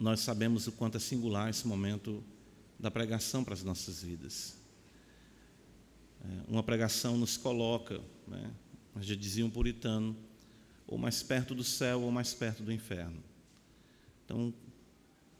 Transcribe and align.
nós 0.00 0.20
sabemos 0.20 0.66
o 0.66 0.72
quanto 0.72 0.96
é 0.96 1.00
singular 1.00 1.50
esse 1.50 1.68
momento 1.68 2.24
da 2.78 2.90
pregação 2.90 3.44
para 3.44 3.52
as 3.52 3.62
nossas 3.62 4.02
vidas. 4.02 4.56
É, 6.24 6.50
uma 6.50 6.62
pregação 6.62 7.18
nos 7.18 7.36
coloca, 7.36 8.00
né, 8.26 8.50
já 9.02 9.14
dizia 9.14 9.44
um 9.44 9.50
puritano, 9.50 10.16
ou 10.86 10.96
mais 10.96 11.22
perto 11.22 11.54
do 11.54 11.62
céu 11.62 12.00
ou 12.00 12.10
mais 12.10 12.32
perto 12.32 12.62
do 12.62 12.72
inferno. 12.72 13.22
Então, 14.24 14.54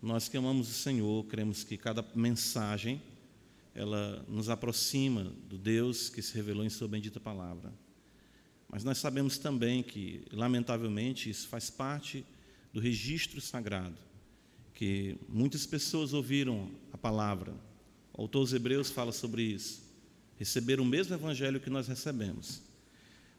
nós 0.03 0.29
que 0.29 0.37
amamos 0.37 0.69
o 0.69 0.75
Senhor, 0.75 1.25
cremos 1.25 1.65
que 1.65 1.79
cada 1.79 2.05
mensagem 2.15 3.01
ela 3.75 4.25
nos 4.29 4.51
aproxima 4.51 5.25
do 5.49 5.57
Deus 5.57 6.11
que 6.11 6.21
se 6.21 6.35
revelou 6.35 6.65
em 6.65 6.71
sua 6.71 6.87
bendita 6.87 7.19
palavra. 7.19 7.73
Mas 8.69 8.85
nós 8.85 8.99
sabemos 8.99 9.39
também 9.39 9.83
que, 9.83 10.23
lamentavelmente, 10.31 11.31
isso 11.31 11.49
faz 11.49 11.71
parte 11.71 12.25
do 12.73 12.79
registro 12.79 13.41
sagrado, 13.41 13.97
que 14.81 15.19
muitas 15.29 15.67
pessoas 15.67 16.15
ouviram 16.15 16.71
a 16.91 16.97
palavra. 16.97 17.53
O 18.15 18.23
autor 18.23 18.45
dos 18.45 18.55
Hebreus 18.55 18.91
fala 18.91 19.13
sobre 19.13 19.43
isso. 19.43 19.83
Receberam 20.39 20.85
o 20.85 20.87
mesmo 20.87 21.15
evangelho 21.15 21.61
que 21.61 21.69
nós 21.69 21.87
recebemos. 21.87 22.63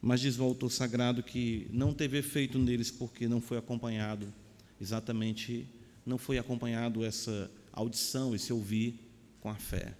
Mas 0.00 0.20
diz 0.20 0.38
o 0.38 0.44
autor 0.44 0.70
sagrado 0.70 1.20
que 1.20 1.66
não 1.72 1.92
teve 1.92 2.16
efeito 2.16 2.60
neles 2.60 2.92
porque 2.92 3.26
não 3.26 3.40
foi 3.40 3.58
acompanhado 3.58 4.32
exatamente 4.80 5.68
não 6.06 6.16
foi 6.16 6.38
acompanhado 6.38 7.04
essa 7.04 7.50
audição, 7.72 8.36
esse 8.36 8.52
ouvir 8.52 9.00
com 9.40 9.48
a 9.48 9.56
fé. 9.56 9.96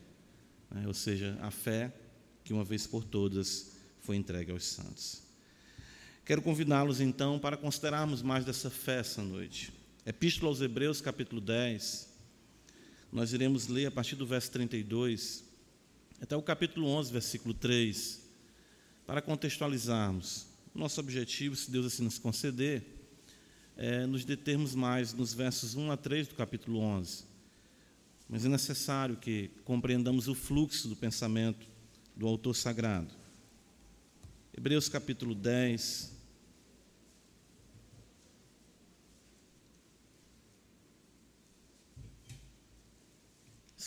Né? 0.70 0.86
Ou 0.86 0.94
seja, 0.94 1.36
a 1.42 1.50
fé 1.50 1.92
que 2.44 2.52
uma 2.52 2.62
vez 2.62 2.86
por 2.86 3.02
todas 3.02 3.72
foi 3.98 4.14
entregue 4.14 4.52
aos 4.52 4.64
santos. 4.64 5.22
Quero 6.24 6.40
convidá-los 6.40 7.00
então 7.00 7.36
para 7.36 7.56
considerarmos 7.56 8.22
mais 8.22 8.44
dessa 8.44 8.70
fé 8.70 9.00
essa 9.00 9.22
noite. 9.22 9.81
Epístola 10.04 10.50
aos 10.50 10.60
Hebreus, 10.60 11.00
capítulo 11.00 11.40
10. 11.40 12.08
Nós 13.12 13.32
iremos 13.32 13.68
ler 13.68 13.86
a 13.86 13.90
partir 13.90 14.16
do 14.16 14.26
verso 14.26 14.50
32 14.50 15.44
até 16.20 16.36
o 16.36 16.42
capítulo 16.42 16.88
11, 16.88 17.12
versículo 17.12 17.54
3, 17.54 18.20
para 19.06 19.22
contextualizarmos. 19.22 20.48
Nosso 20.74 20.98
objetivo, 20.98 21.54
se 21.54 21.70
Deus 21.70 21.86
assim 21.86 22.02
nos 22.02 22.18
conceder, 22.18 22.84
é, 23.76 24.04
nos 24.04 24.24
determos 24.24 24.74
mais 24.74 25.14
nos 25.14 25.32
versos 25.32 25.76
1 25.76 25.92
a 25.92 25.96
3 25.96 26.26
do 26.26 26.34
capítulo 26.34 26.80
11. 26.80 27.22
Mas 28.28 28.44
é 28.44 28.48
necessário 28.48 29.16
que 29.16 29.52
compreendamos 29.64 30.26
o 30.26 30.34
fluxo 30.34 30.88
do 30.88 30.96
pensamento 30.96 31.64
do 32.16 32.26
autor 32.26 32.56
sagrado. 32.56 33.14
Hebreus 34.52 34.88
capítulo 34.88 35.32
10. 35.32 36.11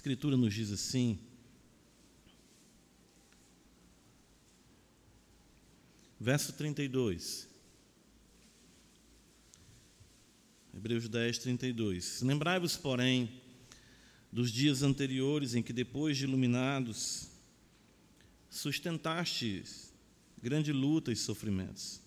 Escritura 0.06 0.38
nos 0.38 0.54
diz 0.54 0.72
assim: 0.72 1.18
verso 6.20 6.54
32. 6.54 7.50
Hebreus 10.76 11.10
10, 11.10 11.40
32. 11.40 12.22
Lembrai-vos, 12.22 12.78
porém, 12.78 13.42
dos 14.32 14.52
dias 14.52 14.84
anteriores 14.84 15.56
em 15.56 15.64
que, 15.64 15.74
depois 15.74 16.16
de 16.16 16.26
iluminados, 16.26 17.32
sustentastes 18.48 19.92
grande 20.40 20.72
luta 20.72 21.12
e 21.12 21.16
sofrimentos, 21.16 22.00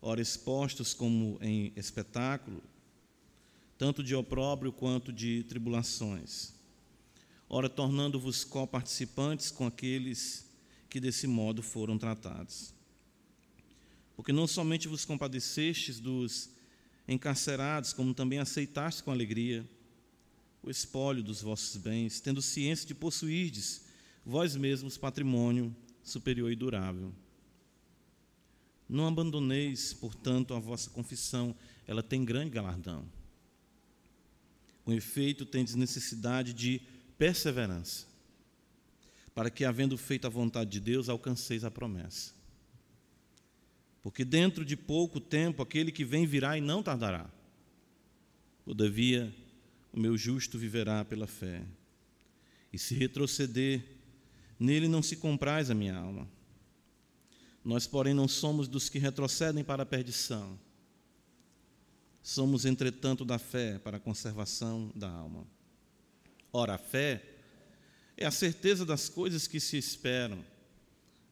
ora 0.00 0.22
expostos 0.22 0.94
como 0.94 1.36
em 1.42 1.74
espetáculo, 1.76 2.62
tanto 3.76 4.02
de 4.02 4.14
opróbrio 4.14 4.72
quanto 4.72 5.12
de 5.12 5.42
tribulações, 5.44 6.52
ora 7.48 7.68
tornando-vos 7.68 8.44
coparticipantes 8.44 9.50
com 9.50 9.66
aqueles 9.66 10.48
que 10.88 11.00
desse 11.00 11.26
modo 11.26 11.62
foram 11.62 11.98
tratados. 11.98 12.72
Porque 14.16 14.32
não 14.32 14.46
somente 14.46 14.86
vos 14.86 15.04
compadecestes 15.04 15.98
dos 15.98 16.50
encarcerados, 17.06 17.92
como 17.92 18.14
também 18.14 18.38
aceitaste 18.38 19.02
com 19.02 19.10
alegria 19.10 19.68
o 20.62 20.70
espólio 20.70 21.22
dos 21.22 21.42
vossos 21.42 21.76
bens, 21.76 22.20
tendo 22.20 22.40
ciência 22.40 22.86
de 22.86 22.94
possuirdes 22.94 23.84
vós 24.24 24.56
mesmos 24.56 24.96
patrimônio 24.96 25.74
superior 26.02 26.50
e 26.50 26.56
durável. 26.56 27.12
Não 28.88 29.06
abandoneis, 29.06 29.92
portanto, 29.92 30.54
a 30.54 30.58
vossa 30.58 30.88
confissão, 30.90 31.54
ela 31.86 32.02
tem 32.02 32.24
grande 32.24 32.50
galardão. 32.50 33.04
Com 34.84 34.92
efeito, 34.92 35.46
tendes 35.46 35.74
necessidade 35.74 36.52
de 36.52 36.80
perseverança, 37.16 38.06
para 39.34 39.50
que, 39.50 39.64
havendo 39.64 39.96
feito 39.96 40.26
a 40.26 40.30
vontade 40.30 40.70
de 40.70 40.80
Deus, 40.80 41.08
alcanceis 41.08 41.64
a 41.64 41.70
promessa. 41.70 42.32
Porque 44.02 44.24
dentro 44.24 44.64
de 44.64 44.76
pouco 44.76 45.18
tempo 45.18 45.62
aquele 45.62 45.90
que 45.90 46.04
vem 46.04 46.26
virá 46.26 46.58
e 46.58 46.60
não 46.60 46.82
tardará. 46.82 47.30
Todavia, 48.64 49.34
o 49.90 49.98
meu 49.98 50.16
justo 50.16 50.58
viverá 50.58 51.04
pela 51.04 51.26
fé. 51.26 51.62
E 52.70 52.78
se 52.78 52.94
retroceder, 52.94 53.82
nele 54.58 54.88
não 54.88 55.02
se 55.02 55.16
compraz 55.16 55.70
a 55.70 55.74
minha 55.74 55.96
alma. 55.96 56.28
Nós, 57.64 57.86
porém, 57.86 58.12
não 58.12 58.28
somos 58.28 58.68
dos 58.68 58.90
que 58.90 58.98
retrocedem 58.98 59.64
para 59.64 59.84
a 59.84 59.86
perdição. 59.86 60.58
Somos, 62.24 62.64
entretanto, 62.64 63.24
da 63.24 63.38
fé 63.38 63.78
para 63.78 63.98
a 63.98 64.00
conservação 64.00 64.90
da 64.96 65.08
alma. 65.08 65.46
Ora, 66.52 66.74
a 66.74 66.78
fé 66.78 67.22
é 68.16 68.26
a 68.26 68.32
certeza 68.32 68.84
das 68.84 69.08
coisas 69.08 69.46
que 69.46 69.60
se 69.60 69.76
esperam, 69.76 70.44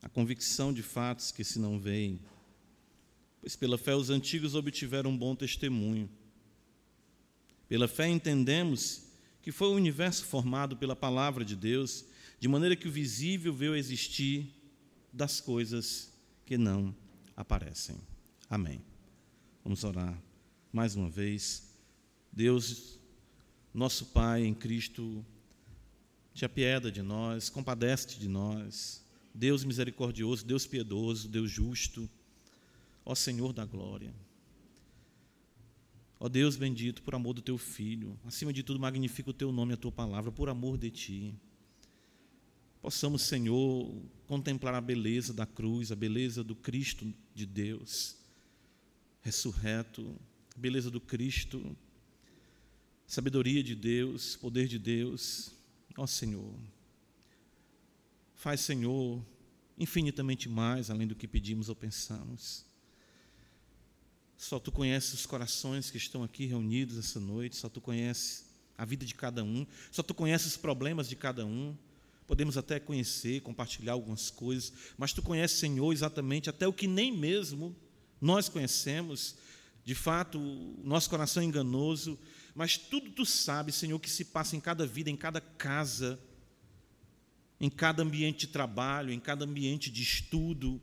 a 0.01 0.09
convicção 0.09 0.73
de 0.73 0.83
fatos 0.85 1.33
que 1.33 1.43
se 1.43 1.59
não 1.59 1.81
veem 1.81 2.21
pois 3.43 3.57
pela 3.57 3.77
fé 3.77 3.93
os 3.97 4.09
antigos 4.09 4.55
obtiveram 4.55 5.11
um 5.11 5.19
bom 5.19 5.35
testemunho. 5.35 6.09
Pela 7.69 7.89
fé 7.89 8.07
entendemos 8.07 9.09
que 9.43 9.51
foi 9.51 9.67
o 9.67 9.75
universo 9.75 10.25
formado 10.25 10.77
pela 10.77 10.95
palavra 10.95 11.45
de 11.45 11.57
Deus, 11.57 12.05
de 12.39 12.47
maneira 12.47 12.77
que 12.77 12.87
o 12.87 12.93
visível 12.93 13.53
veio 13.53 13.75
existir 13.75 14.55
das 15.13 15.41
coisas 15.41 16.13
que 16.47 16.57
não 16.57 16.95
aparecem. 17.37 17.97
Amém. 18.49 18.81
Vamos 19.65 19.83
orar 19.83 20.17
mais 20.73 20.97
uma 20.97 21.11
vez. 21.11 21.71
Deus, 22.33 22.99
nosso 23.75 24.07
Pai 24.07 24.45
em 24.45 24.55
Cristo, 24.55 25.25
te 26.33 26.45
apieda 26.45 26.91
de 26.91 27.03
nós, 27.03 27.51
compadece 27.51 28.19
de 28.19 28.29
nós. 28.29 29.05
Deus 29.35 29.65
misericordioso, 29.65 30.45
Deus 30.45 30.67
piedoso, 30.67 31.29
Deus 31.29 31.51
justo 31.51 32.09
ó 33.05 33.15
Senhor 33.15 33.53
da 33.53 33.65
glória. 33.65 34.15
Ó 36.19 36.29
Deus 36.29 36.57
bendito, 36.57 37.03
por 37.03 37.15
amor 37.15 37.35
do 37.35 37.43
teu 37.43 37.59
filho, 37.59 38.19
acima 38.25 38.53
de 38.53 38.63
tudo, 38.63 38.79
magnifica 38.79 39.31
o 39.31 39.35
teu 39.35 39.51
nome 39.51 39.73
e 39.73 39.75
a 39.75 39.77
tua 39.77 39.91
palavra, 39.91 40.31
por 40.31 40.49
amor 40.49 40.79
de 40.79 40.91
ti. 40.91 41.35
Possamos, 42.81 43.23
Senhor, 43.23 43.93
contemplar 44.27 44.75
a 44.75 44.81
beleza 44.81 45.33
da 45.33 45.47
cruz, 45.47 45.91
a 45.91 45.97
beleza 45.97 46.43
do 46.45 46.55
Cristo 46.55 47.13
de 47.35 47.45
Deus, 47.45 48.17
ressurreto, 49.21 50.17
beleza 50.57 50.91
do 50.91 51.01
Cristo, 51.01 51.77
sabedoria 53.07 53.63
de 53.63 53.75
Deus, 53.75 54.37
poder 54.37 54.69
de 54.69 54.79
Deus. 54.79 55.53
Ó 55.97 56.07
Senhor, 56.07 56.55
faz, 58.35 58.61
Senhor, 58.61 59.25
infinitamente 59.79 60.49
mais 60.49 60.91
além 60.91 61.07
do 61.07 61.15
que 61.15 61.29
pedimos 61.29 61.69
ou 61.69 61.77
pensamos. 61.77 62.65
Só 64.37 64.59
tu 64.59 64.73
conheces 64.73 65.13
os 65.15 65.27
corações 65.27 65.91
que 65.91 65.97
estão 65.97 66.25
aqui 66.25 66.47
reunidos 66.47 66.99
essa 66.99 67.21
noite, 67.21 67.55
só 67.57 67.69
tu 67.69 67.81
conheces 67.81 68.45
a 68.77 68.85
vida 68.85 69.07
de 69.07 69.15
cada 69.15 69.45
um, 69.45 69.65
só 69.91 70.03
tu 70.03 70.15
conheces 70.15 70.49
os 70.49 70.57
problemas 70.57 71.09
de 71.09 71.15
cada 71.15 71.47
um. 71.47 71.77
Podemos 72.27 72.57
até 72.57 72.81
conhecer, 72.81 73.43
compartilhar 73.43 73.93
algumas 73.93 74.31
coisas, 74.31 74.73
mas 74.97 75.13
tu 75.13 75.23
conheces, 75.23 75.59
Senhor, 75.59 75.93
exatamente 75.93 76.51
até 76.51 76.67
o 76.67 76.73
que 76.73 76.89
nem 76.89 77.17
mesmo 77.17 77.77
nós 78.21 78.49
conhecemos. 78.49 79.37
De 79.85 79.95
fato, 79.95 80.39
o 80.39 80.83
nosso 80.85 81.11
coração 81.11 81.43
é 81.43 81.47
enganoso, 81.47 82.19
mas 82.55 82.77
tudo 82.77 83.11
tu 83.11 83.27
sabes, 83.27 83.75
Senhor, 83.75 83.99
que 83.99 84.11
se 84.11 84.27
passa 84.27 84.57
em 84.57 84.61
cada 84.61 84.87
vida, 84.87 85.11
em 85.11 85.17
cada 85.17 85.41
casa, 85.41 86.21
em 87.61 87.71
cada 87.71 88.03
ambiente 88.03 88.47
de 88.47 88.53
trabalho, 88.53 89.13
em 89.13 89.21
cada 89.21 89.45
ambiente 89.45 89.91
de 89.91 90.03
estudo, 90.03 90.81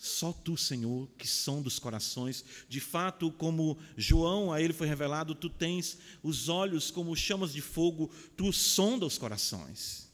só 0.00 0.32
tu, 0.32 0.56
Senhor, 0.56 1.10
que 1.18 1.28
som 1.28 1.60
dos 1.60 1.78
corações. 1.78 2.42
De 2.70 2.80
fato, 2.80 3.30
como 3.30 3.76
João, 3.98 4.50
a 4.50 4.58
ele 4.58 4.72
foi 4.72 4.86
revelado, 4.86 5.34
tu 5.34 5.50
tens 5.50 5.98
os 6.22 6.48
olhos 6.48 6.90
como 6.90 7.14
chamas 7.14 7.52
de 7.52 7.60
fogo, 7.60 8.10
tu 8.34 8.50
sonda 8.50 9.04
os 9.04 9.18
corações. 9.18 10.10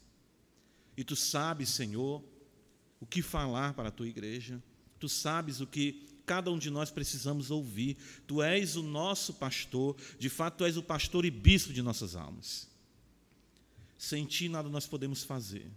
E 0.97 1.05
tu 1.05 1.15
sabes, 1.15 1.69
Senhor, 1.69 2.21
o 2.99 3.05
que 3.05 3.21
falar 3.21 3.75
para 3.75 3.87
a 3.87 3.91
tua 3.91 4.09
igreja. 4.09 4.61
Tu 4.99 5.07
sabes 5.07 5.61
o 5.61 5.67
que 5.67 6.05
cada 6.27 6.51
um 6.51 6.59
de 6.59 6.69
nós 6.69 6.91
precisamos 6.91 7.49
ouvir. 7.49 7.97
Tu 8.27 8.43
és 8.43 8.75
o 8.75 8.83
nosso 8.83 9.33
pastor, 9.33 9.95
de 10.19 10.29
fato, 10.29 10.57
tu 10.57 10.65
és 10.65 10.75
o 10.75 10.83
pastor 10.83 11.25
e 11.25 11.31
bispo 11.31 11.73
de 11.73 11.81
nossas 11.81 12.15
almas. 12.15 12.67
Sem 13.97 14.25
ti, 14.25 14.49
nada 14.49 14.69
nós 14.69 14.85
podemos 14.85 15.23
fazer. 15.23 15.71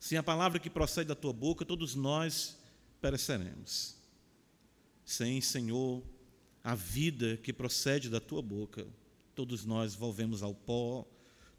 Sem 0.00 0.18
a 0.18 0.22
palavra 0.22 0.58
que 0.58 0.70
procede 0.70 1.08
da 1.08 1.14
tua 1.14 1.32
boca, 1.32 1.64
todos 1.64 1.94
nós 1.94 2.56
pereceremos. 3.00 3.94
Sem, 5.04 5.40
Senhor, 5.42 6.02
a 6.62 6.74
vida 6.74 7.36
que 7.36 7.52
procede 7.52 8.08
da 8.08 8.20
tua 8.20 8.40
boca, 8.40 8.86
todos 9.34 9.64
nós 9.66 9.94
volvemos 9.94 10.42
ao 10.42 10.54
pó, 10.54 11.06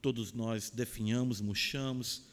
todos 0.01 0.33
nós 0.33 0.71
definhamos, 0.71 1.39
murchamos. 1.39 2.23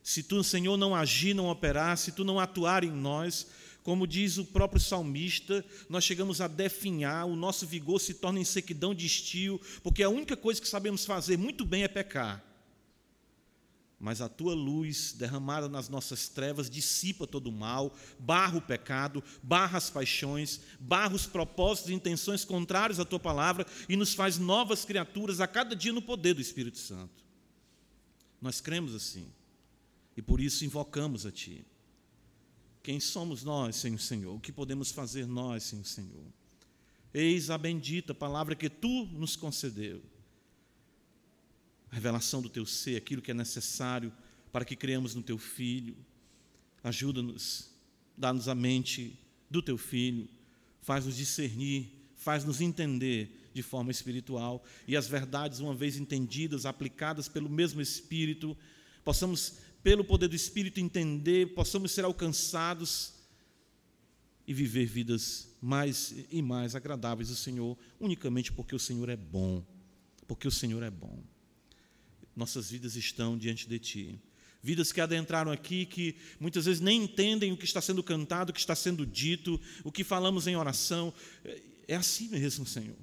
Se 0.00 0.22
tu, 0.22 0.42
Senhor, 0.44 0.76
não 0.76 0.94
agir, 0.94 1.34
não 1.34 1.48
operar, 1.48 1.98
se 1.98 2.12
tu 2.12 2.24
não 2.24 2.38
atuar 2.38 2.84
em 2.84 2.90
nós, 2.90 3.48
como 3.82 4.06
diz 4.06 4.38
o 4.38 4.44
próprio 4.44 4.80
salmista, 4.80 5.64
nós 5.88 6.04
chegamos 6.04 6.40
a 6.40 6.48
definhar, 6.48 7.26
o 7.26 7.36
nosso 7.36 7.66
vigor 7.66 8.00
se 8.00 8.14
torna 8.14 8.38
em 8.38 8.44
sequidão 8.44 8.94
de 8.94 9.06
estio, 9.06 9.60
porque 9.82 10.02
a 10.02 10.08
única 10.08 10.36
coisa 10.36 10.60
que 10.60 10.68
sabemos 10.68 11.04
fazer 11.04 11.36
muito 11.36 11.64
bem 11.64 11.82
é 11.82 11.88
pecar 11.88 12.52
mas 14.02 14.20
a 14.20 14.28
tua 14.28 14.52
luz 14.52 15.12
derramada 15.12 15.68
nas 15.68 15.88
nossas 15.88 16.28
trevas 16.28 16.68
dissipa 16.68 17.24
todo 17.24 17.46
o 17.46 17.52
mal, 17.52 17.96
barra 18.18 18.58
o 18.58 18.60
pecado, 18.60 19.22
barra 19.40 19.78
as 19.78 19.90
paixões, 19.90 20.60
barra 20.80 21.14
os 21.14 21.24
propósitos 21.24 21.88
e 21.88 21.94
intenções 21.94 22.44
contrários 22.44 22.98
à 22.98 23.04
tua 23.04 23.20
palavra 23.20 23.64
e 23.88 23.94
nos 23.94 24.12
faz 24.12 24.38
novas 24.38 24.84
criaturas 24.84 25.40
a 25.40 25.46
cada 25.46 25.76
dia 25.76 25.92
no 25.92 26.02
poder 26.02 26.34
do 26.34 26.40
Espírito 26.40 26.78
Santo. 26.78 27.22
Nós 28.40 28.60
cremos 28.60 28.92
assim 28.92 29.28
e 30.16 30.20
por 30.20 30.40
isso 30.40 30.64
invocamos 30.64 31.24
a 31.24 31.30
Ti. 31.30 31.64
Quem 32.82 32.98
somos 32.98 33.44
nós, 33.44 33.76
Senhor 33.76 33.98
Senhor? 33.98 34.34
O 34.34 34.40
que 34.40 34.52
podemos 34.52 34.90
fazer 34.90 35.26
nós, 35.26 35.62
Senhor 35.62 35.84
Senhor? 35.84 36.24
Eis 37.14 37.50
a 37.50 37.58
bendita 37.58 38.14
palavra 38.14 38.54
que 38.54 38.68
Tu 38.68 39.06
nos 39.12 39.36
concedeu 39.36 40.02
a 41.90 41.94
revelação 41.94 42.40
do 42.40 42.48
teu 42.48 42.64
ser, 42.64 42.96
aquilo 42.96 43.20
que 43.20 43.30
é 43.30 43.34
necessário 43.34 44.10
para 44.50 44.64
que 44.64 44.74
criamos 44.74 45.14
no 45.14 45.22
teu 45.22 45.36
filho. 45.36 45.94
Ajuda-nos, 46.82 47.70
dá-nos 48.16 48.48
a 48.48 48.54
mente 48.54 49.18
do 49.50 49.62
teu 49.62 49.76
filho, 49.76 50.26
faz-nos 50.80 51.16
discernir, 51.16 51.92
faz-nos 52.16 52.62
entender 52.62 53.50
de 53.52 53.62
forma 53.62 53.90
espiritual 53.90 54.64
e 54.88 54.96
as 54.96 55.06
verdades, 55.06 55.60
uma 55.60 55.74
vez 55.74 55.98
entendidas, 55.98 56.64
aplicadas 56.64 57.28
pelo 57.28 57.48
mesmo 57.48 57.80
Espírito, 57.80 58.56
possamos, 59.04 59.58
pelo 59.82 60.04
poder 60.04 60.28
do 60.28 60.36
Espírito, 60.36 60.80
entender, 60.80 61.54
possamos 61.54 61.92
ser 61.92 62.04
alcançados 62.04 63.14
e 64.46 64.52
viver 64.52 64.86
vidas 64.86 65.48
mais 65.60 66.14
e 66.30 66.42
mais 66.42 66.74
agradáveis 66.74 67.30
ao 67.30 67.36
Senhor, 67.36 67.76
unicamente 68.00 68.52
porque 68.52 68.74
o 68.74 68.78
Senhor 68.78 69.08
é 69.08 69.16
bom, 69.16 69.64
porque 70.26 70.46
o 70.46 70.50
Senhor 70.50 70.82
é 70.82 70.90
bom 70.90 71.22
nossas 72.34 72.70
vidas 72.70 72.96
estão 72.96 73.36
diante 73.36 73.68
de 73.68 73.78
Ti. 73.78 74.18
Vidas 74.62 74.92
que 74.92 75.00
adentraram 75.00 75.50
aqui, 75.50 75.84
que 75.84 76.16
muitas 76.38 76.66
vezes 76.66 76.80
nem 76.80 77.02
entendem 77.02 77.52
o 77.52 77.56
que 77.56 77.64
está 77.64 77.80
sendo 77.80 78.02
cantado, 78.02 78.50
o 78.50 78.54
que 78.54 78.60
está 78.60 78.74
sendo 78.74 79.04
dito, 79.04 79.60
o 79.82 79.90
que 79.90 80.04
falamos 80.04 80.46
em 80.46 80.56
oração. 80.56 81.12
É 81.88 81.96
assim 81.96 82.28
mesmo, 82.28 82.64
Senhor. 82.64 82.96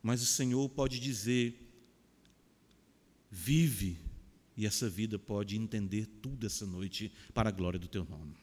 Mas 0.00 0.22
o 0.22 0.26
Senhor 0.26 0.68
pode 0.68 1.00
dizer: 1.00 1.60
vive, 3.30 3.98
e 4.58 4.66
essa 4.66 4.90
vida 4.90 5.20
pode 5.20 5.56
entender 5.56 6.04
tudo 6.20 6.44
essa 6.44 6.66
noite 6.66 7.12
para 7.32 7.48
a 7.48 7.52
glória 7.52 7.78
do 7.78 7.86
Teu 7.86 8.04
nome. 8.04 8.36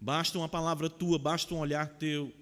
Basta 0.00 0.36
uma 0.36 0.48
palavra 0.48 0.90
tua, 0.90 1.18
basta 1.20 1.54
um 1.54 1.58
olhar 1.58 1.88
teu, 1.98 2.34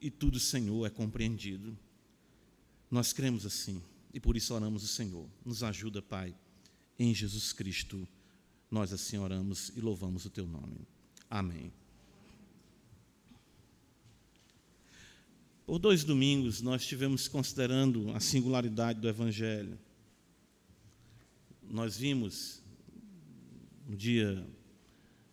e 0.00 0.10
tudo, 0.10 0.40
Senhor, 0.40 0.86
é 0.86 0.90
compreendido. 0.90 1.76
Nós 2.90 3.12
cremos 3.12 3.44
assim. 3.44 3.82
E 4.14 4.18
por 4.18 4.34
isso 4.34 4.54
oramos 4.54 4.82
o 4.82 4.88
Senhor. 4.88 5.28
Nos 5.44 5.62
ajuda, 5.62 6.00
Pai, 6.00 6.34
em 6.98 7.14
Jesus 7.14 7.52
Cristo. 7.52 8.08
Nós 8.70 8.90
assim 8.90 9.18
oramos 9.18 9.70
e 9.76 9.80
louvamos 9.82 10.24
o 10.24 10.30
Teu 10.30 10.46
nome. 10.46 10.88
Amém. 11.28 11.70
Por 15.66 15.78
dois 15.78 16.02
domingos 16.02 16.62
nós 16.62 16.80
estivemos 16.80 17.28
considerando 17.28 18.10
a 18.12 18.20
singularidade 18.20 19.00
do 19.00 19.08
Evangelho. 19.08 19.78
Nós 21.70 21.98
vimos 21.98 22.62
no 23.86 23.94
dia 23.94 24.46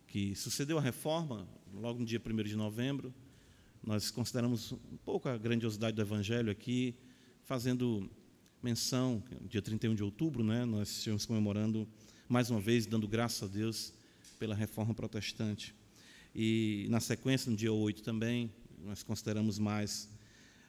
que 0.06 0.34
sucedeu 0.34 0.76
a 0.76 0.82
reforma, 0.82 1.48
logo 1.72 2.00
no 2.00 2.04
dia 2.04 2.20
1 2.24 2.42
de 2.42 2.54
novembro, 2.54 3.14
nós 3.82 4.10
consideramos 4.10 4.72
um 4.72 4.98
pouco 5.02 5.30
a 5.30 5.38
grandiosidade 5.38 5.96
do 5.96 6.02
Evangelho 6.02 6.50
aqui, 6.50 6.94
fazendo 7.44 8.10
menção, 8.62 9.22
dia 9.48 9.62
31 9.62 9.94
de 9.94 10.02
outubro, 10.02 10.44
né, 10.44 10.66
nós 10.66 10.90
estivemos 10.90 11.24
comemorando 11.24 11.88
mais 12.28 12.50
uma 12.50 12.60
vez, 12.60 12.84
dando 12.84 13.08
graças 13.08 13.42
a 13.42 13.50
Deus 13.50 13.94
pela 14.38 14.54
reforma 14.54 14.92
protestante. 14.92 15.74
E 16.34 16.86
na 16.90 17.00
sequência, 17.00 17.50
no 17.50 17.56
dia 17.56 17.72
8 17.72 18.02
também, 18.02 18.52
nós 18.84 19.02
consideramos 19.02 19.58
mais 19.58 20.10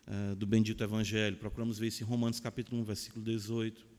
uh, 0.07 0.33
do 0.33 0.45
bendito 0.47 0.81
Evangelho. 0.81 1.35
Procuramos 1.35 1.77
ver 1.77 1.87
isso 1.87 2.03
em 2.03 2.05
Romanos 2.05 2.39
capítulo 2.39 2.81
1, 2.81 2.85
versículo 2.85 3.25
18. 3.25 3.96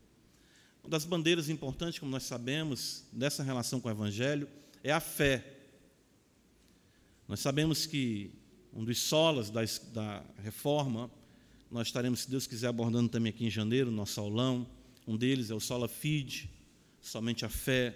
Uma 0.89 0.97
das 0.97 1.05
bandeiras 1.05 1.49
importantes, 1.49 1.99
como 1.99 2.11
nós 2.11 2.23
sabemos, 2.23 3.03
dessa 3.11 3.43
relação 3.43 3.79
com 3.79 3.87
o 3.87 3.91
Evangelho 3.91 4.49
é 4.83 4.91
a 4.91 4.99
fé. 4.99 5.45
Nós 7.27 7.41
sabemos 7.41 7.85
que 7.85 8.31
um 8.73 8.83
dos 8.83 8.97
solas 8.97 9.51
da, 9.51 9.61
da 9.93 10.25
reforma 10.41 11.11
nós 11.69 11.89
estaremos, 11.89 12.21
se 12.21 12.31
Deus 12.31 12.47
quiser, 12.47 12.69
abordando 12.69 13.07
também 13.07 13.29
aqui 13.29 13.45
em 13.45 13.51
janeiro, 13.51 13.91
nosso 13.91 14.19
aulão. 14.19 14.67
Um 15.05 15.15
deles 15.15 15.51
é 15.51 15.53
o 15.53 15.59
Sola 15.59 15.87
Fide, 15.87 16.49
somente 16.99 17.45
a 17.45 17.49
fé. 17.49 17.95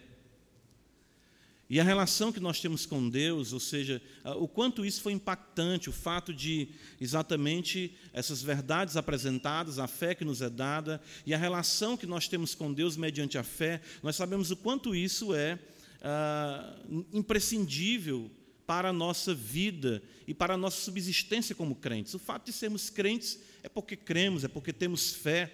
E 1.69 1.79
a 1.79 1.83
relação 1.83 2.31
que 2.31 2.39
nós 2.39 2.59
temos 2.59 2.85
com 2.85 3.09
Deus, 3.09 3.53
ou 3.53 3.59
seja, 3.59 4.01
o 4.37 4.47
quanto 4.47 4.85
isso 4.85 5.01
foi 5.01 5.13
impactante, 5.13 5.89
o 5.89 5.93
fato 5.93 6.33
de 6.33 6.67
exatamente 6.99 7.95
essas 8.11 8.43
verdades 8.43 8.97
apresentadas, 8.97 9.79
a 9.79 9.87
fé 9.87 10.13
que 10.13 10.25
nos 10.25 10.41
é 10.41 10.49
dada 10.49 11.01
e 11.25 11.33
a 11.33 11.37
relação 11.37 11.97
que 11.97 12.05
nós 12.05 12.27
temos 12.27 12.53
com 12.53 12.71
Deus 12.71 12.97
mediante 12.97 13.37
a 13.37 13.43
fé, 13.43 13.81
nós 14.03 14.15
sabemos 14.15 14.51
o 14.51 14.57
quanto 14.57 14.93
isso 14.93 15.33
é 15.33 15.57
ah, 16.01 16.75
imprescindível 17.13 18.29
para 18.65 18.89
a 18.89 18.93
nossa 18.93 19.33
vida 19.33 20.03
e 20.27 20.33
para 20.33 20.53
a 20.53 20.57
nossa 20.57 20.81
subsistência 20.81 21.55
como 21.55 21.75
crentes. 21.75 22.13
O 22.13 22.19
fato 22.19 22.45
de 22.45 22.53
sermos 22.53 22.89
crentes 22.89 23.39
é 23.61 23.69
porque 23.69 23.95
cremos, 23.95 24.43
é 24.43 24.47
porque 24.47 24.73
temos 24.73 25.13
fé, 25.13 25.51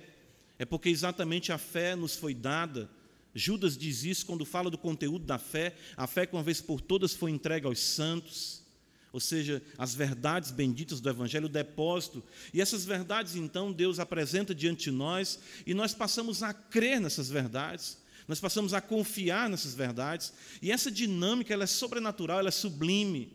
é 0.57 0.65
porque 0.65 0.89
exatamente 0.89 1.51
a 1.51 1.57
fé 1.57 1.95
nos 1.95 2.15
foi 2.15 2.33
dada. 2.33 2.89
Judas 3.33 3.77
diz 3.77 4.03
isso 4.03 4.25
quando 4.25 4.45
fala 4.45 4.69
do 4.69 4.77
conteúdo 4.77 5.25
da 5.25 5.37
fé, 5.37 5.75
a 5.95 6.07
fé 6.07 6.25
que 6.25 6.35
uma 6.35 6.43
vez 6.43 6.61
por 6.61 6.81
todas 6.81 7.13
foi 7.13 7.31
entregue 7.31 7.67
aos 7.67 7.79
santos, 7.79 8.63
ou 9.11 9.19
seja, 9.19 9.61
as 9.77 9.95
verdades 9.95 10.51
benditas 10.51 10.99
do 10.99 11.09
Evangelho, 11.09 11.47
o 11.47 11.49
depósito. 11.49 12.23
E 12.53 12.61
essas 12.61 12.85
verdades, 12.85 13.35
então, 13.35 13.71
Deus 13.71 13.99
apresenta 13.99 14.53
diante 14.53 14.85
de 14.85 14.91
nós 14.91 15.39
e 15.65 15.73
nós 15.73 15.93
passamos 15.93 16.43
a 16.43 16.53
crer 16.53 17.01
nessas 17.01 17.29
verdades, 17.29 17.97
nós 18.27 18.39
passamos 18.39 18.73
a 18.73 18.81
confiar 18.81 19.49
nessas 19.49 19.73
verdades. 19.73 20.31
E 20.61 20.71
essa 20.71 20.91
dinâmica 20.91 21.53
ela 21.53 21.63
é 21.63 21.67
sobrenatural, 21.67 22.39
ela 22.39 22.49
é 22.49 22.51
sublime. 22.51 23.33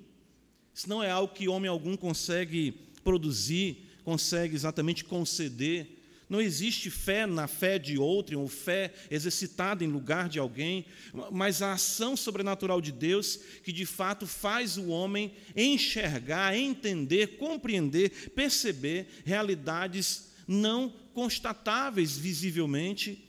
Isso 0.72 0.88
não 0.88 1.02
é 1.02 1.10
algo 1.10 1.34
que 1.34 1.48
homem 1.48 1.68
algum 1.68 1.96
consegue 1.96 2.72
produzir, 3.02 3.84
consegue 4.04 4.54
exatamente 4.54 5.04
conceder. 5.04 6.03
Não 6.34 6.40
existe 6.40 6.90
fé 6.90 7.28
na 7.28 7.46
fé 7.46 7.78
de 7.78 7.96
outro, 7.96 8.40
ou 8.40 8.48
fé 8.48 8.92
exercitada 9.08 9.84
em 9.84 9.86
lugar 9.86 10.28
de 10.28 10.40
alguém, 10.40 10.84
mas 11.30 11.62
a 11.62 11.74
ação 11.74 12.16
sobrenatural 12.16 12.80
de 12.80 12.90
Deus 12.90 13.38
que 13.62 13.72
de 13.72 13.86
fato 13.86 14.26
faz 14.26 14.76
o 14.76 14.88
homem 14.88 15.32
enxergar, 15.54 16.56
entender, 16.56 17.36
compreender, 17.36 18.32
perceber 18.34 19.06
realidades 19.24 20.32
não 20.48 20.92
constatáveis 21.12 22.18
visivelmente, 22.18 23.24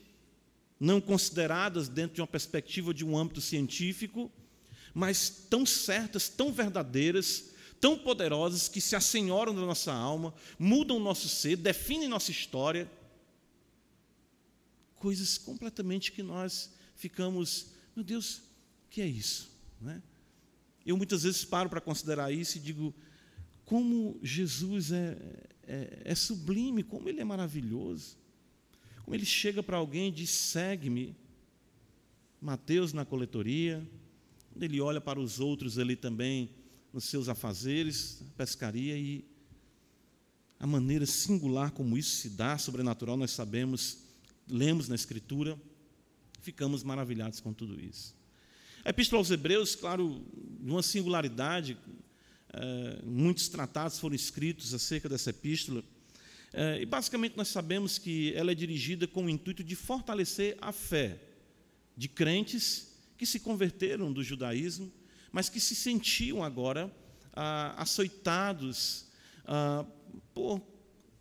não 0.79 0.99
consideradas 0.99 1.87
dentro 1.87 2.15
de 2.15 2.21
uma 2.21 2.27
perspectiva 2.27 2.91
de 2.91 3.05
um 3.05 3.15
âmbito 3.15 3.39
científico, 3.39 4.31
mas 4.95 5.29
tão 5.47 5.63
certas, 5.63 6.27
tão 6.27 6.51
verdadeiras, 6.51 7.51
tão 7.79 7.97
poderosas 7.97 8.67
que 8.67 8.81
se 8.81 8.95
assenhoram 8.95 9.53
da 9.53 9.61
nossa 9.61 9.93
alma, 9.93 10.33
mudam 10.57 10.97
o 10.97 10.99
nosso 10.99 11.27
ser, 11.27 11.57
definem 11.57 12.07
nossa 12.07 12.31
história. 12.31 12.89
Coisas 14.95 15.37
completamente 15.37 16.11
que 16.11 16.23
nós 16.23 16.73
ficamos, 16.95 17.67
meu 17.95 18.03
Deus, 18.03 18.37
o 18.37 18.89
que 18.89 19.01
é 19.01 19.07
isso? 19.07 19.51
Né? 19.79 20.01
Eu 20.85 20.97
muitas 20.97 21.23
vezes 21.23 21.43
paro 21.43 21.69
para 21.69 21.81
considerar 21.81 22.31
isso 22.31 22.57
e 22.57 22.61
digo, 22.61 22.93
como 23.65 24.19
Jesus 24.21 24.91
é, 24.91 25.17
é, 25.67 26.01
é 26.05 26.15
sublime, 26.15 26.83
como 26.83 27.09
ele 27.09 27.21
é 27.21 27.25
maravilhoso. 27.25 28.17
Como 29.03 29.15
ele 29.15 29.25
chega 29.25 29.61
para 29.61 29.77
alguém 29.77 30.09
e 30.09 30.11
diz: 30.11 30.29
segue-me. 30.29 31.15
Mateus 32.41 32.93
na 32.93 33.03
coletoria, 33.03 33.87
ele 34.59 34.79
olha 34.79 35.01
para 35.01 35.19
os 35.19 35.39
outros 35.39 35.79
ali 35.79 35.95
também 35.95 36.49
nos 36.95 37.03
seus 37.03 37.27
afazeres, 37.27 38.21
pescaria 38.37 38.97
e 38.97 39.25
a 40.57 40.65
maneira 40.65 41.05
singular 41.05 41.71
como 41.71 41.97
isso 41.97 42.15
se 42.15 42.29
dá, 42.29 42.57
sobrenatural, 42.57 43.17
nós 43.17 43.31
sabemos, 43.31 43.97
lemos 44.47 44.87
na 44.87 44.95
Escritura, 44.95 45.59
ficamos 46.39 46.83
maravilhados 46.83 47.41
com 47.41 47.51
tudo 47.51 47.77
isso. 47.83 48.15
A 48.85 48.91
Epístola 48.91 49.19
aos 49.19 49.29
Hebreus, 49.29 49.75
claro, 49.75 50.25
uma 50.61 50.81
singularidade, 50.81 51.77
é, 52.53 53.01
muitos 53.03 53.49
tratados 53.49 53.99
foram 53.99 54.15
escritos 54.15 54.73
acerca 54.73 55.09
dessa 55.09 55.31
epístola, 55.31 55.83
é, 56.53 56.81
e 56.81 56.85
basicamente 56.85 57.35
nós 57.35 57.49
sabemos 57.49 57.97
que 57.97 58.31
ela 58.35 58.53
é 58.53 58.55
dirigida 58.55 59.05
com 59.05 59.25
o 59.25 59.29
intuito 59.29 59.65
de 59.65 59.75
fortalecer 59.75 60.57
a 60.61 60.71
fé 60.71 61.19
de 61.97 62.07
crentes 62.07 62.87
que 63.17 63.25
se 63.25 63.41
converteram 63.41 64.13
do 64.13 64.23
judaísmo, 64.23 64.89
mas 65.35 65.49
que 65.49 65.59
se 65.59 65.75
sentiam 65.75 66.41
agora 66.41 66.89
ah, 67.33 67.75
açoitados 67.81 69.07
ah, 69.45 69.85
por 70.33 70.61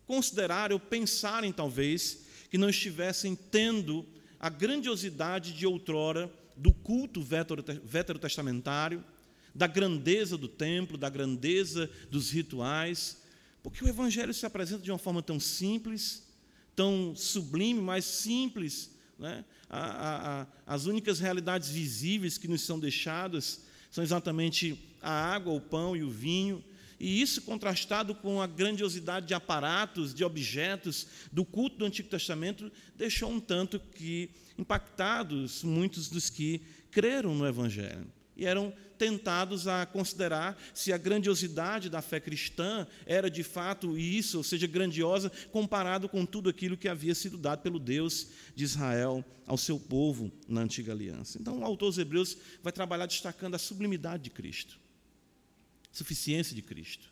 considerar 0.07 0.71
ou 0.71 0.79
pensarem, 0.79 1.51
talvez, 1.51 2.19
que 2.49 2.57
não 2.57 2.69
estivessem 2.69 3.35
tendo 3.35 4.07
a 4.39 4.47
grandiosidade 4.47 5.51
de 5.51 5.67
outrora 5.67 6.33
do 6.55 6.71
culto 6.71 7.21
veterotestamentário, 7.83 9.03
da 9.53 9.67
grandeza 9.67 10.37
do 10.37 10.47
templo, 10.47 10.97
da 10.97 11.09
grandeza 11.09 11.91
dos 12.09 12.31
rituais, 12.31 13.21
porque 13.61 13.83
o 13.83 13.89
Evangelho 13.89 14.33
se 14.33 14.45
apresenta 14.45 14.81
de 14.81 14.91
uma 14.93 14.97
forma 14.97 15.21
tão 15.21 15.41
simples, 15.41 16.25
tão 16.73 17.13
sublime, 17.17 17.81
mas 17.81 18.05
simples. 18.05 18.91
Né? 19.19 19.43
A, 19.69 19.79
a, 19.79 20.41
a, 20.41 20.47
as 20.65 20.85
únicas 20.85 21.19
realidades 21.19 21.67
visíveis 21.67 22.37
que 22.37 22.47
nos 22.47 22.61
são 22.61 22.79
deixadas 22.79 23.64
são 23.95 24.03
exatamente 24.03 24.77
a 25.01 25.09
água, 25.09 25.53
o 25.53 25.61
pão 25.61 25.95
e 25.95 26.03
o 26.03 26.09
vinho, 26.09 26.61
e 26.99 27.21
isso 27.21 27.41
contrastado 27.43 28.13
com 28.13 28.41
a 28.41 28.45
grandiosidade 28.45 29.25
de 29.25 29.33
aparatos, 29.33 30.13
de 30.13 30.21
objetos 30.21 31.07
do 31.31 31.45
culto 31.45 31.77
do 31.77 31.85
Antigo 31.85 32.09
Testamento, 32.09 32.69
deixou 32.97 33.31
um 33.31 33.39
tanto 33.39 33.79
que 33.79 34.29
impactados 34.57 35.63
muitos 35.63 36.09
dos 36.09 36.29
que 36.29 36.61
creram 36.91 37.33
no 37.33 37.47
Evangelho 37.47 38.05
e 38.35 38.45
eram 38.45 38.73
tentados 38.97 39.67
a 39.67 39.85
considerar 39.85 40.57
se 40.73 40.93
a 40.93 40.97
grandiosidade 40.97 41.89
da 41.89 42.01
fé 42.01 42.19
cristã 42.19 42.87
era 43.05 43.29
de 43.29 43.43
fato 43.43 43.97
isso, 43.97 44.37
ou 44.37 44.43
seja, 44.43 44.67
grandiosa, 44.67 45.31
comparado 45.51 46.07
com 46.07 46.25
tudo 46.25 46.49
aquilo 46.49 46.77
que 46.77 46.87
havia 46.87 47.13
sido 47.13 47.37
dado 47.37 47.61
pelo 47.61 47.79
Deus 47.79 48.27
de 48.55 48.63
Israel 48.63 49.23
ao 49.45 49.57
seu 49.57 49.79
povo 49.79 50.31
na 50.47 50.61
antiga 50.61 50.93
aliança. 50.93 51.37
Então, 51.39 51.59
o 51.59 51.63
autor 51.65 51.87
dos 51.87 51.97
Hebreus 51.97 52.37
vai 52.63 52.71
trabalhar 52.71 53.05
destacando 53.05 53.55
a 53.55 53.59
sublimidade 53.59 54.23
de 54.23 54.29
Cristo 54.29 54.79
suficiência 55.95 56.53
de 56.53 56.61
Cristo. 56.61 57.09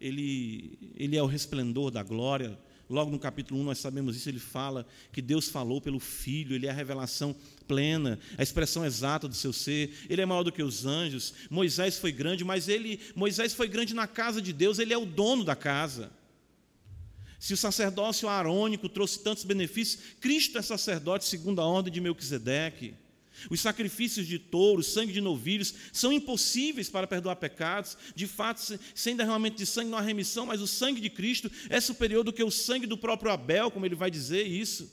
Ele, 0.00 0.78
ele 0.94 1.16
é 1.16 1.22
o 1.22 1.26
resplendor 1.26 1.90
da 1.90 2.02
glória. 2.02 2.56
Logo 2.88 3.10
no 3.10 3.18
capítulo 3.18 3.60
1 3.60 3.64
nós 3.64 3.78
sabemos 3.78 4.16
isso, 4.16 4.28
ele 4.28 4.38
fala 4.38 4.86
que 5.12 5.20
Deus 5.20 5.48
falou 5.48 5.80
pelo 5.80 5.98
Filho, 5.98 6.54
ele 6.54 6.66
é 6.66 6.70
a 6.70 6.74
revelação 6.74 7.34
plena, 7.66 8.18
a 8.38 8.42
expressão 8.42 8.84
exata 8.84 9.26
do 9.26 9.34
seu 9.34 9.52
ser. 9.52 9.92
Ele 10.08 10.22
é 10.22 10.26
maior 10.26 10.44
do 10.44 10.52
que 10.52 10.62
os 10.62 10.86
anjos. 10.86 11.34
Moisés 11.50 11.98
foi 11.98 12.12
grande, 12.12 12.44
mas 12.44 12.68
ele 12.68 13.00
Moisés 13.14 13.54
foi 13.54 13.66
grande 13.66 13.92
na 13.92 14.06
casa 14.06 14.40
de 14.40 14.52
Deus, 14.52 14.78
ele 14.78 14.92
é 14.92 14.98
o 14.98 15.04
dono 15.04 15.42
da 15.42 15.56
casa. 15.56 16.12
Se 17.38 17.52
o 17.52 17.56
sacerdócio 17.56 18.28
arônico 18.28 18.88
trouxe 18.88 19.22
tantos 19.22 19.44
benefícios, 19.44 20.02
Cristo 20.20 20.58
é 20.58 20.62
sacerdote 20.62 21.24
segundo 21.24 21.60
a 21.60 21.66
ordem 21.66 21.92
de 21.92 22.00
Melquisedeque. 22.00 22.94
Os 23.50 23.60
sacrifícios 23.60 24.26
de 24.26 24.38
touros, 24.38 24.86
sangue 24.86 25.12
de 25.12 25.20
novilhos, 25.20 25.74
são 25.92 26.12
impossíveis 26.12 26.88
para 26.88 27.06
perdoar 27.06 27.36
pecados. 27.36 27.96
De 28.14 28.26
fato, 28.26 28.78
sem 28.94 29.16
derramamento 29.16 29.56
de 29.56 29.66
sangue 29.66 29.90
não 29.90 29.98
há 29.98 30.02
remissão, 30.02 30.46
mas 30.46 30.60
o 30.60 30.66
sangue 30.66 31.00
de 31.00 31.10
Cristo 31.10 31.50
é 31.68 31.80
superior 31.80 32.24
do 32.24 32.32
que 32.32 32.42
o 32.42 32.50
sangue 32.50 32.86
do 32.86 32.98
próprio 32.98 33.32
Abel, 33.32 33.70
como 33.70 33.86
ele 33.86 33.94
vai 33.94 34.10
dizer 34.10 34.46
isso. 34.46 34.84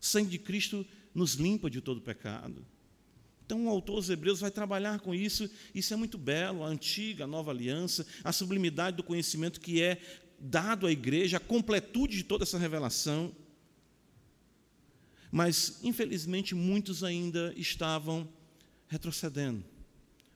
O 0.00 0.04
sangue 0.04 0.30
de 0.30 0.38
Cristo 0.38 0.86
nos 1.14 1.34
limpa 1.34 1.68
de 1.68 1.80
todo 1.80 2.00
pecado. 2.00 2.64
Então, 3.44 3.66
o 3.66 3.68
autor 3.68 3.96
dos 3.96 4.08
Hebreus 4.08 4.38
vai 4.38 4.50
trabalhar 4.50 5.00
com 5.00 5.12
isso. 5.12 5.50
Isso 5.74 5.92
é 5.92 5.96
muito 5.96 6.16
belo, 6.16 6.62
a 6.62 6.68
antiga, 6.68 7.24
a 7.24 7.26
nova 7.26 7.50
aliança, 7.50 8.06
a 8.22 8.32
sublimidade 8.32 8.96
do 8.96 9.02
conhecimento 9.02 9.60
que 9.60 9.82
é 9.82 10.00
dado 10.38 10.86
à 10.86 10.92
igreja, 10.92 11.36
a 11.36 11.40
completude 11.40 12.16
de 12.16 12.22
toda 12.22 12.44
essa 12.44 12.56
revelação. 12.56 13.34
Mas, 15.30 15.78
infelizmente, 15.82 16.54
muitos 16.54 17.04
ainda 17.04 17.52
estavam 17.56 18.28
retrocedendo, 18.88 19.64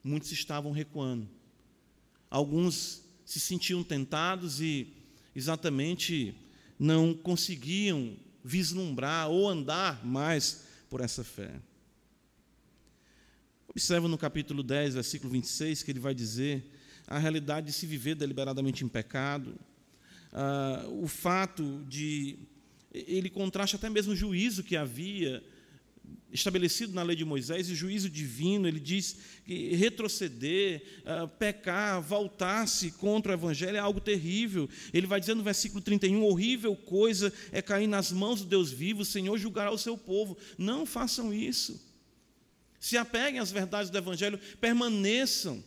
muitos 0.03 0.31
estavam 0.31 0.71
recuando. 0.71 1.29
Alguns 2.31 3.03
se 3.25 3.41
sentiam 3.41 3.83
tentados 3.83 4.61
e 4.61 4.93
exatamente 5.35 6.37
não 6.79 7.15
conseguiam 7.15 8.17
vislumbrar 8.45 9.29
ou 9.29 9.49
andar 9.49 10.05
mais 10.05 10.65
por 10.89 11.01
essa 11.01 11.25
fé. 11.25 11.61
Observa 13.69 14.07
no 14.07 14.17
capítulo 14.17 14.63
10, 14.63 14.95
versículo 14.95 15.33
26, 15.33 15.83
que 15.83 15.91
ele 15.91 15.99
vai 15.99 16.15
dizer 16.15 16.71
a 17.07 17.19
realidade 17.19 17.67
de 17.67 17.73
se 17.73 17.87
viver 17.87 18.15
deliberadamente 18.15 18.85
em 18.85 18.89
pecado, 18.89 19.59
uh, 20.33 21.03
o 21.03 21.09
fato 21.09 21.85
de 21.89 22.39
ele 22.95 23.29
contrasta 23.29 23.77
até 23.77 23.91
mesmo 23.91 24.13
o 24.13 24.17
juízo 24.17 24.63
que 24.63 24.77
havia 24.77 25.43
estabelecido 26.33 26.93
na 26.93 27.03
lei 27.03 27.15
de 27.15 27.25
Moisés, 27.25 27.69
e 27.69 27.73
o 27.73 27.77
juízo 27.77 28.11
divino, 28.11 28.67
ele 28.67 28.81
diz 28.81 29.17
que 29.45 29.75
retroceder, 29.75 30.83
uh, 31.03 31.29
pecar, 31.29 32.03
voltar-se 32.03 32.91
contra 32.93 33.33
o 33.33 33.35
evangelho 33.35 33.77
é 33.77 33.81
algo 33.81 34.01
terrível. 34.01 34.69
Ele 34.93 35.07
vai 35.07 35.21
dizer 35.21 35.35
no 35.35 35.45
versículo 35.45 35.81
31, 35.81 36.25
horrível 36.25 36.75
coisa 36.75 37.33
é 37.53 37.63
cair 37.63 37.87
nas 37.87 38.11
mãos 38.11 38.41
do 38.41 38.47
Deus 38.47 38.73
vivo, 38.73 39.03
o 39.03 39.05
Senhor 39.05 39.39
julgará 39.39 39.71
o 39.71 39.79
seu 39.79 39.97
povo. 39.97 40.37
Não 40.59 40.85
façam 40.85 41.33
isso. 41.33 41.81
Se 42.81 42.97
apeguem 42.97 43.39
às 43.39 43.53
verdades 43.53 43.89
do 43.89 43.97
evangelho, 43.97 44.39
permaneçam 44.61 45.63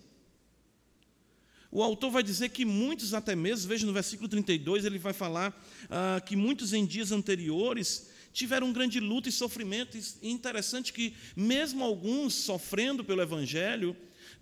o 1.72 1.84
autor 1.84 2.12
vai 2.12 2.24
dizer 2.24 2.50
que 2.50 2.64
muitos, 2.64 3.14
até 3.14 3.36
mesmo, 3.36 3.68
veja 3.68 3.86
no 3.86 3.94
versículo 3.94 4.30
32, 4.30 4.86
ele 4.86 4.98
vai 4.98 5.14
falar 5.14 5.54
ah, 5.90 6.22
que 6.26 6.36
muitos 6.36 6.74
em 6.74 6.86
dias 6.86 7.12
anteriores 7.12 8.10
tiveram 8.32 8.72
grande 8.72 9.00
luta 9.00 9.28
e 9.28 9.32
sofrimento. 9.32 9.98
E 9.98 10.30
interessante 10.30 10.94
que, 10.94 11.14
mesmo 11.36 11.84
alguns 11.84 12.34
sofrendo 12.34 13.04
pelo 13.04 13.22
Evangelho, 13.22 13.96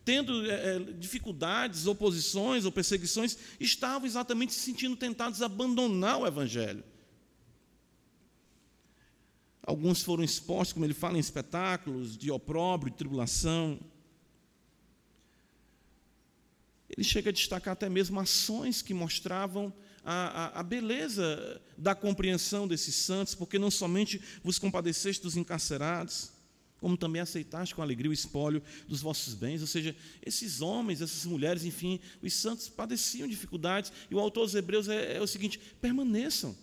tendo 0.04 0.50
é, 0.50 0.80
dificuldades, 1.00 1.88
oposições 1.88 2.66
ou 2.66 2.72
perseguições, 2.72 3.38
estavam 3.60 4.06
exatamente 4.06 4.54
se 4.54 4.60
sentindo 4.60 4.96
tentados 4.96 5.42
a 5.42 5.48
abandonar 5.48 6.20
o 6.20 6.28
Evangelho. 6.28 6.84
Alguns 9.64 10.04
foram 10.04 10.24
expostos, 10.24 10.74
como 10.74 10.86
ele 10.86 10.94
fala, 10.94 11.18
em 11.18 11.20
espetáculos 11.20 12.16
de 12.16 12.30
opróbrio, 12.30 12.92
de 12.92 12.98
tribulação. 12.98 13.80
Ele 16.98 17.06
chega 17.06 17.30
a 17.30 17.34
destacar 17.34 17.74
até 17.74 17.90
mesmo 17.90 18.20
ações 18.20 18.82
que 18.82 18.94
mostravam 18.94 19.74
a, 20.04 20.14
a, 20.14 20.60
a, 20.60 20.64
beleza 20.64 21.62
da 21.78 21.96
compreensão 21.96 22.68
desses 22.68 22.96
santos, 22.96 23.34
porque 23.34 23.58
não 23.58 23.72
somente 23.72 24.22
vos 24.44 24.60
compadeceste 24.60 25.22
dos 25.22 25.36
encarcerados, 25.36 26.32
como 26.80 26.96
também 26.96 27.22
aceitaste 27.22 27.74
com 27.74 27.82
alegria 27.82 28.12
o 28.12 28.14
espólio 28.14 28.62
dos 28.88 29.02
vossos 29.02 29.34
bens. 29.34 29.62
Ou 29.62 29.68
seja, 29.68 29.96
esses 30.24 30.62
homens, 30.62 31.02
essas 31.02 31.26
mulheres, 31.26 31.66
enfim, 31.66 32.00
os 32.22 32.34
santos 32.34 32.70
padeciam 32.70 33.28
dificuldades, 33.28 33.92
e 34.10 34.16
o 34.16 34.20
autor 34.20 34.46
dos 34.46 34.56
Hebreus 34.56 34.88
é, 34.88 35.18
é 35.18 35.22
o 35.22 35.28
seguinte: 35.28 35.60
permaneçam, 35.82 36.56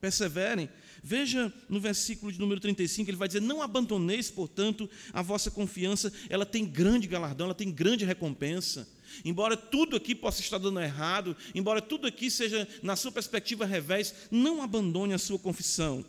perseverem. 0.00 0.68
Veja 1.02 1.52
no 1.68 1.78
versículo 1.78 2.32
de 2.32 2.40
número 2.40 2.60
35, 2.60 3.10
ele 3.10 3.16
vai 3.16 3.28
dizer: 3.28 3.42
Não 3.42 3.60
abandoneis, 3.60 4.30
portanto, 4.30 4.88
a 5.12 5.22
vossa 5.22 5.50
confiança, 5.50 6.12
ela 6.30 6.46
tem 6.46 6.64
grande 6.64 7.06
galardão, 7.06 7.46
ela 7.46 7.54
tem 7.54 7.70
grande 7.70 8.04
recompensa. 8.04 8.88
Embora 9.24 9.56
tudo 9.56 9.96
aqui 9.96 10.14
possa 10.14 10.40
estar 10.40 10.58
dando 10.58 10.80
errado, 10.80 11.36
embora 11.54 11.80
tudo 11.80 12.06
aqui 12.06 12.30
seja, 12.30 12.68
na 12.82 12.96
sua 12.96 13.12
perspectiva, 13.12 13.64
revés, 13.64 14.14
não 14.30 14.62
abandone 14.62 15.14
a 15.14 15.18
sua 15.18 15.38
confissão. 15.38 16.04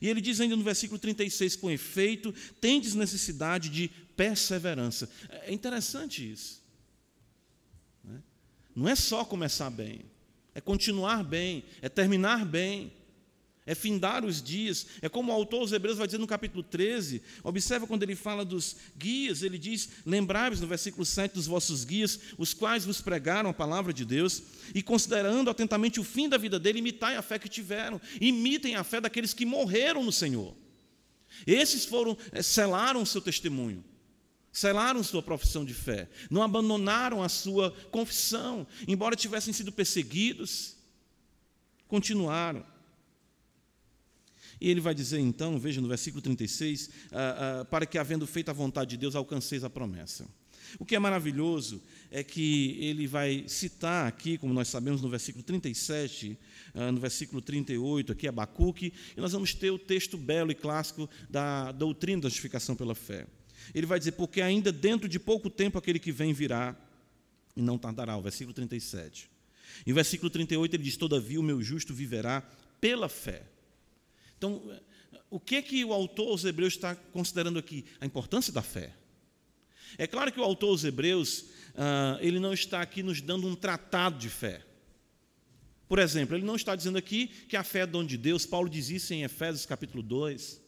E 0.00 0.08
ele 0.08 0.20
diz 0.20 0.40
ainda 0.40 0.56
no 0.56 0.62
versículo 0.62 0.98
36, 0.98 1.56
com 1.56 1.70
efeito, 1.70 2.32
tendes 2.60 2.94
necessidade 2.94 3.68
de 3.68 3.88
perseverança. 4.16 5.08
É 5.28 5.52
interessante 5.52 6.30
isso. 6.30 6.62
Né? 8.04 8.22
Não 8.74 8.88
é 8.88 8.94
só 8.94 9.24
começar 9.24 9.70
bem, 9.70 10.02
é 10.54 10.60
continuar 10.60 11.24
bem, 11.24 11.64
é 11.80 11.88
terminar 11.88 12.44
bem 12.44 12.92
é 13.64 13.74
findar 13.74 14.24
os 14.24 14.42
dias. 14.42 14.86
É 15.00 15.08
como 15.08 15.30
o 15.30 15.34
autor 15.34 15.60
dos 15.60 15.72
Hebreus 15.72 15.98
vai 15.98 16.06
dizer 16.06 16.18
no 16.18 16.26
capítulo 16.26 16.62
13. 16.62 17.22
Observa 17.44 17.86
quando 17.86 18.02
ele 18.02 18.16
fala 18.16 18.44
dos 18.44 18.76
guias, 18.96 19.42
ele 19.42 19.58
diz: 19.58 19.88
Lembrai-vos 20.04 20.60
no 20.60 20.66
versículo 20.66 21.04
7 21.04 21.34
dos 21.34 21.46
vossos 21.46 21.84
guias, 21.84 22.18
os 22.36 22.52
quais 22.52 22.84
vos 22.84 23.00
pregaram 23.00 23.50
a 23.50 23.54
palavra 23.54 23.92
de 23.92 24.04
Deus, 24.04 24.42
e 24.74 24.82
considerando 24.82 25.48
atentamente 25.48 26.00
o 26.00 26.04
fim 26.04 26.28
da 26.28 26.36
vida 26.36 26.58
dele, 26.58 26.80
imitai 26.80 27.16
a 27.16 27.22
fé 27.22 27.38
que 27.38 27.48
tiveram, 27.48 28.00
imitem 28.20 28.74
a 28.74 28.82
fé 28.82 29.00
daqueles 29.00 29.32
que 29.32 29.46
morreram 29.46 30.02
no 30.02 30.12
Senhor. 30.12 30.56
Esses 31.46 31.84
foram, 31.84 32.16
eh, 32.32 32.42
selaram 32.42 33.02
o 33.02 33.06
seu 33.06 33.20
testemunho. 33.20 33.84
Selaram 34.52 35.02
sua 35.02 35.22
profissão 35.22 35.64
de 35.64 35.72
fé, 35.72 36.10
não 36.30 36.42
abandonaram 36.42 37.22
a 37.22 37.28
sua 37.30 37.70
confissão, 37.90 38.66
embora 38.86 39.16
tivessem 39.16 39.50
sido 39.50 39.72
perseguidos, 39.72 40.76
continuaram. 41.88 42.71
E 44.62 44.70
ele 44.70 44.80
vai 44.80 44.94
dizer 44.94 45.18
então, 45.18 45.58
veja 45.58 45.80
no 45.80 45.88
versículo 45.88 46.22
36, 46.22 46.88
ah, 47.10 47.62
ah, 47.62 47.64
para 47.64 47.84
que, 47.84 47.98
havendo 47.98 48.24
feito 48.28 48.48
a 48.48 48.52
vontade 48.52 48.90
de 48.90 48.96
Deus, 48.96 49.16
alcanceis 49.16 49.64
a 49.64 49.68
promessa. 49.68 50.24
O 50.78 50.84
que 50.84 50.94
é 50.94 51.00
maravilhoso 51.00 51.82
é 52.12 52.22
que 52.22 52.78
ele 52.80 53.08
vai 53.08 53.44
citar 53.48 54.06
aqui, 54.06 54.38
como 54.38 54.54
nós 54.54 54.68
sabemos, 54.68 55.02
no 55.02 55.08
versículo 55.08 55.42
37, 55.42 56.38
ah, 56.74 56.92
no 56.92 57.00
versículo 57.00 57.42
38, 57.42 58.12
aqui 58.12 58.28
Abacuque, 58.28 58.92
e 59.16 59.20
nós 59.20 59.32
vamos 59.32 59.52
ter 59.52 59.72
o 59.72 59.78
texto 59.80 60.16
belo 60.16 60.52
e 60.52 60.54
clássico 60.54 61.10
da 61.28 61.72
doutrina 61.72 62.22
da 62.22 62.28
justificação 62.28 62.76
pela 62.76 62.94
fé. 62.94 63.26
Ele 63.74 63.84
vai 63.84 63.98
dizer, 63.98 64.12
porque 64.12 64.40
ainda 64.40 64.70
dentro 64.70 65.08
de 65.08 65.18
pouco 65.18 65.50
tempo 65.50 65.76
aquele 65.76 65.98
que 65.98 66.12
vem 66.12 66.32
virá 66.32 66.76
e 67.56 67.60
não 67.60 67.76
tardará, 67.76 68.16
o 68.16 68.22
versículo 68.22 68.54
37. 68.54 69.28
E 69.84 69.90
o 69.90 69.94
versículo 69.96 70.30
38 70.30 70.76
ele 70.76 70.84
diz: 70.84 70.96
Todavia 70.96 71.40
o 71.40 71.42
meu 71.42 71.60
justo 71.60 71.92
viverá 71.92 72.42
pela 72.80 73.08
fé. 73.08 73.51
Então, 74.42 74.60
o 75.30 75.38
que 75.38 75.62
que 75.62 75.84
o 75.84 75.92
autor 75.92 76.30
aos 76.30 76.44
Hebreus 76.44 76.72
está 76.72 76.96
considerando 76.96 77.60
aqui? 77.60 77.84
A 78.00 78.06
importância 78.06 78.52
da 78.52 78.60
fé. 78.60 78.92
É 79.96 80.04
claro 80.04 80.32
que 80.32 80.40
o 80.40 80.42
autor 80.42 80.70
aos 80.70 80.82
Hebreus, 80.82 81.44
ah, 81.76 82.18
ele 82.20 82.40
não 82.40 82.52
está 82.52 82.82
aqui 82.82 83.04
nos 83.04 83.20
dando 83.20 83.46
um 83.46 83.54
tratado 83.54 84.18
de 84.18 84.28
fé. 84.28 84.64
Por 85.88 86.00
exemplo, 86.00 86.36
ele 86.36 86.44
não 86.44 86.56
está 86.56 86.74
dizendo 86.74 86.98
aqui 86.98 87.28
que 87.28 87.56
a 87.56 87.62
fé 87.62 87.80
é 87.80 87.86
dom 87.86 88.04
de 88.04 88.16
Deus, 88.16 88.44
Paulo 88.44 88.68
diz 88.68 88.90
isso 88.90 89.14
em 89.14 89.22
Efésios 89.22 89.64
capítulo 89.64 90.02
2. 90.02 90.60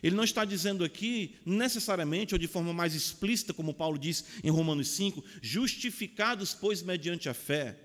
Ele 0.00 0.14
não 0.14 0.22
está 0.22 0.44
dizendo 0.44 0.84
aqui, 0.84 1.34
necessariamente, 1.44 2.32
ou 2.32 2.38
de 2.38 2.46
forma 2.46 2.72
mais 2.72 2.94
explícita, 2.94 3.52
como 3.52 3.74
Paulo 3.74 3.98
diz 3.98 4.24
em 4.44 4.50
Romanos 4.50 4.86
5, 4.90 5.24
justificados, 5.42 6.54
pois, 6.54 6.80
mediante 6.80 7.28
a 7.28 7.34
fé. 7.34 7.76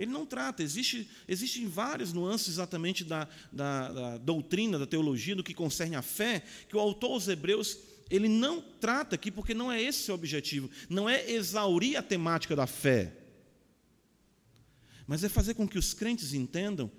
Ele 0.00 0.10
não 0.10 0.24
trata, 0.24 0.62
existe, 0.62 1.10
existem 1.28 1.68
várias 1.68 2.10
nuances 2.10 2.48
exatamente 2.48 3.04
da, 3.04 3.28
da, 3.52 3.92
da 3.92 4.16
doutrina, 4.16 4.78
da 4.78 4.86
teologia, 4.86 5.36
do 5.36 5.44
que 5.44 5.52
concerne 5.52 5.94
a 5.94 6.00
fé, 6.00 6.42
que 6.70 6.74
o 6.74 6.80
autor 6.80 7.12
aos 7.12 7.28
Hebreus 7.28 7.76
ele 8.08 8.26
não 8.26 8.62
trata 8.62 9.14
aqui, 9.14 9.30
porque 9.30 9.52
não 9.52 9.70
é 9.70 9.80
esse 9.80 10.10
o 10.10 10.14
objetivo, 10.14 10.70
não 10.88 11.06
é 11.06 11.30
exaurir 11.30 11.98
a 11.98 12.02
temática 12.02 12.56
da 12.56 12.66
fé, 12.66 13.14
mas 15.06 15.22
é 15.22 15.28
fazer 15.28 15.52
com 15.52 15.68
que 15.68 15.78
os 15.78 15.92
crentes 15.92 16.32
entendam 16.32 16.90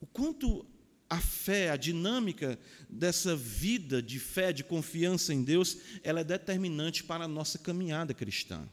o 0.00 0.06
quanto 0.06 0.64
a 1.10 1.18
fé, 1.18 1.70
a 1.70 1.76
dinâmica 1.76 2.56
dessa 2.88 3.34
vida 3.34 4.00
de 4.00 4.20
fé, 4.20 4.52
de 4.52 4.62
confiança 4.62 5.34
em 5.34 5.42
Deus, 5.42 5.78
ela 6.04 6.20
é 6.20 6.24
determinante 6.24 7.02
para 7.02 7.24
a 7.24 7.28
nossa 7.28 7.58
caminhada 7.58 8.14
cristã. 8.14 8.68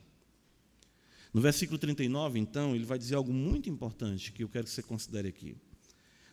No 1.33 1.41
versículo 1.41 1.77
39, 1.77 2.39
então, 2.39 2.75
ele 2.75 2.85
vai 2.85 2.97
dizer 2.97 3.15
algo 3.15 3.31
muito 3.31 3.69
importante 3.69 4.31
que 4.31 4.43
eu 4.43 4.49
quero 4.49 4.65
que 4.65 4.71
você 4.71 4.81
considere 4.81 5.27
aqui. 5.27 5.55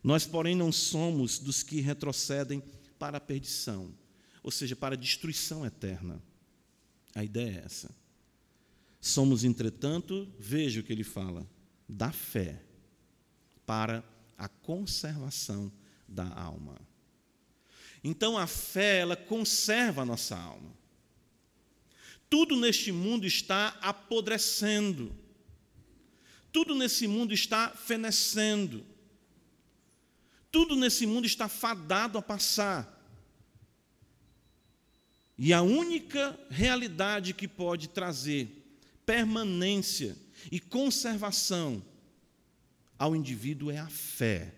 Nós, 0.03 0.26
porém, 0.26 0.55
não 0.55 0.73
somos 0.73 1.38
dos 1.38 1.62
que 1.62 1.81
retrocedem 1.81 2.62
para 2.99 3.19
a 3.19 3.21
perdição, 3.21 3.93
ou 4.43 4.50
seja, 4.50 4.75
para 4.75 4.95
a 4.95 4.99
destruição 4.99 5.67
eterna. 5.67 6.23
A 7.15 7.25
ideia 7.25 7.61
é 7.61 7.65
essa. 7.65 7.95
Somos, 9.00 9.45
entretanto, 9.45 10.33
veja 10.38 10.81
o 10.81 10.83
que 10.83 10.93
ele 10.93 11.05
fala, 11.05 11.47
da 11.88 12.11
fé 12.11 12.62
para 13.65 14.03
a 14.38 14.49
conservação 14.49 15.71
da 16.09 16.26
alma. 16.29 16.81
Então 18.03 18.38
a 18.38 18.47
fé, 18.47 18.99
ela 18.99 19.17
conserva 19.17 20.03
a 20.03 20.07
nossa 20.07 20.37
alma. 20.37 20.73
Tudo 22.37 22.55
neste 22.55 22.93
mundo 22.93 23.26
está 23.26 23.69
apodrecendo. 23.81 25.11
Tudo 26.52 26.75
nesse 26.75 27.09
mundo 27.09 27.33
está 27.33 27.71
fenecendo. 27.71 28.85
Tudo 30.52 30.76
nesse 30.76 31.07
mundo 31.07 31.25
está 31.25 31.49
fadado 31.49 32.19
a 32.19 32.23
passar. 32.23 32.95
E 35.39 35.50
a 35.50 35.63
única 35.63 36.39
realidade 36.50 37.32
que 37.32 37.49
pode 37.49 37.89
trazer 37.89 38.50
permanência 39.06 40.15
e 40.52 40.61
conservação 40.61 41.82
ao 42.99 43.17
indivíduo 43.17 43.71
é 43.71 43.78
a 43.78 43.89
fé. 43.89 44.52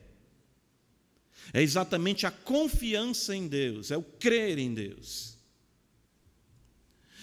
É 1.53 1.62
exatamente 1.62 2.26
a 2.26 2.33
confiança 2.33 3.37
em 3.37 3.46
Deus, 3.46 3.92
é 3.92 3.96
o 3.96 4.03
crer 4.03 4.59
em 4.59 4.74
Deus. 4.74 5.38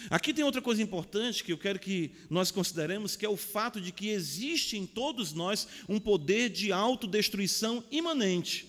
Aqui 0.09 0.33
tem 0.33 0.43
outra 0.43 0.61
coisa 0.61 0.81
importante 0.81 1.43
que 1.43 1.51
eu 1.51 1.57
quero 1.57 1.79
que 1.79 2.11
nós 2.29 2.51
consideremos, 2.51 3.15
que 3.15 3.25
é 3.25 3.29
o 3.29 3.37
fato 3.37 3.81
de 3.81 3.91
que 3.91 4.09
existe 4.09 4.77
em 4.77 4.85
todos 4.85 5.33
nós 5.33 5.67
um 5.87 5.99
poder 5.99 6.49
de 6.49 6.71
autodestruição 6.71 7.83
imanente. 7.91 8.67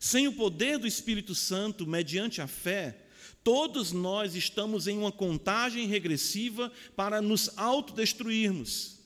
Sem 0.00 0.28
o 0.28 0.34
poder 0.34 0.78
do 0.78 0.86
Espírito 0.86 1.34
Santo, 1.34 1.86
mediante 1.86 2.40
a 2.40 2.46
fé, 2.46 3.06
todos 3.42 3.92
nós 3.92 4.34
estamos 4.34 4.86
em 4.86 4.98
uma 4.98 5.12
contagem 5.12 5.86
regressiva 5.86 6.70
para 6.94 7.20
nos 7.20 7.50
autodestruirmos. 7.58 8.98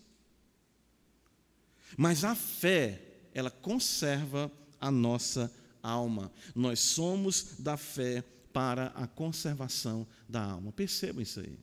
Mas 1.96 2.24
a 2.24 2.34
fé, 2.34 3.02
ela 3.34 3.50
conserva 3.50 4.50
a 4.80 4.90
nossa 4.90 5.52
alma. 5.82 6.32
Nós 6.54 6.80
somos 6.80 7.56
da 7.58 7.76
fé 7.76 8.24
para 8.58 8.86
a 8.96 9.06
conservação 9.06 10.04
da 10.28 10.42
alma. 10.42 10.72
Percebam 10.72 11.22
isso 11.22 11.38
aí. 11.38 11.56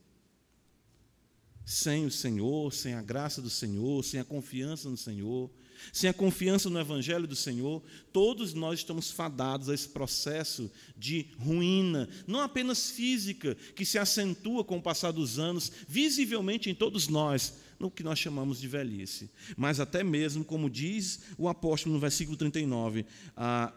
Sem 1.66 2.06
o 2.06 2.12
Senhor, 2.12 2.72
sem 2.72 2.94
a 2.94 3.02
graça 3.02 3.42
do 3.42 3.50
Senhor, 3.50 4.02
sem 4.02 4.18
a 4.18 4.24
confiança 4.24 4.90
no 4.90 4.96
Senhor, 4.96 5.52
sem 5.92 6.10
a 6.10 6.14
confiança 6.14 6.70
no 6.70 6.80
Evangelho 6.80 7.28
do 7.28 7.36
Senhor, 7.36 7.84
todos 8.14 8.54
nós 8.54 8.80
estamos 8.80 9.12
fadados 9.12 9.68
a 9.68 9.74
esse 9.74 9.90
processo 9.90 10.72
de 10.96 11.28
ruína, 11.38 12.08
não 12.26 12.40
apenas 12.40 12.92
física, 12.92 13.56
que 13.76 13.84
se 13.84 13.98
acentua 13.98 14.64
com 14.64 14.78
o 14.78 14.82
passar 14.82 15.12
dos 15.12 15.38
anos, 15.38 15.70
visivelmente 15.90 16.70
em 16.70 16.74
todos 16.74 17.10
nós, 17.10 17.56
no 17.78 17.92
que 17.92 18.04
nós 18.04 18.20
chamamos 18.20 18.62
de 18.62 18.70
velhice, 18.70 19.30
mas 19.58 19.82
até 19.82 20.02
mesmo, 20.02 20.46
como 20.46 20.70
diz 20.70 21.24
o 21.38 21.50
apóstolo 21.50 21.94
no 21.94 22.00
versículo 22.00 22.38
39, 22.38 23.06
a 23.36 23.74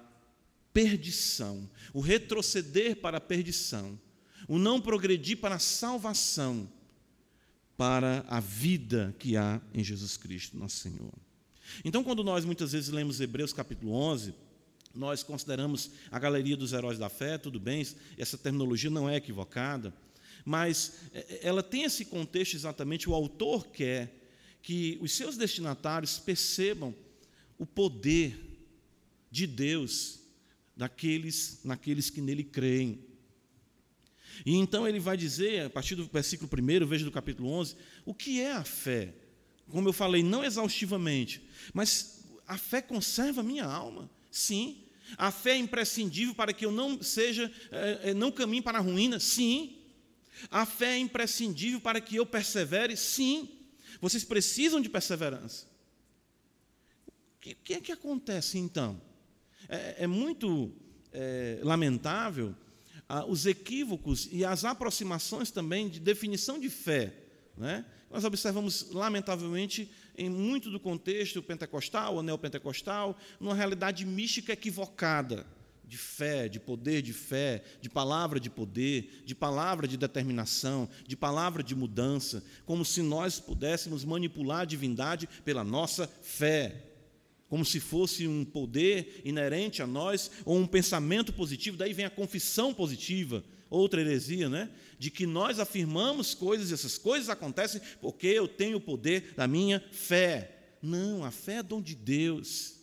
perdição, 0.72 1.68
o 1.92 2.00
retroceder 2.00 2.96
para 2.96 3.18
a 3.18 3.20
perdição, 3.20 3.98
o 4.46 4.59
não 4.59 4.81
progredir 4.81 5.38
para 5.38 5.57
a 5.57 5.61
salvação, 5.61 6.68
para 7.76 8.24
a 8.28 8.40
vida 8.40 9.14
que 9.18 9.37
há 9.37 9.61
em 9.72 9.85
Jesus 9.85 10.16
Cristo, 10.16 10.57
nosso 10.57 10.76
Senhor. 10.76 11.12
Então, 11.85 12.02
quando 12.02 12.24
nós 12.24 12.44
muitas 12.44 12.72
vezes 12.72 12.90
lemos 12.90 13.20
Hebreus 13.20 13.52
capítulo 13.52 13.92
11, 13.92 14.35
nós 14.94 15.22
consideramos 15.22 15.90
a 16.11 16.18
galeria 16.18 16.57
dos 16.57 16.72
heróis 16.72 16.98
da 16.98 17.09
fé, 17.09 17.38
tudo 17.38 17.61
bem, 17.61 17.87
essa 18.16 18.37
terminologia 18.37 18.90
não 18.90 19.09
é 19.09 19.16
equivocada, 19.16 19.94
mas 20.44 20.94
é, 21.12 21.18
é, 21.18 21.40
ela 21.42 21.62
tem 21.62 21.85
esse 21.85 22.04
contexto 22.04 22.54
exatamente, 22.54 23.09
o 23.09 23.14
autor 23.14 23.66
quer 23.68 24.14
que 24.62 24.98
os 25.00 25.12
seus 25.12 25.37
destinatários 25.37 26.18
percebam 26.18 26.94
o 27.59 27.66
poder 27.66 28.38
de 29.31 29.46
Deus 29.46 30.17
daqueles, 30.78 31.58
naqueles 31.64 32.08
que 32.08 32.20
nele 32.20 32.44
creem. 32.44 33.04
E 34.46 34.54
então 34.54 34.86
ele 34.86 35.00
vai 35.00 35.16
dizer, 35.16 35.66
a 35.66 35.70
partir 35.70 35.96
do 35.96 36.06
versículo 36.06 36.48
1, 36.48 36.86
veja 36.86 37.04
do 37.04 37.10
capítulo 37.10 37.50
11, 37.50 37.74
o 38.06 38.14
que 38.14 38.40
é 38.40 38.52
a 38.52 38.62
fé. 38.62 39.12
Como 39.68 39.88
eu 39.88 39.92
falei, 39.92 40.22
não 40.22 40.44
exaustivamente, 40.44 41.42
mas 41.74 42.24
a 42.46 42.56
fé 42.56 42.80
conserva 42.80 43.40
a 43.40 43.44
minha 43.44 43.64
alma, 43.64 44.08
sim. 44.30 44.84
A 45.16 45.32
fé 45.32 45.52
é 45.52 45.56
imprescindível 45.56 46.34
para 46.34 46.52
que 46.52 46.64
eu 46.64 46.70
não 46.70 47.02
seja, 47.02 47.52
é, 47.72 48.14
não 48.14 48.30
caminhe 48.30 48.62
para 48.62 48.78
a 48.78 48.80
ruína, 48.80 49.18
sim. 49.18 49.76
A 50.48 50.64
fé 50.64 50.94
é 50.94 50.98
imprescindível 50.98 51.80
para 51.80 52.00
que 52.00 52.14
eu 52.14 52.24
persevere, 52.24 52.96
sim. 52.96 53.48
Vocês 54.00 54.22
precisam 54.22 54.80
de 54.80 54.88
perseverança. 54.88 55.66
O 57.36 57.40
que 57.40 57.74
é 57.74 57.80
que 57.80 57.90
acontece 57.90 58.58
então? 58.58 59.08
É, 59.68 60.04
é 60.04 60.07
muito 60.07 60.72
é, 61.12 61.61
lamentável 61.62 62.54
ah, 63.09 63.24
os 63.24 63.46
equívocos 63.46 64.28
e 64.31 64.44
as 64.44 64.64
aproximações 64.64 65.50
também 65.50 65.88
de 65.88 65.98
definição 65.98 66.59
de 66.59 66.68
fé. 66.68 67.12
Né? 67.57 67.85
Nós 68.11 68.24
observamos, 68.24 68.90
lamentavelmente, 68.90 69.90
em 70.16 70.28
muito 70.28 70.70
do 70.70 70.81
contexto 70.81 71.42
pentecostal 71.42 72.16
ou 72.16 72.22
neopentecostal, 72.22 73.16
numa 73.38 73.54
realidade 73.54 74.04
mística 74.04 74.52
equivocada 74.52 75.46
de 75.88 75.96
fé, 75.96 76.48
de 76.48 76.61
poder 76.61 77.00
de 77.00 77.14
fé, 77.14 77.64
de 77.81 77.88
palavra 77.88 78.38
de 78.38 78.50
poder, 78.50 79.22
de 79.24 79.35
palavra 79.35 79.88
de 79.88 79.96
determinação, 79.96 80.87
de 81.07 81.16
palavra 81.16 81.62
de 81.62 81.74
mudança, 81.74 82.44
como 82.66 82.85
se 82.85 83.00
nós 83.00 83.40
pudéssemos 83.40 84.04
manipular 84.04 84.61
a 84.61 84.66
divindade 84.66 85.26
pela 85.44 85.64
nossa 85.64 86.07
fé. 86.22 86.85
Como 87.48 87.64
se 87.64 87.80
fosse 87.80 88.26
um 88.26 88.44
poder 88.44 89.22
inerente 89.24 89.82
a 89.82 89.87
nós, 89.87 90.30
ou 90.44 90.58
um 90.58 90.66
pensamento 90.66 91.32
positivo, 91.32 91.76
daí 91.76 91.92
vem 91.92 92.04
a 92.04 92.11
confissão 92.11 92.74
positiva, 92.74 93.42
outra 93.70 94.00
heresia, 94.00 94.48
né? 94.48 94.70
De 94.98 95.11
que 95.11 95.26
nós 95.26 95.58
afirmamos 95.58 96.34
coisas 96.34 96.70
e 96.70 96.74
essas 96.74 96.98
coisas 96.98 97.28
acontecem 97.28 97.80
porque 98.00 98.26
eu 98.26 98.46
tenho 98.46 98.78
o 98.78 98.80
poder 98.80 99.32
da 99.37 99.46
minha 99.46 99.82
fé. 99.92 100.56
Não, 100.82 101.24
a 101.24 101.30
fé 101.30 101.54
é 101.54 101.62
dom 101.62 101.80
de 101.80 101.94
Deus. 101.94 102.74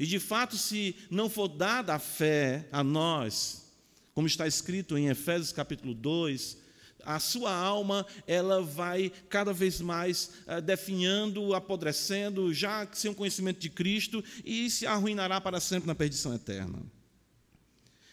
E 0.00 0.06
de 0.06 0.18
fato, 0.18 0.56
se 0.56 0.96
não 1.10 1.30
for 1.30 1.48
dada 1.48 1.94
a 1.94 1.98
fé 1.98 2.68
a 2.72 2.82
nós, 2.82 3.72
como 4.14 4.26
está 4.26 4.46
escrito 4.46 4.98
em 4.98 5.08
Efésios 5.08 5.52
capítulo 5.52 5.94
2, 5.94 6.58
a 7.06 7.20
sua 7.20 7.54
alma 7.54 8.04
ela 8.26 8.60
vai 8.62 9.10
cada 9.28 9.52
vez 9.52 9.80
mais 9.80 10.32
uh, 10.46 10.60
definhando, 10.60 11.54
apodrecendo, 11.54 12.52
já 12.52 12.86
sem 12.92 13.10
o 13.10 13.14
conhecimento 13.14 13.60
de 13.60 13.70
Cristo 13.70 14.22
e 14.44 14.68
se 14.68 14.86
arruinará 14.86 15.40
para 15.40 15.60
sempre 15.60 15.86
na 15.86 15.94
perdição 15.94 16.34
eterna. 16.34 16.82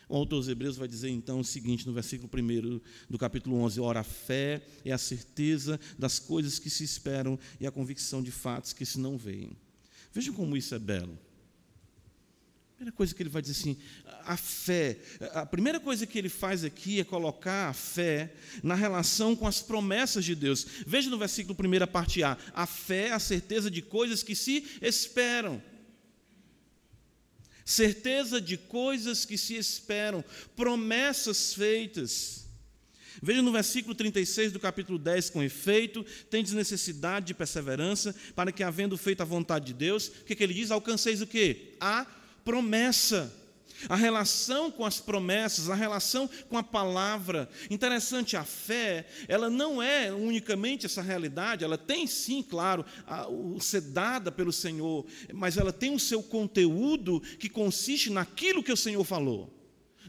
O 0.08 0.16
autor 0.16 0.38
dos 0.38 0.48
Hebreus 0.48 0.78
vai 0.78 0.88
dizer 0.88 1.10
então 1.10 1.40
o 1.40 1.44
seguinte 1.44 1.88
no 1.88 1.94
versículo 1.94 2.30
1 2.32 2.80
do 3.10 3.18
capítulo 3.18 3.58
11: 3.58 3.80
Ora, 3.80 4.02
a 4.02 4.04
fé 4.04 4.62
é 4.86 4.92
a 4.92 4.98
certeza 4.98 5.80
das 5.98 6.20
coisas 6.20 6.60
que 6.60 6.70
se 6.70 6.84
esperam 6.84 7.40
e 7.60 7.66
a 7.66 7.72
convicção 7.72 8.22
de 8.22 8.32
fatos 8.32 8.74
que 8.74 8.86
se 8.86 9.00
não 9.00 9.18
veem. 9.18 9.58
Vejam 10.14 10.36
como 10.36 10.56
isso 10.56 10.76
é 10.76 10.80
belo 10.80 11.18
primeira 12.84 12.92
coisa 12.92 13.16
que 13.16 13.24
ele 13.24 13.30
vai 13.30 13.42
dizer 13.42 13.54
assim, 13.54 13.78
a 14.26 14.36
fé. 14.36 15.00
A 15.34 15.46
primeira 15.46 15.80
coisa 15.80 16.06
que 16.06 16.18
ele 16.18 16.28
faz 16.28 16.66
aqui 16.66 17.00
é 17.00 17.04
colocar 17.04 17.70
a 17.70 17.74
fé 17.74 18.34
na 18.62 18.76
relação 18.76 19.36
com 19.36 19.48
as 19.48 19.62
promessas 19.62 20.26
de 20.26 20.36
Deus. 20.36 20.66
Veja 20.86 21.10
no 21.10 21.18
versículo 21.18 21.58
1, 21.58 21.88
parte 21.88 22.24
A. 22.24 22.38
A 22.54 22.66
fé 22.66 23.08
é 23.08 23.12
a 23.14 23.20
certeza 23.20 23.72
de 23.72 23.82
coisas 23.82 24.22
que 24.22 24.36
se 24.36 24.66
esperam. 24.82 25.64
Certeza 27.64 28.42
de 28.42 28.58
coisas 28.58 29.24
que 29.24 29.38
se 29.38 29.56
esperam, 29.56 30.24
promessas 30.54 31.54
feitas. 31.54 32.46
Veja 33.22 33.42
no 33.42 33.54
versículo 33.54 33.96
36 33.96 34.52
do 34.52 34.60
capítulo 34.60 35.00
10, 35.00 35.30
com 35.30 35.42
efeito, 35.42 36.06
tendes 36.30 36.52
necessidade 36.52 37.28
de 37.28 37.34
perseverança, 37.34 38.14
para 38.36 38.52
que, 38.52 38.64
havendo 38.64 38.98
feito 38.98 39.22
a 39.22 39.26
vontade 39.26 39.68
de 39.68 39.74
Deus, 39.74 40.08
o 40.08 40.26
que, 40.26 40.36
que 40.36 40.44
ele 40.44 40.54
diz? 40.54 40.72
Alcanceis 40.72 41.22
o 41.22 41.28
quê? 41.28 41.76
A 41.80 42.06
promessa. 42.44 43.34
A 43.90 43.96
relação 43.98 44.72
com 44.72 44.86
as 44.86 45.02
promessas, 45.02 45.70
a 45.70 45.76
relação 45.76 46.30
com 46.48 46.58
a 46.58 46.64
palavra. 46.64 47.50
Interessante, 47.70 48.38
a 48.38 48.46
fé, 48.46 49.06
ela 49.28 49.50
não 49.50 49.84
é 49.84 50.12
unicamente 50.12 50.86
essa 50.86 51.02
realidade, 51.02 51.66
ela 51.66 51.78
tem 51.78 52.08
sim, 52.08 52.42
claro, 52.42 52.86
a, 53.06 53.28
o 53.28 53.60
ser 53.60 53.82
dada 53.82 54.32
pelo 54.32 54.54
Senhor, 54.54 55.06
mas 55.34 55.58
ela 55.58 55.74
tem 55.74 55.94
o 55.94 56.00
seu 56.00 56.24
conteúdo 56.24 57.20
que 57.38 57.50
consiste 57.50 58.10
naquilo 58.10 58.64
que 58.64 58.72
o 58.72 58.78
Senhor 58.78 59.04
falou, 59.04 59.54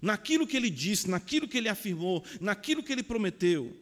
naquilo 0.01 0.47
que 0.47 0.57
ele 0.57 0.71
disse, 0.71 1.11
naquilo 1.11 1.49
que 1.49 1.59
ele 1.59 1.69
afirmou, 1.69 2.23
naquilo 2.41 2.83
que 2.83 2.93
ele 2.93 3.03
prometeu. 3.03 3.77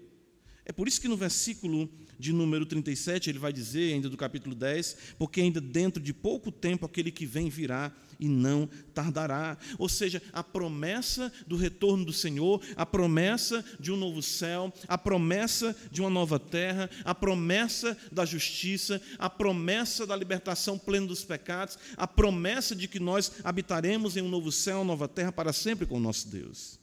É 0.65 0.73
por 0.73 0.89
isso 0.89 1.01
que 1.01 1.09
no 1.09 1.17
versículo 1.17 1.91
de 2.23 2.33
número 2.33 2.65
37 2.65 3.29
ele 3.29 3.39
vai 3.41 3.53
dizer, 3.53 3.93
ainda 3.93 4.09
do 4.09 4.17
capítulo 4.17 4.55
10, 4.55 4.97
porque 5.19 5.41
ainda 5.41 5.61
dentro 5.61 6.01
de 6.01 6.15
pouco 6.15 6.53
tempo 6.53 6.87
aquele 6.87 7.11
que 7.11 7.27
vem 7.27 7.49
virá 7.49 7.91
e 8.21 8.29
não 8.29 8.69
tardará. 8.95 9.59
Ou 9.77 9.89
seja, 9.89 10.23
a 10.33 10.45
promessa 10.45 11.33
do 11.49 11.57
retorno 11.57 12.05
do 12.05 12.13
Senhor, 12.13 12.63
a 12.77 12.87
promessa 12.87 13.65
de 13.81 13.91
um 13.91 13.97
novo 13.97 14.23
céu, 14.23 14.73
a 14.87 14.97
promessa 14.97 15.77
de 15.91 16.01
uma 16.01 16.09
nova 16.09 16.39
terra, 16.39 16.89
a 17.05 17.13
promessa 17.13 17.99
da 18.13 18.25
justiça, 18.25 19.03
a 19.19 19.29
promessa 19.29 20.07
da 20.07 20.15
libertação 20.15 20.79
plena 20.79 21.09
dos 21.09 21.25
pecados, 21.25 21.77
a 21.97 22.07
promessa 22.07 22.77
de 22.77 22.87
que 22.87 23.01
nós 23.01 23.33
habitaremos 23.43 24.17
em 24.17 24.23
um 24.23 24.29
novo 24.29 24.53
céu, 24.53 24.77
uma 24.77 24.85
nova 24.85 25.09
terra 25.09 25.33
para 25.33 25.53
sempre 25.53 25.87
com 25.87 25.97
o 25.97 26.01
nosso 26.01 26.29
Deus. 26.29 26.81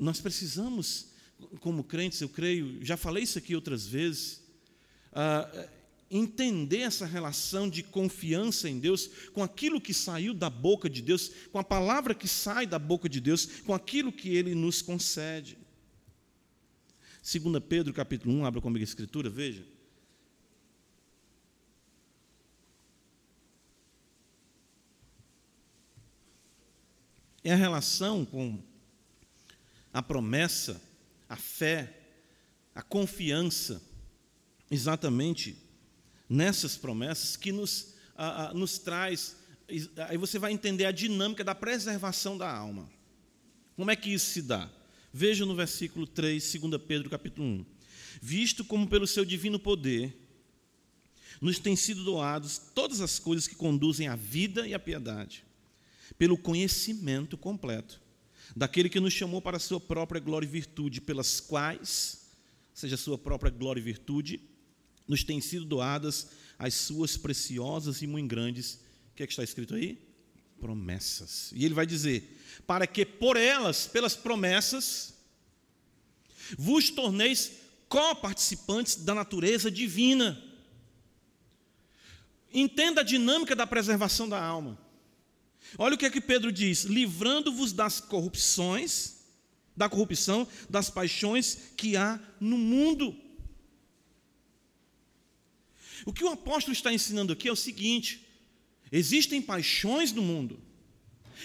Nós 0.00 0.18
precisamos, 0.18 1.09
como 1.60 1.84
crentes, 1.84 2.20
eu 2.20 2.28
creio, 2.28 2.84
já 2.84 2.96
falei 2.96 3.24
isso 3.24 3.38
aqui 3.38 3.54
outras 3.54 3.86
vezes, 3.86 4.42
uh, 5.12 5.68
entender 6.10 6.78
essa 6.78 7.06
relação 7.06 7.68
de 7.68 7.82
confiança 7.82 8.68
em 8.68 8.80
Deus 8.80 9.08
com 9.32 9.42
aquilo 9.42 9.80
que 9.80 9.94
saiu 9.94 10.34
da 10.34 10.50
boca 10.50 10.90
de 10.90 11.00
Deus, 11.00 11.30
com 11.52 11.58
a 11.58 11.64
palavra 11.64 12.14
que 12.14 12.26
sai 12.26 12.66
da 12.66 12.78
boca 12.78 13.08
de 13.08 13.20
Deus, 13.20 13.46
com 13.64 13.72
aquilo 13.72 14.12
que 14.12 14.30
Ele 14.30 14.54
nos 14.54 14.82
concede. 14.82 15.56
2 17.22 17.62
Pedro 17.68 17.92
capítulo 17.92 18.34
1, 18.34 18.44
abra 18.44 18.60
comigo 18.60 18.82
a 18.82 18.84
escritura, 18.84 19.30
veja. 19.30 19.64
É 27.42 27.52
a 27.52 27.56
relação 27.56 28.24
com 28.24 28.60
a 29.92 30.02
promessa, 30.02 30.80
a 31.30 31.36
fé, 31.36 31.96
a 32.74 32.82
confiança, 32.82 33.80
exatamente 34.68 35.56
nessas 36.28 36.76
promessas 36.76 37.36
que 37.36 37.52
nos, 37.52 37.94
ah, 38.16 38.48
ah, 38.48 38.54
nos 38.54 38.80
traz. 38.80 39.36
Aí 40.08 40.18
você 40.18 40.40
vai 40.40 40.52
entender 40.52 40.86
a 40.86 40.90
dinâmica 40.90 41.44
da 41.44 41.54
preservação 41.54 42.36
da 42.36 42.52
alma. 42.52 42.90
Como 43.76 43.92
é 43.92 43.96
que 43.96 44.12
isso 44.12 44.32
se 44.32 44.42
dá? 44.42 44.68
Veja 45.12 45.46
no 45.46 45.54
versículo 45.54 46.04
3, 46.04 46.58
2 46.60 46.82
Pedro 46.82 47.08
capítulo 47.08 47.46
1. 47.46 47.66
Visto 48.20 48.64
como 48.64 48.88
pelo 48.88 49.06
seu 49.06 49.24
divino 49.24 49.58
poder 49.58 50.16
nos 51.40 51.60
têm 51.60 51.76
sido 51.76 52.02
doados 52.02 52.58
todas 52.74 53.00
as 53.00 53.20
coisas 53.20 53.46
que 53.46 53.54
conduzem 53.54 54.08
à 54.08 54.16
vida 54.16 54.66
e 54.66 54.74
à 54.74 54.80
piedade, 54.80 55.44
pelo 56.18 56.36
conhecimento 56.36 57.38
completo 57.38 58.00
daquele 58.54 58.88
que 58.88 59.00
nos 59.00 59.12
chamou 59.12 59.40
para 59.40 59.56
a 59.56 59.60
sua 59.60 59.80
própria 59.80 60.20
glória 60.20 60.46
e 60.46 60.50
virtude, 60.50 61.00
pelas 61.00 61.40
quais, 61.40 62.30
seja 62.74 62.94
a 62.94 62.98
sua 62.98 63.18
própria 63.18 63.50
glória 63.50 63.80
e 63.80 63.84
virtude, 63.84 64.40
nos 65.06 65.24
têm 65.24 65.40
sido 65.40 65.64
doadas 65.64 66.28
as 66.58 66.74
suas 66.74 67.16
preciosas 67.16 68.02
e 68.02 68.06
muito 68.06 68.28
grandes, 68.28 68.74
o 69.12 69.16
que, 69.16 69.22
é 69.22 69.26
que 69.26 69.32
está 69.32 69.42
escrito 69.42 69.74
aí? 69.74 69.98
Promessas. 70.60 71.50
E 71.54 71.64
ele 71.64 71.74
vai 71.74 71.86
dizer: 71.86 72.38
para 72.66 72.86
que 72.86 73.04
por 73.04 73.36
elas, 73.36 73.86
pelas 73.86 74.14
promessas, 74.14 75.14
vos 76.56 76.90
torneis 76.90 77.52
co-participantes 77.88 78.96
da 78.96 79.14
natureza 79.14 79.70
divina. 79.70 80.40
Entenda 82.52 83.00
a 83.00 83.04
dinâmica 83.04 83.54
da 83.54 83.66
preservação 83.66 84.28
da 84.28 84.42
alma. 84.42 84.78
Olha 85.78 85.94
o 85.94 85.98
que 85.98 86.06
é 86.06 86.10
que 86.10 86.20
Pedro 86.20 86.50
diz: 86.52 86.84
livrando-vos 86.84 87.72
das 87.72 88.00
corrupções, 88.00 89.16
da 89.76 89.88
corrupção, 89.88 90.46
das 90.68 90.90
paixões 90.90 91.58
que 91.76 91.96
há 91.96 92.20
no 92.40 92.58
mundo. 92.58 93.16
O 96.04 96.12
que 96.12 96.24
o 96.24 96.28
apóstolo 96.28 96.72
está 96.72 96.92
ensinando 96.92 97.32
aqui 97.32 97.48
é 97.48 97.52
o 97.52 97.56
seguinte: 97.56 98.26
existem 98.90 99.40
paixões 99.40 100.12
no 100.12 100.22
mundo. 100.22 100.60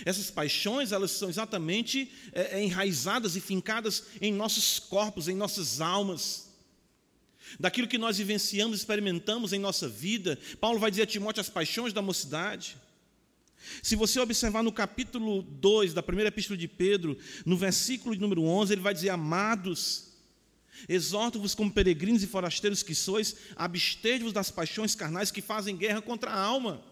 Essas 0.04 0.30
paixões, 0.30 0.92
elas 0.92 1.12
são 1.12 1.30
exatamente 1.30 2.12
é, 2.34 2.58
é, 2.58 2.64
enraizadas 2.64 3.36
e 3.36 3.42
fincadas 3.42 4.04
em 4.20 4.34
nossos 4.34 4.80
corpos, 4.80 5.28
em 5.28 5.36
nossas 5.36 5.80
almas. 5.80 6.50
Daquilo 7.60 7.88
que 7.88 7.98
nós 7.98 8.18
vivenciamos, 8.18 8.80
experimentamos 8.80 9.54
em 9.54 9.60
nossa 9.60 9.88
vida. 9.88 10.38
Paulo 10.60 10.80
vai 10.80 10.90
dizer 10.90 11.04
a 11.04 11.08
Timóteo 11.08 11.40
as 11.40 11.50
paixões 11.50 11.94
da 11.94 12.02
mocidade. 12.02 12.76
Se 13.82 13.96
você 13.96 14.20
observar 14.20 14.64
no 14.64 14.72
capítulo 14.72 15.42
2 15.42 15.94
da 15.94 16.04
primeira 16.04 16.30
epístola 16.30 16.58
de 16.58 16.68
Pedro, 16.68 17.18
no 17.46 17.58
versículo 17.58 18.16
número 18.16 18.44
11, 18.44 18.74
ele 18.74 18.82
vai 18.82 18.94
dizer: 18.94 19.10
Amados, 19.10 20.16
Exorto-vos 20.90 21.56
como 21.56 21.72
peregrinos 21.72 22.22
e 22.22 22.28
forasteiros 22.28 22.84
que 22.84 22.94
sois, 22.94 23.36
abstede-vos 23.56 24.34
das 24.34 24.52
paixões 24.52 24.94
carnais 24.94 25.32
que 25.32 25.42
fazem 25.42 25.78
guerra 25.78 26.02
contra 26.02 26.32
a 26.32 26.40
alma. 26.40 26.84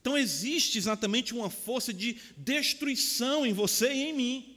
Então 0.00 0.16
existe 0.16 0.78
exatamente 0.78 1.34
uma 1.34 1.50
força 1.50 1.92
de 1.92 2.18
destruição 2.36 3.44
em 3.44 3.52
você 3.52 3.92
e 3.92 4.10
em 4.10 4.12
mim, 4.12 4.56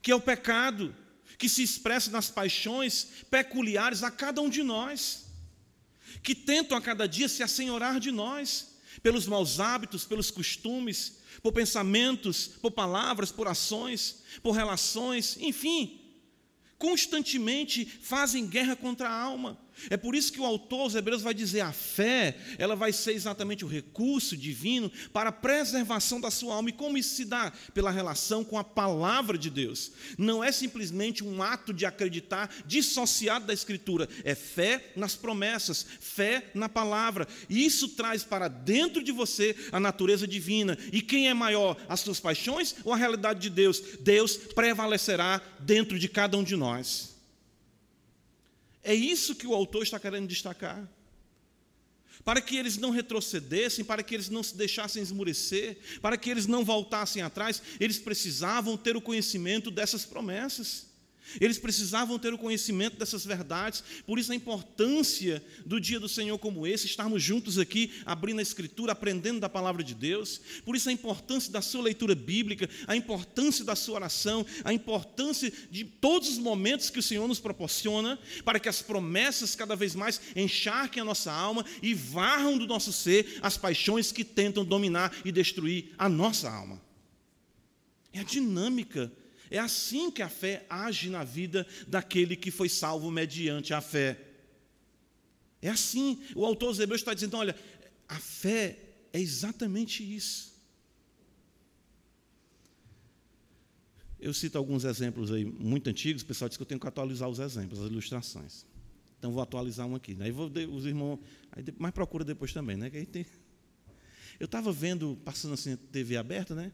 que 0.00 0.10
é 0.10 0.14
o 0.14 0.20
pecado, 0.20 0.94
que 1.36 1.48
se 1.48 1.62
expressa 1.62 2.10
nas 2.10 2.30
paixões 2.30 3.24
peculiares 3.30 4.02
a 4.02 4.10
cada 4.10 4.40
um 4.40 4.48
de 4.48 4.62
nós, 4.62 5.26
que 6.22 6.34
tentam 6.34 6.76
a 6.76 6.80
cada 6.80 7.06
dia 7.06 7.28
se 7.28 7.42
assenhorar 7.42 8.00
de 8.00 8.10
nós, 8.10 8.69
pelos 9.02 9.26
maus 9.26 9.60
hábitos, 9.60 10.04
pelos 10.04 10.30
costumes, 10.30 11.20
por 11.42 11.52
pensamentos, 11.52 12.48
por 12.60 12.72
palavras, 12.72 13.30
por 13.30 13.46
ações, 13.46 14.22
por 14.42 14.52
relações, 14.52 15.36
enfim, 15.40 16.00
constantemente 16.78 17.84
fazem 17.84 18.46
guerra 18.46 18.74
contra 18.74 19.08
a 19.08 19.22
alma. 19.22 19.58
É 19.88 19.96
por 19.96 20.14
isso 20.14 20.32
que 20.32 20.40
o 20.40 20.44
autor 20.44 20.80
aos 20.80 20.94
Hebreus 20.94 21.22
vai 21.22 21.32
dizer: 21.32 21.60
a 21.60 21.72
fé, 21.72 22.36
ela 22.58 22.76
vai 22.76 22.92
ser 22.92 23.12
exatamente 23.12 23.64
o 23.64 23.68
recurso 23.68 24.36
divino 24.36 24.90
para 25.12 25.30
a 25.30 25.32
preservação 25.32 26.20
da 26.20 26.30
sua 26.30 26.56
alma. 26.56 26.70
E 26.70 26.74
como 26.74 26.98
isso 26.98 27.14
se 27.14 27.24
dá? 27.24 27.52
Pela 27.72 27.90
relação 27.90 28.44
com 28.44 28.58
a 28.58 28.64
palavra 28.64 29.38
de 29.38 29.48
Deus. 29.48 29.92
Não 30.18 30.42
é 30.42 30.52
simplesmente 30.52 31.24
um 31.24 31.42
ato 31.42 31.72
de 31.72 31.86
acreditar 31.86 32.52
dissociado 32.66 33.46
da 33.46 33.54
Escritura, 33.54 34.08
é 34.24 34.34
fé 34.34 34.92
nas 34.96 35.14
promessas, 35.14 35.86
fé 36.00 36.50
na 36.54 36.68
palavra. 36.68 37.26
E 37.48 37.64
isso 37.64 37.88
traz 37.90 38.22
para 38.24 38.48
dentro 38.48 39.02
de 39.02 39.12
você 39.12 39.56
a 39.72 39.80
natureza 39.80 40.26
divina. 40.26 40.76
E 40.92 41.00
quem 41.00 41.28
é 41.28 41.34
maior, 41.34 41.76
as 41.88 42.00
suas 42.00 42.20
paixões 42.20 42.74
ou 42.84 42.92
a 42.92 42.96
realidade 42.96 43.40
de 43.40 43.50
Deus? 43.50 43.82
Deus 44.00 44.36
prevalecerá 44.36 45.40
dentro 45.60 45.98
de 45.98 46.08
cada 46.08 46.36
um 46.36 46.44
de 46.44 46.56
nós. 46.56 47.09
É 48.82 48.94
isso 48.94 49.34
que 49.34 49.46
o 49.46 49.54
autor 49.54 49.82
está 49.82 49.98
querendo 49.98 50.26
destacar. 50.26 50.88
Para 52.24 52.40
que 52.40 52.56
eles 52.56 52.76
não 52.76 52.90
retrocedessem, 52.90 53.84
para 53.84 54.02
que 54.02 54.14
eles 54.14 54.28
não 54.28 54.42
se 54.42 54.54
deixassem 54.56 55.02
esmurecer, 55.02 55.78
para 56.02 56.18
que 56.18 56.28
eles 56.28 56.46
não 56.46 56.64
voltassem 56.64 57.22
atrás, 57.22 57.62
eles 57.78 57.98
precisavam 57.98 58.76
ter 58.76 58.96
o 58.96 59.00
conhecimento 59.00 59.70
dessas 59.70 60.04
promessas. 60.04 60.89
Eles 61.40 61.58
precisavam 61.58 62.18
ter 62.18 62.32
o 62.32 62.38
conhecimento 62.38 62.96
dessas 62.96 63.24
verdades, 63.24 63.84
por 64.06 64.18
isso 64.18 64.32
a 64.32 64.34
importância 64.34 65.42
do 65.66 65.80
dia 65.80 66.00
do 66.00 66.08
Senhor 66.08 66.38
como 66.38 66.66
esse, 66.66 66.86
estarmos 66.86 67.22
juntos 67.22 67.58
aqui, 67.58 67.92
abrindo 68.06 68.38
a 68.38 68.42
Escritura, 68.42 68.92
aprendendo 68.92 69.40
da 69.40 69.48
palavra 69.48 69.84
de 69.84 69.94
Deus, 69.94 70.40
por 70.64 70.74
isso 70.74 70.88
a 70.88 70.92
importância 70.92 71.52
da 71.52 71.60
sua 71.60 71.82
leitura 71.82 72.14
bíblica, 72.14 72.68
a 72.86 72.96
importância 72.96 73.64
da 73.64 73.76
sua 73.76 73.96
oração, 73.96 74.46
a 74.64 74.72
importância 74.72 75.52
de 75.70 75.84
todos 75.84 76.28
os 76.28 76.38
momentos 76.38 76.90
que 76.90 76.98
o 76.98 77.02
Senhor 77.02 77.28
nos 77.28 77.40
proporciona, 77.40 78.18
para 78.44 78.58
que 78.58 78.68
as 78.68 78.82
promessas 78.82 79.54
cada 79.54 79.76
vez 79.76 79.94
mais 79.94 80.20
encharquem 80.34 81.02
a 81.02 81.04
nossa 81.04 81.32
alma 81.32 81.64
e 81.82 81.92
varram 81.94 82.56
do 82.56 82.66
nosso 82.66 82.92
ser 82.92 83.38
as 83.42 83.56
paixões 83.56 84.12
que 84.12 84.24
tentam 84.24 84.64
dominar 84.64 85.14
e 85.24 85.30
destruir 85.30 85.92
a 85.98 86.08
nossa 86.08 86.50
alma. 86.50 86.80
É 88.12 88.20
a 88.20 88.24
dinâmica 88.24 89.12
é 89.50 89.58
assim 89.58 90.10
que 90.10 90.22
a 90.22 90.28
fé 90.28 90.64
age 90.70 91.10
na 91.10 91.24
vida 91.24 91.66
daquele 91.88 92.36
que 92.36 92.50
foi 92.50 92.68
salvo 92.68 93.10
mediante 93.10 93.74
a 93.74 93.80
fé. 93.80 94.18
É 95.60 95.68
assim. 95.68 96.22
O 96.36 96.46
autor 96.46 96.74
dos 96.74 96.78
está 96.78 97.12
dizendo: 97.12 97.36
olha, 97.36 97.56
a 98.08 98.18
fé 98.18 98.78
é 99.12 99.20
exatamente 99.20 100.02
isso. 100.04 100.50
Eu 104.20 104.32
cito 104.34 104.56
alguns 104.56 104.84
exemplos 104.84 105.32
aí 105.32 105.44
muito 105.44 105.88
antigos, 105.88 106.22
o 106.22 106.26
pessoal 106.26 106.48
diz 106.48 106.56
que 106.56 106.62
eu 106.62 106.66
tenho 106.66 106.78
que 106.78 106.86
atualizar 106.86 107.28
os 107.28 107.38
exemplos, 107.38 107.80
as 107.80 107.90
ilustrações. 107.90 108.66
Então 109.18 109.32
vou 109.32 109.42
atualizar 109.42 109.86
um 109.86 109.94
aqui. 109.94 110.16
Aí 110.20 110.30
vou, 110.30 110.50
os 110.70 110.84
irmãos, 110.84 111.18
aí, 111.52 111.64
mas 111.78 111.90
procura 111.92 112.22
depois 112.22 112.52
também, 112.52 112.76
né? 112.76 112.90
Tem, 112.90 113.26
eu 114.38 114.44
estava 114.44 114.70
vendo, 114.72 115.18
passando 115.24 115.54
assim, 115.54 115.74
TV 115.76 116.16
aberta, 116.16 116.54
né? 116.54 116.70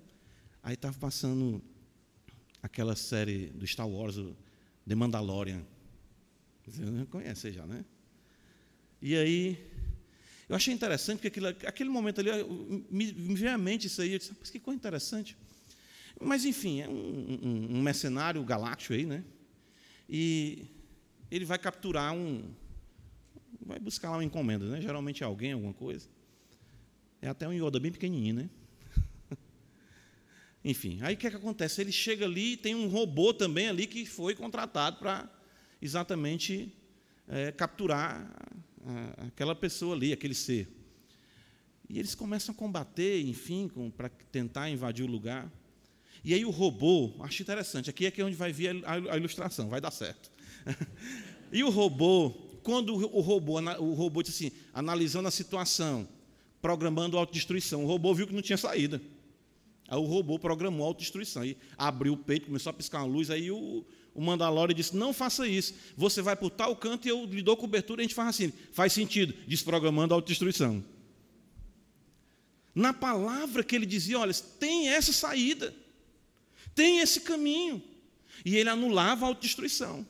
Aí 0.63 0.75
estava 0.75 0.99
passando 0.99 1.63
aquela 2.67 2.97
série 2.97 3.47
do 3.49 3.67
Star 3.67 3.89
Wars, 3.89 4.17
The 4.87 4.95
Mandalorian. 4.95 5.65
Você 6.67 6.83
conhece 7.07 7.53
já, 7.53 7.65
né? 7.65 7.85
E 9.01 9.17
aí, 9.17 9.71
eu 10.49 10.57
achei 10.57 10.75
interessante, 10.75 11.19
porque 11.19 11.29
aquilo, 11.29 11.49
aquele 11.49 11.91
momento 11.91 12.21
ali, 12.21 12.31
me, 12.91 13.13
me 13.13 13.35
veio 13.35 13.53
à 13.53 13.59
mente 13.59 13.87
isso 13.87 14.03
aí, 14.03 14.13
eu 14.13 14.19
disse, 14.19 14.35
mas 14.39 14.51
que 14.51 14.59
coisa 14.59 14.77
interessante. 14.77 15.37
Mas, 16.21 16.45
enfim, 16.45 16.81
é 16.81 16.89
um, 16.89 16.93
um, 16.93 17.77
um 17.77 17.83
mercenário 17.83 18.43
galáctico 18.43 18.95
aí, 18.95 19.07
né? 19.07 19.23
E 20.09 20.67
ele 21.31 21.45
vai 21.45 21.59
capturar 21.59 22.13
um. 22.15 22.51
Vai 23.61 23.79
buscar 23.79 24.11
lá 24.11 24.17
uma 24.17 24.25
encomenda, 24.25 24.65
né? 24.67 24.81
Geralmente 24.81 25.23
é 25.23 25.27
alguém, 25.27 25.53
alguma 25.53 25.75
coisa. 25.75 26.09
É 27.21 27.29
até 27.29 27.47
um 27.47 27.53
Yoda 27.53 27.79
bem 27.79 27.93
pequenininho, 27.93 28.35
né? 28.35 28.51
Enfim, 30.69 30.99
aí 31.01 31.15
o 31.15 31.17
que, 31.17 31.29
é 31.29 31.31
que 31.31 31.37
acontece? 31.37 31.81
Ele 31.81 31.93
chega 31.93 32.25
ali 32.25 32.55
e 32.55 32.57
tem 32.57 32.75
um 32.75 32.89
robô 32.89 33.33
também 33.33 33.69
ali 33.69 33.87
que 33.87 34.05
foi 34.05 34.35
contratado 34.35 34.97
para 34.97 35.31
exatamente 35.81 36.75
é, 37.29 37.53
capturar 37.53 38.29
a, 38.85 39.27
aquela 39.29 39.55
pessoa 39.55 39.95
ali, 39.95 40.13
aquele 40.13 40.35
ser. 40.35 40.67
E 41.89 42.01
eles 42.01 42.17
começam 42.17 42.53
a 42.53 42.59
combater, 42.59 43.21
enfim, 43.21 43.71
para 43.97 44.09
tentar 44.09 44.69
invadir 44.69 45.05
o 45.05 45.09
lugar. 45.09 45.49
E 46.25 46.35
aí 46.35 46.45
o 46.45 46.51
robô, 46.51 47.15
acho 47.21 47.43
interessante, 47.45 47.89
aqui 47.89 48.07
é, 48.07 48.11
que 48.11 48.21
é 48.21 48.25
onde 48.25 48.35
vai 48.35 48.53
vir 48.53 48.85
a, 48.85 49.13
a 49.13 49.17
ilustração, 49.17 49.69
vai 49.69 49.81
dar 49.81 49.93
certo. 49.93 50.33
e 51.53 51.63
o 51.63 51.71
robô, 51.71 52.31
quando 52.65 52.93
o 52.93 53.21
robô, 53.21 53.61
o 53.61 53.95
robô 53.95 54.21
disse 54.21 54.49
assim, 54.49 54.57
analisando 54.75 55.29
a 55.29 55.31
situação, 55.31 56.09
programando 56.61 57.17
autodestruição, 57.17 57.85
o 57.85 57.87
robô 57.87 58.13
viu 58.13 58.27
que 58.27 58.35
não 58.35 58.43
tinha 58.43 58.59
saída. 58.59 59.01
Aí 59.89 59.99
o 59.99 60.03
robô 60.03 60.39
programou 60.39 60.85
a 60.85 60.89
autodestruição. 60.89 61.43
Aí 61.43 61.57
abriu 61.79 62.15
o 62.15 62.17
peito, 62.17 62.47
começou 62.47 62.71
a 62.71 62.73
piscar 62.73 62.99
uma 62.99 63.07
luz. 63.07 63.31
Aí 63.31 63.51
o, 63.51 63.85
o 64.15 64.75
disse: 64.75 64.97
Não 64.97 65.13
faça 65.13 65.47
isso. 65.47 65.75
Você 65.97 66.21
vai 66.21 66.35
por 66.35 66.51
tal 66.51 66.75
canto 66.75 67.07
e 67.07 67.11
eu 67.11 67.25
lhe 67.25 67.43
dou 67.43 67.57
cobertura. 67.57 68.01
E 68.01 68.05
a 68.05 68.07
gente 68.07 68.15
faz 68.15 68.29
assim. 68.31 68.53
Faz 68.73 68.93
sentido. 68.93 69.35
Desprogramando 69.47 70.13
a 70.13 70.17
autodestruição. 70.17 70.85
Na 72.75 72.93
palavra 72.93 73.63
que 73.63 73.77
ele 73.77 73.87
dizia: 73.87 74.19
Olha, 74.19 74.35
tem 74.59 74.89
essa 74.89 75.13
saída. 75.13 75.75
Tem 76.75 76.99
esse 76.99 77.21
caminho. 77.21 77.83
E 78.45 78.57
ele 78.57 78.69
anulava 78.69 79.25
a 79.25 79.29
autodestruição. 79.29 80.07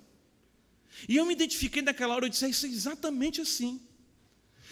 E 1.09 1.17
eu 1.17 1.27
me 1.27 1.35
identifiquei 1.35 1.83
naquela 1.83 2.15
hora. 2.15 2.25
Eu 2.25 2.31
disse: 2.31 2.47
É 2.47 2.49
isso 2.49 2.65
é 2.65 2.69
exatamente 2.71 3.43
assim. 3.43 3.81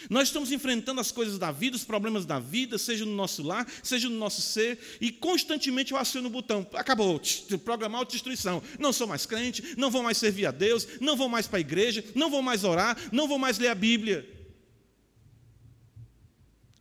Nós 0.09 0.27
estamos 0.27 0.51
enfrentando 0.51 1.01
as 1.01 1.11
coisas 1.11 1.37
da 1.37 1.51
vida, 1.51 1.75
os 1.75 1.83
problemas 1.83 2.25
da 2.25 2.39
vida, 2.39 2.77
seja 2.77 3.05
no 3.05 3.15
nosso 3.15 3.43
lar, 3.43 3.67
seja 3.83 4.09
no 4.09 4.17
nosso 4.17 4.41
ser, 4.41 4.79
e 5.01 5.11
constantemente 5.11 5.91
eu 5.91 5.97
aciono 5.97 6.27
o 6.27 6.31
botão, 6.31 6.67
acabou, 6.73 7.21
programar 7.63 7.99
autodestruição. 7.99 8.61
Não 8.79 8.93
sou 8.93 9.07
mais 9.07 9.25
crente, 9.25 9.75
não 9.77 9.89
vou 9.89 10.03
mais 10.03 10.17
servir 10.17 10.45
a 10.45 10.51
Deus, 10.51 10.87
não 10.99 11.15
vou 11.15 11.29
mais 11.29 11.47
para 11.47 11.57
a 11.57 11.61
igreja, 11.61 12.03
não 12.13 12.29
vou 12.29 12.41
mais 12.41 12.63
orar, 12.63 12.97
não 13.11 13.27
vou 13.27 13.39
mais 13.39 13.57
ler 13.57 13.69
a 13.69 13.75
Bíblia. 13.75 14.27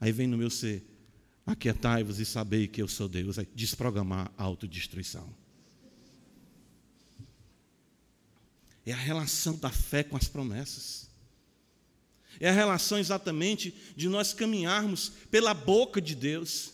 Aí 0.01 0.13
vem 0.13 0.27
no 0.27 0.37
meu 0.37 0.51
ser, 0.51 0.85
aquietai-vos 1.47 2.21
e 2.21 2.27
sabei 2.27 2.69
que 2.69 2.83
eu 2.83 2.89
sou 2.89 3.09
Deus, 3.09 3.39
aí 3.39 3.49
desprogramar 3.55 4.31
a 4.37 4.43
autodestruição. 4.43 5.35
É 8.87 8.93
a 8.93 8.97
relação 8.97 9.57
da 9.57 9.71
fé 9.71 10.03
com 10.03 10.17
as 10.17 10.29
promessas. 10.29 11.09
É 12.41 12.49
a 12.49 12.53
relação 12.53 12.99
exatamente 12.99 13.75
de 13.97 14.09
nós 14.09 14.33
caminharmos 14.33 15.13
pela 15.31 15.55
boca 15.55 16.01
de 16.01 16.15
Deus, 16.15 16.73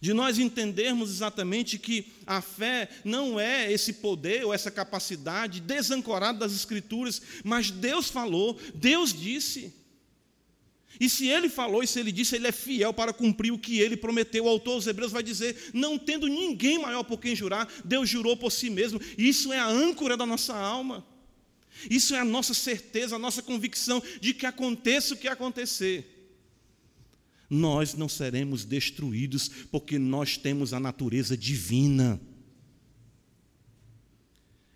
de 0.00 0.12
nós 0.12 0.38
entendermos 0.38 1.10
exatamente 1.10 1.78
que 1.78 2.06
a 2.26 2.40
fé 2.40 2.88
não 3.04 3.38
é 3.38 3.72
esse 3.72 3.94
poder 3.94 4.44
ou 4.44 4.52
essa 4.52 4.70
capacidade 4.70 5.60
desancorada 5.60 6.40
das 6.40 6.52
Escrituras, 6.52 7.22
mas 7.44 7.70
Deus 7.70 8.08
falou, 8.08 8.58
Deus 8.74 9.12
disse. 9.12 9.72
E 11.00 11.08
se 11.08 11.26
ele 11.26 11.48
falou 11.48 11.82
e 11.82 11.86
se 11.86 11.98
ele 11.98 12.12
disse, 12.12 12.36
ele 12.36 12.46
é 12.46 12.52
fiel 12.52 12.94
para 12.94 13.12
cumprir 13.12 13.52
o 13.52 13.58
que 13.58 13.80
ele 13.80 13.96
prometeu. 13.96 14.44
O 14.44 14.48
autor 14.48 14.74
aos 14.74 14.86
Hebreus 14.86 15.10
vai 15.10 15.22
dizer: 15.22 15.70
não 15.72 15.98
tendo 15.98 16.28
ninguém 16.28 16.78
maior 16.78 17.02
por 17.02 17.18
quem 17.18 17.34
jurar, 17.34 17.68
Deus 17.84 18.08
jurou 18.08 18.36
por 18.36 18.52
si 18.52 18.70
mesmo. 18.70 19.00
Isso 19.18 19.52
é 19.52 19.58
a 19.58 19.66
âncora 19.66 20.16
da 20.16 20.24
nossa 20.24 20.54
alma. 20.54 21.04
Isso 21.90 22.14
é 22.14 22.20
a 22.20 22.24
nossa 22.24 22.54
certeza, 22.54 23.16
a 23.16 23.18
nossa 23.18 23.42
convicção 23.42 24.02
de 24.20 24.34
que 24.34 24.46
aconteça 24.46 25.14
o 25.14 25.16
que 25.16 25.28
acontecer. 25.28 26.10
Nós 27.48 27.94
não 27.94 28.08
seremos 28.08 28.64
destruídos 28.64 29.48
porque 29.70 29.98
nós 29.98 30.36
temos 30.36 30.72
a 30.72 30.80
natureza 30.80 31.36
divina. 31.36 32.20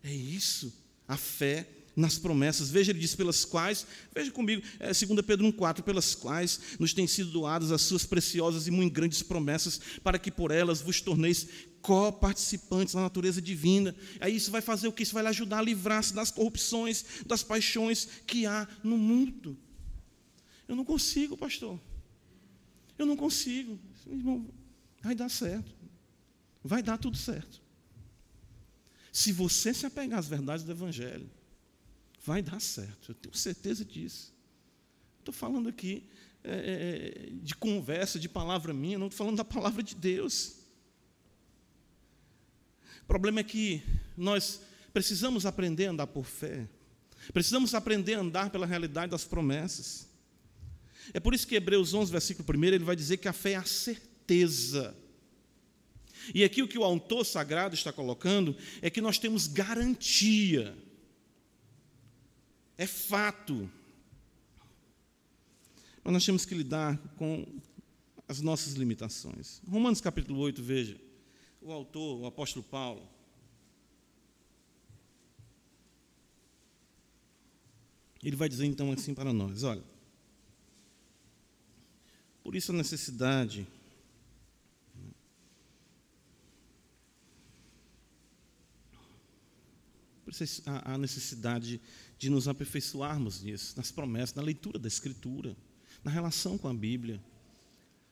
É 0.03 0.13
isso, 0.13 0.73
a 1.07 1.17
fé 1.17 1.67
nas 1.99 2.17
promessas. 2.17 2.71
Veja, 2.71 2.93
ele 2.93 3.01
diz, 3.01 3.15
pelas 3.15 3.45
quais, 3.45 3.85
veja 4.15 4.31
comigo, 4.31 4.63
é, 4.79 4.87
2 4.87 5.21
Pedro 5.27 5.47
1,4, 5.49 5.83
pelas 5.83 6.15
quais 6.15 6.61
nos 6.79 6.95
têm 6.95 7.07
sido 7.07 7.31
doadas 7.31 7.73
as 7.73 7.83
suas 7.83 8.07
preciosas 8.07 8.69
e 8.69 8.71
muito 8.71 8.93
grandes 8.93 9.23
promessas, 9.23 9.81
para 10.03 10.19
que 10.19 10.31
por 10.31 10.53
elas 10.53 10.81
vos 10.81 11.01
torneis 11.01 11.49
co-participantes 11.83 12.95
da 12.95 13.01
natureza 13.01 13.43
divina. 13.43 13.95
Aí 14.21 14.37
isso 14.37 14.51
vai 14.51 14.61
fazer 14.61 14.87
o 14.87 14.93
que? 14.93 15.03
Isso 15.03 15.13
vai 15.13 15.25
lhe 15.25 15.29
ajudar 15.29 15.59
a 15.59 15.63
livrar-se 15.63 16.15
das 16.15 16.31
corrupções, 16.31 17.05
das 17.27 17.43
paixões 17.43 18.09
que 18.27 18.47
há 18.47 18.69
no 18.85 18.97
mundo. 18.97 19.59
Eu 20.69 20.77
não 20.77 20.85
consigo, 20.85 21.37
pastor. 21.37 21.81
Eu 22.97 23.07
não 23.07 23.17
consigo. 23.17 23.79
Irmão, 24.07 24.47
vai 25.03 25.15
dar 25.15 25.29
certo. 25.29 25.75
Vai 26.63 26.83
dar 26.83 26.97
tudo 26.99 27.17
certo. 27.17 27.61
Se 29.11 29.33
você 29.33 29.75
se 29.75 29.85
apegar 29.85 30.19
às 30.19 30.29
verdades 30.29 30.65
do 30.65 30.71
Evangelho, 30.71 31.29
vai 32.29 32.43
dar 32.43 32.61
certo. 32.61 33.13
Eu 33.13 33.15
tenho 33.15 33.35
certeza 33.35 33.83
disso. 33.83 34.35
Estou 35.19 35.33
falando 35.33 35.67
aqui 35.67 36.07
é, 36.45 36.51
é, 36.53 37.31
de 37.33 37.55
conversa, 37.57 38.19
de 38.19 38.29
palavra 38.29 38.75
minha, 38.75 38.99
não 38.99 39.07
estou 39.07 39.17
falando 39.25 39.39
da 39.39 39.45
palavra 39.45 39.83
de 39.83 39.95
Deus. 39.95 40.57
O 43.03 43.07
problema 43.07 43.41
é 43.41 43.43
que 43.43 43.83
nós 44.15 44.61
precisamos 44.93 45.47
aprender 45.47 45.87
a 45.87 45.91
andar 45.91 46.07
por 46.07 46.25
fé, 46.25 46.69
Precisamos 47.33 47.75
aprender 47.75 48.15
a 48.15 48.21
andar 48.21 48.49
pela 48.49 48.65
realidade 48.65 49.11
das 49.11 49.25
promessas. 49.25 50.09
É 51.13 51.21
por 51.21 51.35
isso 51.35 51.47
que 51.47 51.57
Hebreus 51.57 51.93
11, 51.93 52.11
versículo 52.11 52.59
1, 52.59 52.65
ele 52.65 52.79
vai 52.79 52.97
dizer 52.97 53.19
que 53.19 53.29
a 53.29 53.33
fé 53.33 53.53
é 53.53 53.57
a 53.57 53.65
certeza. 53.65 54.97
E 56.33 56.45
aqui 56.45 56.63
o 56.63 56.69
que 56.69 56.79
o 56.79 56.85
autor 56.85 57.27
sagrado 57.27 57.75
está 57.75 57.93
colocando 57.93 58.57
é 58.81 58.89
que 58.89 59.03
nós 59.03 59.19
temos 59.19 59.47
garantia. 59.47 60.75
É 62.79 62.87
fato. 62.87 63.69
Mas 66.05 66.13
nós 66.13 66.25
temos 66.25 66.47
que 66.47 66.55
lidar 66.55 66.97
com 67.17 67.45
as 68.29 68.41
nossas 68.41 68.75
limitações. 68.75 69.61
Romanos 69.69 70.01
capítulo 70.01 70.39
8, 70.39 70.63
veja. 70.63 71.01
O 71.61 71.73
autor, 71.73 72.21
o 72.21 72.27
apóstolo 72.27 72.65
Paulo, 72.65 73.07
ele 78.23 78.37
vai 78.37 78.49
dizer 78.49 78.65
então 78.65 78.93
assim 78.93 79.13
para 79.13 79.33
nós: 79.33 79.65
olha, 79.65 79.83
por 82.45 82.55
isso 82.55 82.71
a 82.71 82.77
necessidade 82.77 83.67
a 90.65 90.99
necessidade 90.99 91.81
de 92.19 92.31
nos 92.31 92.49
aperfeiçoarmos 92.49 93.43
nisso, 93.43 93.75
nas 93.77 93.91
promessas, 93.91 94.35
na 94.35 94.43
leitura 94.43 94.79
da 94.79 94.89
Escritura, 94.89 95.57
na 96.05 96.11
relação 96.11 96.59
com 96.59 96.69
a 96.69 96.75
Bíblia. 96.75 97.21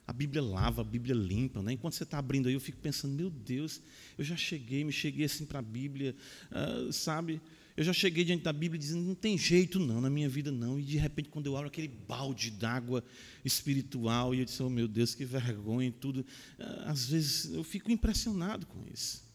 A 0.07 0.13
Bíblia 0.13 0.41
lava, 0.41 0.83
a 0.83 0.85
Bíblia 0.85 1.15
limpa. 1.15 1.61
Né? 1.63 1.73
Enquanto 1.73 1.95
você 1.95 2.05
está 2.05 2.19
abrindo 2.19 2.47
aí, 2.47 2.55
eu 2.55 2.61
fico 2.61 2.79
pensando, 2.79 3.15
meu 3.15 3.29
Deus, 3.29 3.83
eu 4.17 4.25
já 4.25 4.37
cheguei, 4.37 4.85
me 4.85 4.93
cheguei 4.93 5.27
assim 5.27 5.45
para 5.45 5.59
a 5.59 5.63
Bíblia, 5.63 6.15
uh, 6.53 6.93
sabe? 6.93 7.41
Eu 7.77 7.85
já 7.85 7.93
cheguei 7.93 8.25
diante 8.25 8.43
da 8.43 8.53
Bíblia 8.53 8.79
dizendo, 8.79 9.03
não 9.03 9.15
tem 9.15 9.37
jeito 9.37 9.79
não, 9.79 10.01
na 10.01 10.09
minha 10.09 10.29
vida 10.29 10.51
não. 10.51 10.79
E 10.79 10.83
de 10.83 10.97
repente, 10.97 11.29
quando 11.29 11.47
eu 11.47 11.57
abro 11.57 11.69
aquele 11.69 11.89
balde 11.89 12.51
d'água 12.51 13.05
espiritual, 13.45 14.35
e 14.35 14.39
eu 14.39 14.45
disse, 14.47 14.63
oh 14.63 14.71
meu 14.71 14.89
Deus, 14.89 15.15
que 15.15 15.27
vergonha 15.27 15.89
e 15.89 15.93
tudo. 15.93 16.25
Ah, 16.59 16.93
às 16.93 17.07
vezes 17.07 17.53
eu 17.53 17.63
fico 17.63 17.91
impressionado 17.91 18.65
com 18.65 18.83
isso. 18.91 19.26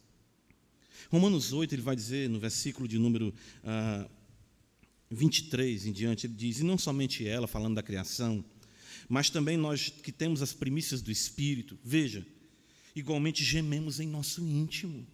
Romanos 1.09 1.53
8, 1.53 1.75
ele 1.75 1.81
vai 1.81 1.95
dizer, 1.95 2.29
no 2.29 2.39
versículo 2.39 2.87
de 2.87 2.97
número 2.97 3.33
ah, 3.63 4.07
23 5.09 5.87
em 5.87 5.91
diante, 5.91 6.27
ele 6.27 6.33
diz, 6.33 6.59
e 6.59 6.63
não 6.63 6.77
somente 6.77 7.27
ela, 7.27 7.47
falando 7.47 7.75
da 7.75 7.83
criação, 7.83 8.43
mas 9.09 9.29
também 9.29 9.57
nós 9.57 9.89
que 9.89 10.11
temos 10.11 10.41
as 10.41 10.53
primícias 10.53 11.01
do 11.01 11.11
Espírito, 11.11 11.77
veja, 11.83 12.25
igualmente 12.95 13.43
gememos 13.43 13.99
em 13.99 14.07
nosso 14.07 14.41
íntimo 14.41 15.05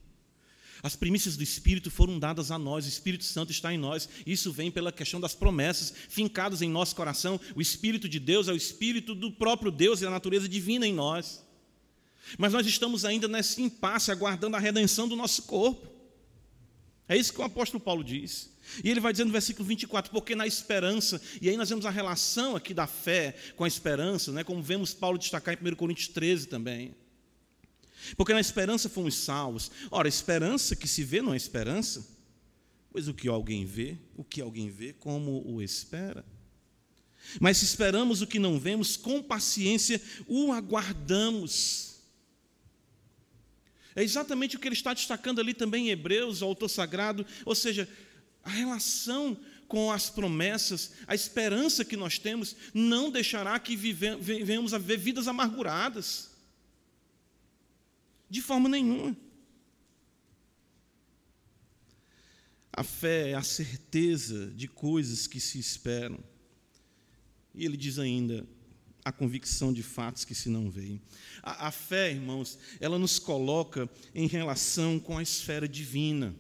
as 0.84 0.96
primícias 0.96 1.36
do 1.36 1.44
Espírito 1.44 1.90
foram 1.90 2.20
dadas 2.20 2.52
a 2.52 2.58
nós, 2.58 2.86
o 2.86 2.90
Espírito 2.90 3.24
Santo 3.24 3.52
está 3.52 3.74
em 3.74 3.78
nós. 3.78 4.08
Isso 4.26 4.52
vem 4.52 4.70
pela 4.70 4.92
questão 4.92 5.20
das 5.20 5.34
promessas 5.34 5.94
fincadas 6.10 6.62
em 6.62 6.70
nosso 6.70 6.96
coração. 6.96 7.40
O 7.56 7.62
Espírito 7.62 8.08
de 8.08 8.20
Deus 8.20 8.48
é 8.48 8.52
o 8.52 8.56
Espírito 8.58 9.16
do 9.16 9.32
próprio 9.32 9.72
Deus 9.72 10.02
e 10.02 10.06
a 10.06 10.10
natureza 10.10 10.48
divina 10.48 10.86
em 10.86 10.94
nós. 10.94 11.44
Mas 12.38 12.54
nós 12.54 12.66
estamos 12.66 13.06
ainda 13.06 13.28
nesse 13.28 13.62
impasse, 13.62 14.12
aguardando 14.12 14.56
a 14.56 14.60
redenção 14.60 15.08
do 15.08 15.16
nosso 15.16 15.44
corpo. 15.44 15.88
É 17.08 17.16
isso 17.16 17.32
que 17.34 17.40
o 17.40 17.44
apóstolo 17.44 17.82
Paulo 17.82 18.04
diz. 18.04 18.50
E 18.84 18.90
ele 18.90 19.00
vai 19.00 19.14
dizer 19.14 19.24
no 19.24 19.32
versículo 19.32 19.66
24, 19.66 20.12
porque 20.12 20.36
na 20.36 20.46
esperança, 20.46 21.22
e 21.42 21.50
aí 21.50 21.56
nós 21.56 21.70
vemos 21.70 21.86
a 21.86 21.90
relação 21.90 22.56
aqui 22.56 22.74
da 22.74 22.86
fé 22.86 23.36
com 23.56 23.64
a 23.64 23.68
esperança, 23.68 24.32
né, 24.32 24.44
como 24.44 24.62
vemos 24.62 24.94
Paulo 24.94 25.18
destacar 25.18 25.54
em 25.54 25.72
1 25.72 25.76
Coríntios 25.76 26.10
13 26.10 26.48
também. 26.48 26.94
Porque 28.16 28.34
na 28.34 28.42
esperança 28.42 28.90
fomos 28.90 29.16
salvos. 29.16 29.72
Ora, 29.90 30.08
esperança 30.08 30.76
que 30.76 30.88
se 30.88 31.04
vê 31.04 31.22
não 31.22 31.34
é 31.34 31.38
esperança, 31.38 32.06
pois 32.92 33.08
o 33.08 33.14
que 33.14 33.28
alguém 33.28 33.66
vê, 33.66 33.98
o 34.16 34.24
que 34.24 34.42
alguém 34.42 34.70
vê, 34.70 34.94
como 34.94 35.44
o 35.46 35.62
espera. 35.62 36.26
Mas 37.40 37.58
se 37.58 37.66
esperamos 37.66 38.22
o 38.22 38.28
que 38.28 38.40
não 38.40 38.60
vemos, 38.60 38.96
com 38.96 39.22
paciência 39.22 40.02
o 40.28 40.52
aguardamos. 40.52 41.87
É 43.98 44.04
exatamente 44.04 44.56
o 44.56 44.60
que 44.60 44.68
ele 44.68 44.76
está 44.76 44.94
destacando 44.94 45.42
ali 45.42 45.56
também 45.56 45.88
em 45.88 45.90
Hebreus, 45.90 46.44
o 46.44 46.46
autor 46.46 46.70
sagrado, 46.70 47.26
ou 47.44 47.56
seja, 47.56 47.90
a 48.44 48.50
relação 48.52 49.36
com 49.68 49.92
as 49.92 50.08
promessas, 50.08 50.92
a 51.08 51.16
esperança 51.16 51.84
que 51.84 51.98
nós 51.98 52.20
temos, 52.20 52.56
não 52.76 53.10
deixará 53.10 53.58
que 53.58 53.76
vivemos 53.76 54.72
a 54.72 54.78
viver 54.78 54.98
vidas 54.98 55.28
amarguradas. 55.28 56.30
De 58.30 58.40
forma 58.40 58.70
nenhuma. 58.70 59.18
A 62.72 62.84
fé 62.84 63.32
é 63.32 63.34
a 63.34 63.42
certeza 63.42 64.52
de 64.52 64.68
coisas 64.68 65.26
que 65.26 65.40
se 65.40 65.58
esperam. 65.58 66.20
E 67.56 67.66
ele 67.66 67.76
diz 67.76 67.98
ainda, 67.98 68.48
a 69.08 69.12
convicção 69.12 69.72
de 69.72 69.82
fatos 69.82 70.26
que 70.26 70.36
se 70.36 70.50
não 70.50 70.70
veem. 70.70 71.02
A, 71.42 71.68
a, 71.68 71.72
fé, 71.72 72.12
irmãos, 72.12 72.60
ela 72.80 73.00
nos 73.00 73.20
coloca 73.20 73.90
em 74.14 74.28
relação 74.28 75.00
com 75.00 75.18
a 75.18 75.24
esfera 75.24 75.68
divina. 75.68 76.36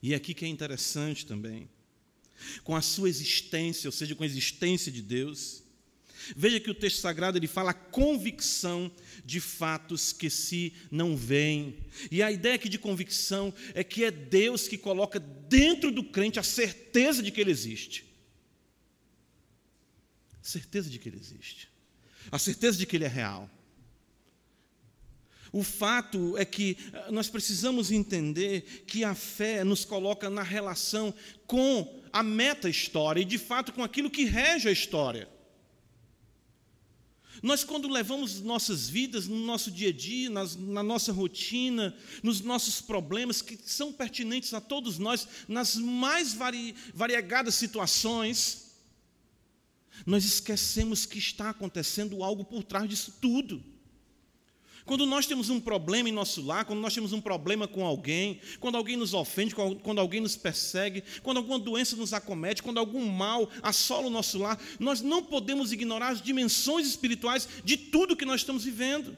E 0.00 0.12
é 0.12 0.16
aqui 0.16 0.32
que 0.32 0.44
é 0.44 0.48
interessante 0.48 1.26
também. 1.26 1.68
Com 2.62 2.76
a 2.76 2.80
sua 2.80 3.08
existência, 3.08 3.88
ou 3.88 3.92
seja, 3.92 4.14
com 4.14 4.22
a 4.22 4.26
existência 4.26 4.92
de 4.92 5.02
Deus, 5.02 5.62
Veja 6.36 6.60
que 6.60 6.70
o 6.70 6.74
texto 6.74 7.00
sagrado 7.00 7.36
ele 7.36 7.48
fala 7.48 7.72
a 7.72 7.74
convicção 7.74 8.92
de 9.24 9.40
fatos 9.40 10.12
que 10.12 10.30
se 10.30 10.72
não 10.88 11.16
veem. 11.16 11.76
E 12.12 12.22
a 12.22 12.30
ideia 12.30 12.54
aqui 12.54 12.68
de 12.68 12.78
convicção 12.78 13.52
é 13.74 13.82
que 13.82 14.04
é 14.04 14.10
Deus 14.12 14.68
que 14.68 14.78
coloca 14.78 15.18
dentro 15.18 15.90
do 15.90 16.04
crente 16.04 16.38
a 16.38 16.44
certeza 16.44 17.24
de 17.24 17.32
que 17.32 17.40
ele 17.40 17.50
existe. 17.50 18.11
Certeza 20.42 20.90
de 20.90 20.98
que 20.98 21.08
ele 21.08 21.18
existe. 21.18 21.68
A 22.30 22.38
certeza 22.38 22.76
de 22.76 22.84
que 22.84 22.96
ele 22.96 23.04
é 23.04 23.08
real. 23.08 23.48
O 25.52 25.62
fato 25.62 26.36
é 26.38 26.44
que 26.44 26.78
eh, 26.92 27.10
nós 27.10 27.28
precisamos 27.28 27.90
entender 27.90 28.84
que 28.86 29.04
a 29.04 29.14
fé 29.14 29.62
nos 29.62 29.84
coloca 29.84 30.30
na 30.30 30.42
relação 30.42 31.14
com 31.46 32.02
a 32.10 32.22
meta-história 32.22 33.20
e, 33.20 33.24
de 33.24 33.38
fato, 33.38 33.72
com 33.72 33.82
aquilo 33.82 34.10
que 34.10 34.24
rege 34.24 34.68
a 34.68 34.72
história. 34.72 35.28
Nós, 37.42 37.64
quando 37.64 37.88
levamos 37.88 38.40
nossas 38.40 38.88
vidas, 38.88 39.26
no 39.26 39.36
nosso 39.44 39.70
dia 39.70 39.88
a 39.88 39.92
dia, 39.92 40.30
nas, 40.30 40.56
na 40.56 40.82
nossa 40.82 41.12
rotina, 41.12 41.94
nos 42.22 42.40
nossos 42.40 42.80
problemas, 42.80 43.42
que 43.42 43.58
são 43.64 43.92
pertinentes 43.92 44.54
a 44.54 44.60
todos 44.60 44.98
nós, 44.98 45.26
nas 45.48 45.74
mais 45.74 46.32
vari, 46.32 46.74
variegadas 46.94 47.56
situações, 47.56 48.61
nós 50.06 50.24
esquecemos 50.24 51.06
que 51.06 51.18
está 51.18 51.50
acontecendo 51.50 52.22
algo 52.22 52.44
por 52.44 52.62
trás 52.62 52.88
disso 52.88 53.14
tudo. 53.20 53.62
Quando 54.84 55.06
nós 55.06 55.26
temos 55.26 55.48
um 55.48 55.60
problema 55.60 56.08
em 56.08 56.12
nosso 56.12 56.42
lar, 56.42 56.64
quando 56.64 56.80
nós 56.80 56.92
temos 56.92 57.12
um 57.12 57.20
problema 57.20 57.68
com 57.68 57.86
alguém, 57.86 58.40
quando 58.58 58.76
alguém 58.76 58.96
nos 58.96 59.14
ofende, 59.14 59.54
quando 59.54 60.00
alguém 60.00 60.20
nos 60.20 60.36
persegue, 60.36 61.04
quando 61.22 61.36
alguma 61.36 61.58
doença 61.58 61.94
nos 61.94 62.12
acomete, 62.12 62.62
quando 62.62 62.78
algum 62.78 63.06
mal 63.06 63.48
assola 63.62 64.08
o 64.08 64.10
nosso 64.10 64.38
lar, 64.38 64.60
nós 64.80 65.00
não 65.00 65.22
podemos 65.22 65.72
ignorar 65.72 66.08
as 66.08 66.20
dimensões 66.20 66.86
espirituais 66.86 67.48
de 67.64 67.76
tudo 67.76 68.16
que 68.16 68.24
nós 68.24 68.40
estamos 68.40 68.64
vivendo. 68.64 69.16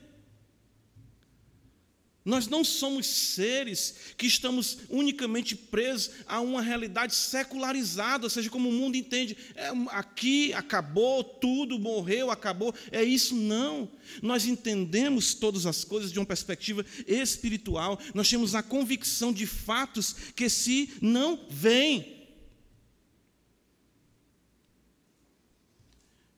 Nós 2.25 2.49
não 2.49 2.65
somos 2.65 3.07
seres 3.07 3.97
que 4.17 4.27
estamos 4.27 4.79
unicamente 4.89 5.55
presos 5.55 6.11
a 6.27 6.41
uma 6.41 6.63
realidade 6.63 7.15
secularizada, 7.15 8.25
ou 8.25 8.31
seja, 8.31 8.49
como 8.49 8.71
o 8.71 8.73
mundo 8.73 8.97
entende, 8.97 9.37
é, 9.55 9.69
aqui 9.91 10.51
acabou, 10.55 11.23
tudo 11.23 11.79
morreu, 11.79 12.31
acabou. 12.31 12.75
É 12.91 13.05
isso, 13.05 13.35
não. 13.35 13.91
Nós 14.23 14.47
entendemos 14.47 15.35
todas 15.35 15.67
as 15.67 15.85
coisas 15.85 16.11
de 16.11 16.19
uma 16.19 16.25
perspectiva 16.25 16.85
espiritual, 17.07 18.01
nós 18.15 18.31
temos 18.31 18.55
a 18.55 18.63
convicção 18.63 19.31
de 19.31 19.47
fatos 19.47 20.15
que 20.35 20.49
se 20.49 20.95
não 21.03 21.47
veem. 21.51 22.25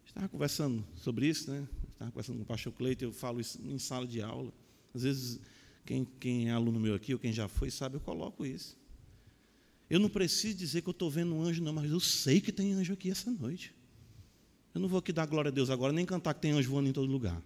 Estava 0.04 0.28
conversando 0.28 0.84
sobre 0.96 1.28
isso, 1.28 1.48
né? 1.48 1.68
Estava 1.92 2.10
conversando 2.10 2.38
com 2.38 2.42
o 2.42 2.46
pastor 2.46 2.72
Cleiton, 2.72 3.04
eu 3.04 3.12
falo 3.12 3.40
isso 3.40 3.60
em 3.62 3.78
sala 3.78 4.06
de 4.06 4.20
aula. 4.20 4.52
Às 4.92 5.02
vezes 5.02 5.40
quem, 5.86 6.06
quem 6.18 6.48
é 6.48 6.52
aluno 6.52 6.80
meu 6.80 6.94
aqui, 6.94 7.14
ou 7.14 7.18
quem 7.18 7.32
já 7.32 7.46
foi, 7.46 7.70
sabe, 7.70 7.96
eu 7.96 8.00
coloco 8.00 8.44
isso. 8.44 8.76
Eu 9.88 10.00
não 10.00 10.08
preciso 10.08 10.56
dizer 10.56 10.82
que 10.82 10.88
eu 10.88 10.92
estou 10.92 11.08
vendo 11.08 11.32
um 11.32 11.42
anjo, 11.42 11.62
não, 11.62 11.72
mas 11.72 11.90
eu 11.90 12.00
sei 12.00 12.40
que 12.40 12.50
tem 12.50 12.72
anjo 12.72 12.92
aqui 12.92 13.08
essa 13.08 13.30
noite. 13.30 13.72
Eu 14.74 14.80
não 14.80 14.88
vou 14.88 14.98
aqui 14.98 15.12
dar 15.12 15.26
glória 15.26 15.48
a 15.48 15.52
Deus 15.52 15.70
agora, 15.70 15.92
nem 15.92 16.04
cantar 16.04 16.34
que 16.34 16.40
tem 16.40 16.50
anjo 16.50 16.68
voando 16.68 16.88
em 16.88 16.92
todo 16.92 17.10
lugar. 17.10 17.40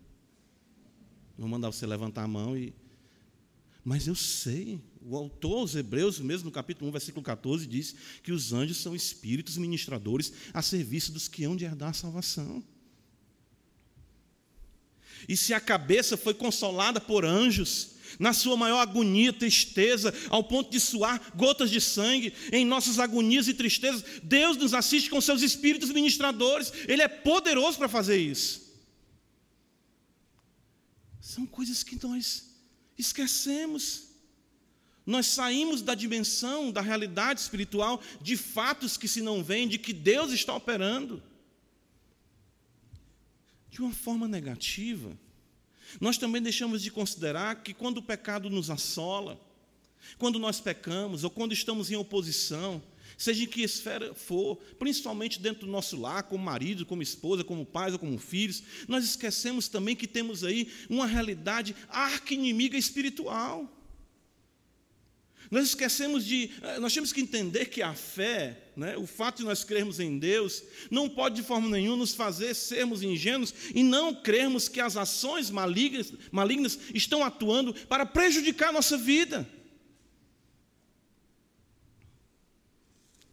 Vou 1.37 1.47
mandar 1.47 1.71
você 1.71 1.87
levantar 1.87 2.25
a 2.25 2.29
mão 2.29 2.57
e. 2.57 2.75
Mas 3.85 4.07
eu 4.07 4.15
sei, 4.15 4.81
o 5.01 5.17
autor 5.17 5.61
aos 5.61 5.75
Hebreus, 5.75 6.19
mesmo 6.19 6.47
no 6.47 6.51
capítulo 6.51 6.89
1, 6.89 6.93
versículo 6.93 7.25
14, 7.25 7.67
diz 7.67 7.95
que 8.23 8.33
os 8.33 8.53
anjos 8.53 8.79
são 8.79 8.95
espíritos 8.95 9.57
ministradores 9.57 10.33
a 10.53 10.61
serviço 10.61 11.13
dos 11.13 11.29
que 11.29 11.45
hão 11.45 11.57
de 11.57 11.65
herdar 11.65 11.91
a 11.91 11.95
salvação. 11.95 12.63
E 15.29 15.37
se 15.37 15.55
a 15.55 15.61
cabeça 15.61 16.17
foi 16.17 16.35
consolada 16.35 17.01
por 17.01 17.25
anjos, 17.25 17.93
na 18.19 18.33
sua 18.33 18.57
maior 18.57 18.81
agonia, 18.81 19.33
tristeza, 19.33 20.13
ao 20.29 20.43
ponto 20.45 20.71
de 20.71 20.81
suar 20.81 21.33
gotas 21.35 21.71
de 21.71 21.81
sangue, 21.81 22.33
em 22.53 22.65
nossas 22.65 22.99
agonias 22.99 23.49
e 23.49 23.55
tristezas, 23.55 24.05
Deus 24.23 24.57
nos 24.57 24.75
assiste 24.75 25.11
com 25.11 25.21
seus 25.21 25.43
espíritos 25.43 25.91
ministradores, 25.91 26.73
Ele 26.89 27.03
é 27.03 27.09
poderoso 27.09 27.79
para 27.79 27.89
fazer 27.89 28.19
isso. 28.19 28.71
São 31.21 31.47
coisas 31.47 31.83
que 31.83 31.99
nós 32.05 32.51
esquecemos. 32.99 34.09
Nós 35.07 35.27
saímos 35.27 35.83
da 35.83 35.95
dimensão 35.95 36.71
da 36.71 36.81
realidade 36.81 37.41
espiritual 37.41 38.03
de 38.21 38.37
fatos 38.37 38.97
que 38.97 39.09
se 39.09 39.23
não 39.23 39.43
veem, 39.43 39.69
de 39.69 39.79
que 39.79 39.93
Deus 39.93 40.33
está 40.33 40.55
operando. 40.55 41.23
De 43.71 43.81
uma 43.81 43.93
forma 43.93 44.29
negativa. 44.29 45.17
Nós 45.99 46.19
também 46.19 46.43
deixamos 46.43 46.83
de 46.83 46.91
considerar 46.91 47.63
que 47.63 47.73
quando 47.73 47.99
o 47.99 48.03
pecado 48.03 48.51
nos 48.51 48.69
assola, 48.69 49.41
quando 50.19 50.39
nós 50.39 50.61
pecamos 50.61 51.25
ou 51.25 51.31
quando 51.31 51.53
estamos 51.53 51.91
em 51.91 51.97
oposição, 51.97 52.83
seja 53.17 53.45
em 53.45 53.47
que 53.47 53.63
esfera 53.63 54.15
for, 54.15 54.57
principalmente 54.79 55.41
dentro 55.41 55.67
do 55.67 55.73
nosso 55.73 55.99
lar, 56.01 56.23
como 56.23 56.45
marido, 56.45 56.87
como 56.87 57.03
esposa, 57.03 57.45
como 57.45 57.67
pais 57.67 57.93
ou 57.93 57.99
como 57.99 58.19
filhos, 58.19 58.63
nós 58.89 59.05
esquecemos 59.05 59.69
também 59.69 59.97
que 59.97 60.07
temos 60.07 60.45
aí 60.45 60.73
uma 60.89 61.07
realidade 61.07 61.75
arqui-inimiga 61.89 62.77
espiritual. 62.77 63.80
Nós 65.51 65.69
esquecemos 65.69 66.25
de. 66.25 66.51
Eh, 66.63 66.79
nós 66.79 66.95
temos 66.95 67.13
que 67.13 67.21
entender 67.21 67.67
que 67.67 67.83
a 67.83 67.93
fé, 67.93 68.71
né, 68.77 68.97
o 68.97 69.05
fato 69.05 69.39
de 69.39 69.45
nós 69.45 69.65
crermos 69.65 69.99
em 69.99 70.17
Deus, 70.17 70.63
não 70.91 71.09
pode 71.09 71.37
de 71.37 71.43
forma 71.43 71.69
nenhuma 71.69 71.97
nos 71.97 72.15
fazer 72.15 72.55
sermos 72.55 73.03
ingênuos 73.03 73.53
e 73.75 73.83
não 73.83 74.15
crermos 74.15 74.69
que 74.69 74.81
as 74.81 74.97
ações 74.97 75.51
malignas, 75.51 76.13
malignas 76.31 76.79
estão 76.95 77.25
atuando 77.25 77.75
para 77.75 78.07
prejudicar 78.07 78.69
a 78.69 78.73
nossa 78.73 78.97
vida. 78.97 79.49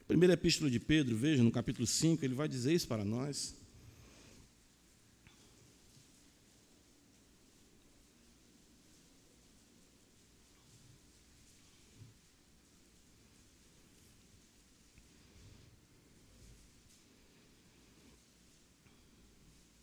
Primeira 0.08 0.34
epístola 0.34 0.72
de 0.72 0.80
Pedro, 0.80 1.18
veja, 1.18 1.44
no 1.44 1.52
capítulo 1.52 1.86
5, 1.86 2.24
ele 2.24 2.34
vai 2.34 2.48
dizer 2.48 2.74
isso 2.74 2.88
para 2.88 3.04
nós. 3.04 3.57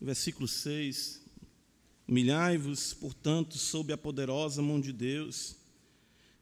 Versículo 0.05 0.47
6: 0.47 1.23
Humilhai-vos, 2.07 2.93
portanto, 2.93 3.57
sob 3.57 3.93
a 3.93 3.97
poderosa 3.97 4.61
mão 4.61 4.81
de 4.81 4.93
Deus, 4.93 5.57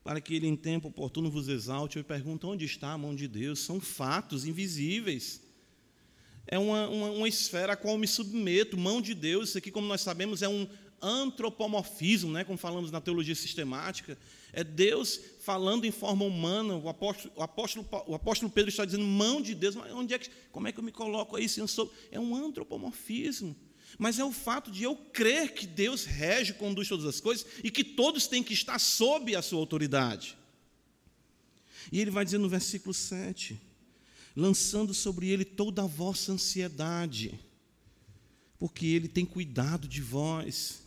para 0.02 0.20
que 0.20 0.34
ele 0.34 0.46
em 0.46 0.56
tempo 0.56 0.88
oportuno 0.88 1.30
vos 1.30 1.48
exalte. 1.48 1.98
Eu 1.98 2.04
pergunto: 2.04 2.48
onde 2.48 2.64
está 2.64 2.92
a 2.92 2.98
mão 2.98 3.14
de 3.14 3.28
Deus? 3.28 3.60
São 3.60 3.80
fatos 3.80 4.44
invisíveis. 4.44 5.40
É 6.46 6.58
uma, 6.58 6.88
uma, 6.88 7.10
uma 7.10 7.28
esfera 7.28 7.74
a 7.74 7.76
qual 7.76 7.96
me 7.96 8.08
submeto, 8.08 8.76
mão 8.76 9.00
de 9.00 9.14
Deus. 9.14 9.50
Isso 9.50 9.58
aqui, 9.58 9.70
como 9.70 9.86
nós 9.86 10.00
sabemos, 10.00 10.42
é 10.42 10.48
um 10.48 10.66
antropomorfismo, 11.03 12.30
né, 12.30 12.44
como 12.44 12.57
falamos 12.57 12.90
na 12.90 13.00
teologia 13.00 13.34
sistemática. 13.34 14.16
É 14.53 14.62
Deus 14.62 15.20
falando 15.40 15.84
em 15.84 15.90
forma 15.90 16.24
humana. 16.24 16.76
O 16.76 16.88
apóstolo, 16.88 17.32
o 17.36 17.42
apóstolo, 17.42 17.88
o 18.07 18.14
apóstolo 18.14 18.50
Pedro 18.50 18.68
está 18.70 18.84
dizendo 18.84 19.05
mão 19.05 19.42
de 19.42 19.55
Deus. 19.55 19.74
Mas 19.74 19.92
onde 19.92 20.14
é 20.14 20.18
que, 20.18 20.30
como 20.50 20.68
é 20.68 20.72
que 20.72 20.78
eu 20.78 20.84
me 20.84 20.92
coloco 20.92 21.36
aí 21.36 21.48
se 21.48 21.61
eu 21.61 21.66
sou? 21.66 21.92
É 22.11 22.20
um 22.20 22.36
antropomorfismo. 22.36 23.57
Mas 23.98 24.18
é 24.18 24.24
o 24.24 24.32
fato 24.32 24.70
de 24.70 24.82
eu 24.82 24.96
crer 24.96 25.53
que 25.55 25.66
Deus 25.66 26.05
rege, 26.05 26.55
conduz 26.55 26.88
todas 26.88 27.05
as 27.07 27.20
coisas 27.20 27.46
e 27.62 27.70
que 27.70 27.84
todos 27.84 28.26
têm 28.26 28.42
que 28.42 28.55
estar 28.55 28.78
sob 28.78 29.34
a 29.34 29.42
sua 29.42 29.59
autoridade. 29.59 30.36
E 31.90 32.00
ele 32.00 32.11
vai 32.11 32.24
dizer 32.24 32.38
no 32.38 32.48
versículo 32.48 32.94
7: 32.94 33.61
lançando 34.36 34.94
sobre 34.94 35.28
ele 35.28 35.44
toda 35.44 35.82
a 35.82 35.86
vossa 35.86 36.32
ansiedade, 36.32 37.38
porque 38.59 38.86
ele 38.86 39.09
tem 39.09 39.24
cuidado 39.24 39.88
de 39.88 40.00
vós. 40.00 40.82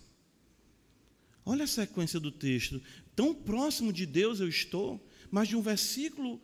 Olha 1.46 1.66
a 1.66 1.68
sequência 1.68 2.20
do 2.20 2.32
texto. 2.32 2.82
Tão 3.16 3.34
próximo 3.34 3.94
de 3.94 4.06
Deus 4.06 4.40
eu 4.40 4.50
estou, 4.50 5.00
mas 5.30 5.48
de 5.48 5.56
um 5.56 5.62
versículo 5.62 6.42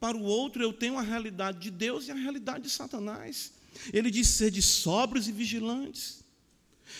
para 0.00 0.16
o 0.16 0.22
outro 0.22 0.62
eu 0.62 0.72
tenho 0.72 0.98
a 0.98 1.02
realidade 1.02 1.60
de 1.60 1.70
Deus 1.70 2.08
e 2.08 2.10
a 2.10 2.14
realidade 2.14 2.64
de 2.64 2.70
Satanás. 2.70 3.52
Ele 3.92 4.10
diz: 4.10 4.28
sede 4.28 4.60
sóbrios 4.60 5.28
e 5.28 5.32
vigilantes. 5.32 6.24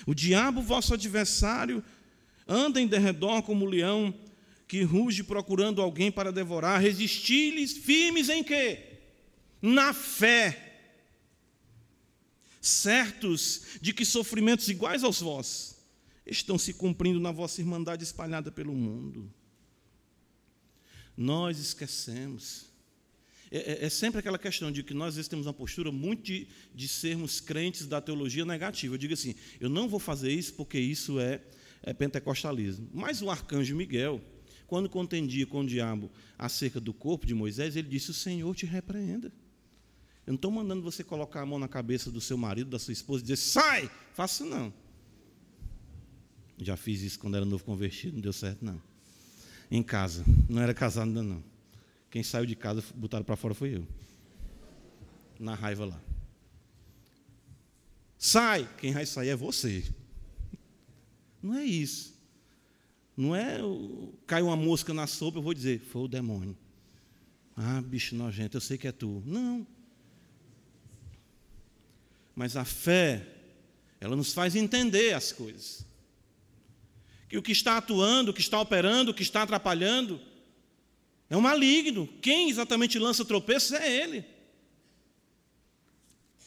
O 0.07 0.14
diabo, 0.14 0.62
vosso 0.62 0.95
adversário, 0.95 1.85
anda 2.47 2.80
em 2.80 2.87
derredor 2.87 3.43
como 3.43 3.64
um 3.64 3.68
leão 3.68 4.14
que 4.66 4.82
ruge 4.82 5.22
procurando 5.22 5.82
alguém 5.82 6.11
para 6.11 6.32
devorar. 6.32 6.80
Resisti-lhes 6.80 7.76
firmes 7.76 8.28
em 8.28 8.43
quê? 8.43 9.01
Na 9.61 9.93
fé. 9.93 10.61
Certos 12.61 13.62
de 13.82 13.93
que 13.93 14.05
sofrimentos 14.05 14.68
iguais 14.68 15.05
aos 15.05 15.20
vossos 15.20 15.74
estão 16.27 16.59
se 16.59 16.75
cumprindo 16.75 17.20
na 17.20 17.31
vossa 17.31 17.61
irmandade 17.61 18.03
espalhada 18.03 18.51
pelo 18.51 18.75
mundo. 18.75 19.33
Nós 21.16 21.59
esquecemos. 21.59 22.66
É, 23.51 23.59
é, 23.59 23.85
é, 23.87 23.89
sempre 23.89 24.18
aquela 24.18 24.39
questão 24.39 24.72
de 24.72 24.83
que 24.83 24.95
nós 24.95 25.11
às 25.11 25.16
vezes 25.16 25.29
temos 25.29 25.47
uma 25.47 25.53
postura 25.53 25.93
muito 25.93 26.22
de, 26.22 26.49
de, 26.75 26.89
sermos 26.89 27.41
crentes 27.41 27.87
da 27.87 28.01
teologia 28.01 28.45
negativa. 28.45 28.95
Eu 28.95 28.99
digo 28.99 29.14
assim, 29.14 29.35
eu 29.61 29.68
não 29.68 29.89
vou 29.89 30.01
fazer 30.01 30.33
isso 30.33 30.55
porque 30.55 30.79
isso 30.79 31.20
é, 31.20 31.41
é 31.83 31.93
pentecostalismo. 31.93 32.89
Mas 32.93 33.22
o 33.22 33.31
arcanjo 33.31 33.77
Miguel, 33.77 34.20
quando 34.66 34.89
contendia 34.89 35.47
com 35.47 35.61
o 35.61 35.66
diabo 35.66 36.11
acerca 36.37 36.81
do 36.81 36.93
corpo 36.93 37.27
de 37.27 37.35
Moisés, 37.35 37.77
ele 37.77 37.89
disse: 37.89 38.11
O 38.11 38.14
Senhor 38.14 38.55
te 38.57 38.66
repreenda. 38.66 39.33
Eu 40.27 40.33
não 40.33 40.37
estou 40.37 40.51
mandando 40.51 40.83
você 40.83 41.05
colocar 41.05 41.43
a 41.43 41.47
mão 41.47 41.59
na 41.59 41.68
cabeça 41.68 42.11
do 42.11 42.20
seu 42.20 42.39
marido, 42.39 42.70
da 42.70 42.79
sua 42.79 42.93
esposa 42.93 43.20
e 43.20 43.27
dizer, 43.27 43.37
sai! 43.37 43.91
Faça 44.14 44.45
não. 44.45 44.72
Já 46.59 46.76
fiz 46.76 47.02
isso 47.02 47.18
quando 47.18 47.36
era 47.36 47.44
novo 47.44 47.64
convertido, 47.64 48.14
não 48.14 48.20
deu 48.20 48.32
certo, 48.32 48.64
não. 48.64 48.80
Em 49.70 49.82
casa. 49.82 50.24
Não 50.48 50.62
era 50.62 50.72
casado 50.72 51.09
ainda, 51.09 51.22
não. 51.22 51.42
Quem 52.11 52.22
saiu 52.22 52.46
de 52.46 52.55
casa, 52.55 52.82
botaram 52.94 53.24
para 53.24 53.36
fora 53.36 53.55
foi 53.55 53.76
eu. 53.76 53.86
Na 55.38 55.55
raiva 55.55 55.84
lá. 55.84 56.00
Sai! 58.16 58.68
Quem 58.78 58.92
vai 58.92 59.05
sair 59.05 59.30
é 59.30 59.36
você. 59.36 59.84
Não 61.42 61.55
é 61.55 61.64
isso. 61.64 62.14
Não 63.16 63.34
é 63.34 63.59
caiu 64.26 64.46
uma 64.46 64.57
mosca 64.57 64.94
na 64.94 65.07
sopa, 65.07 65.38
eu 65.38 65.42
vou 65.42 65.55
dizer, 65.55 65.80
foi 65.80 66.02
o 66.02 66.09
demônio. 66.09 66.57
Ah, 67.57 67.80
bicho 67.80 68.14
nojento, 68.14 68.57
eu 68.57 68.61
sei 68.61 68.78
que 68.78 68.88
é 68.88 68.92
tu. 68.92 69.22
Não. 69.26 69.66
Mas 72.34 72.57
a 72.57 72.64
fé, 72.64 73.26
ela 74.00 74.16
nos 74.16 74.32
faz 74.32 74.57
entender 74.57 75.14
as 75.14 75.30
coisas 75.30 75.84
que 77.35 77.39
o 77.39 77.43
que 77.43 77.51
está 77.51 77.78
atuando, 77.78 78.30
o 78.30 78.35
que 78.35 78.41
está 78.41 78.61
operando, 78.61 79.11
o 79.11 79.14
que 79.14 79.24
está 79.24 79.43
atrapalhando, 79.43 80.20
é 81.28 81.37
o 81.37 81.43
maligno. 81.43 82.07
Quem 82.22 82.49
exatamente 82.49 82.97
lança 82.97 83.24
tropeços 83.24 83.72
é 83.72 84.03
ele. 84.03 84.24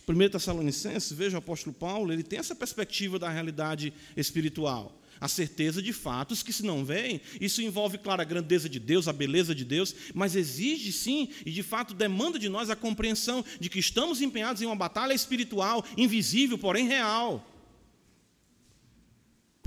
1 0.07 0.29
Tessalonicenses, 0.29 1.11
veja 1.11 1.35
o 1.35 1.39
apóstolo 1.39 1.75
Paulo, 1.75 2.13
ele 2.13 2.23
tem 2.23 2.39
essa 2.39 2.55
perspectiva 2.55 3.19
da 3.19 3.27
realidade 3.27 3.91
espiritual. 4.15 4.97
A 5.19 5.27
certeza 5.27 5.81
de 5.81 5.91
fatos 5.91 6.41
que 6.41 6.53
se 6.53 6.63
não 6.63 6.85
veem, 6.85 7.19
isso 7.41 7.61
envolve, 7.61 7.97
claro, 7.97 8.21
a 8.21 8.25
grandeza 8.25 8.69
de 8.69 8.79
Deus, 8.79 9.09
a 9.09 9.13
beleza 9.13 9.53
de 9.53 9.65
Deus, 9.65 9.93
mas 10.13 10.37
exige 10.37 10.93
sim, 10.93 11.27
e 11.45 11.51
de 11.51 11.63
fato 11.63 11.93
demanda 11.93 12.39
de 12.39 12.47
nós 12.47 12.69
a 12.69 12.77
compreensão 12.77 13.43
de 13.59 13.67
que 13.67 13.79
estamos 13.79 14.21
empenhados 14.21 14.61
em 14.61 14.65
uma 14.65 14.75
batalha 14.75 15.13
espiritual, 15.13 15.83
invisível, 15.97 16.57
porém 16.57 16.87
real. 16.87 17.56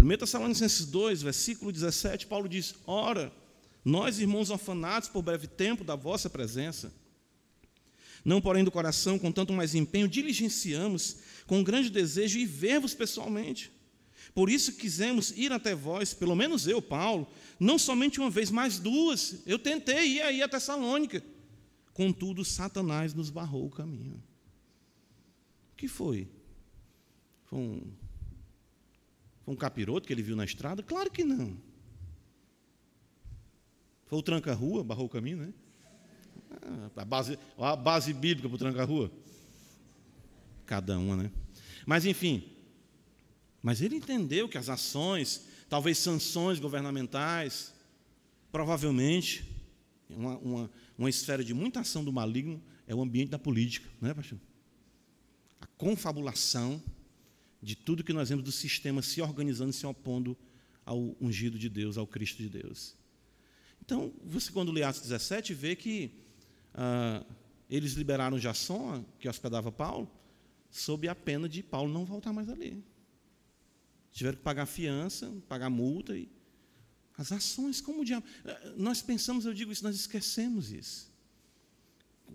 1 0.01 0.17
Tessalonicenses 0.17 0.87
2, 0.87 1.21
versículo 1.21 1.71
17, 1.71 2.27
Paulo 2.27 2.49
diz: 2.49 2.75
Ora, 2.87 3.31
nós, 3.85 4.19
irmãos 4.19 4.49
orfanados 4.49 5.11
por 5.11 5.21
breve 5.21 5.47
tempo 5.47 5.85
da 5.85 5.95
vossa 5.95 6.31
presença, 6.31 6.91
não 8.25 8.41
porém 8.41 8.65
do 8.65 8.71
coração, 8.71 9.19
com 9.19 9.31
tanto 9.31 9.53
mais 9.53 9.75
empenho, 9.75 10.09
diligenciamos 10.09 11.19
com 11.47 11.63
grande 11.63 11.91
desejo 11.91 12.39
ir 12.39 12.47
ver-vos 12.47 12.95
pessoalmente. 12.95 13.71
Por 14.35 14.49
isso 14.49 14.75
quisemos 14.75 15.33
ir 15.37 15.53
até 15.53 15.75
vós, 15.75 16.15
pelo 16.15 16.35
menos 16.35 16.67
eu, 16.67 16.81
Paulo, 16.81 17.27
não 17.59 17.79
somente 17.79 18.21
uma 18.21 18.31
vez, 18.31 18.51
mas 18.51 18.79
duas. 18.79 19.43
Eu 19.45 19.59
tentei 19.59 20.17
ir 20.17 20.23
aí 20.23 20.43
a 20.43 20.49
Tessalônica. 20.49 21.23
Contudo, 21.93 22.45
Satanás 22.45 23.13
nos 23.13 23.29
barrou 23.29 23.67
o 23.67 23.71
caminho. 23.71 24.23
O 25.73 25.77
que 25.77 25.89
foi? 25.89 26.29
Foi 27.45 27.59
um 27.59 28.00
um 29.51 29.57
capiroto 29.57 30.07
que 30.07 30.13
ele 30.13 30.23
viu 30.23 30.37
na 30.37 30.45
estrada? 30.45 30.83
Claro 30.83 31.11
que 31.11 31.25
não. 31.25 31.57
Foi 34.07 34.19
o 34.19 34.23
tranca-rua, 34.23 34.83
barrou 34.83 35.07
o 35.07 35.09
caminho, 35.09 35.39
né? 35.39 35.55
Ah, 36.63 36.91
a, 36.97 37.05
base, 37.05 37.39
a 37.59 37.77
base 37.77 38.13
bíblica 38.13 38.49
para 38.49 38.57
o 38.57 38.59
tranca-rua. 38.59 39.11
Cada 40.67 40.99
uma, 40.99 41.17
né? 41.17 41.31
Mas, 41.87 42.05
enfim. 42.05 42.45
Mas 43.63 43.81
ele 43.81 43.97
entendeu 43.97 44.49
que 44.49 44.59
as 44.59 44.69
ações 44.69 45.47
talvez 45.71 45.99
sanções 45.99 46.59
governamentais, 46.59 47.73
provavelmente, 48.51 49.45
uma, 50.09 50.37
uma, 50.39 50.71
uma 50.99 51.09
esfera 51.09 51.45
de 51.45 51.55
muita 51.55 51.81
ação 51.81 52.05
do 52.05 52.13
maligno 52.13 52.61
é 52.89 52.95
o 52.95 53.01
ambiente 53.01 53.31
da 53.31 53.39
política, 53.39 53.89
não 54.01 54.11
é, 54.11 54.15
pastor? 54.15 54.39
A 55.61 55.67
confabulação 55.79 56.83
de 57.63 57.77
tudo 57.77 58.05
que 58.05 58.13
nós 58.13 58.29
vemos 58.29 58.45
do 58.45 58.53
sistema 58.53 59.03
se 59.03 59.21
organizando 59.21 59.73
se 59.73 59.87
opondo 59.87 60.37
ao 60.85 61.15
ungido 61.21 61.59
de 61.59 61.69
Deus, 61.69 61.99
ao 61.99 62.07
Cristo 62.07 62.43
de 62.43 62.49
Deus. 62.49 62.95
Então, 63.83 64.13
você 64.25 64.51
quando 64.51 64.73
lê 64.73 64.83
Atos 64.83 65.03
17, 65.03 65.53
vê 65.55 65.77
que 65.77 66.13
ah, 66.75 67.25
eles 67.69 67.93
liberaram 67.93 68.39
Jasson, 68.39 69.05
que 69.19 69.29
hospedava 69.29 69.71
Paulo, 69.71 70.11
sob 70.71 71.09
a 71.09 71.15
pena 71.15 71.49
de 71.49 71.63
Paulo 71.63 71.93
não 71.93 72.05
voltar 72.05 72.33
mais 72.33 72.49
ali. 72.49 72.83
Tiveram 74.13 74.39
que 74.39 74.43
pagar 74.43 74.67
fiança, 74.67 75.33
pagar 75.49 75.71
multa 75.71 76.17
e 76.17 76.29
as 77.17 77.31
ações, 77.31 77.81
como 77.81 78.03
o 78.03 78.05
diabo. 78.05 78.27
Eh, 78.45 78.73
nós 78.77 79.03
pensamos, 79.03 79.45
eu 79.45 79.53
digo 79.53 79.71
isso, 79.71 79.85
nós 79.85 79.95
esquecemos 79.95 80.73
isso. 80.73 81.11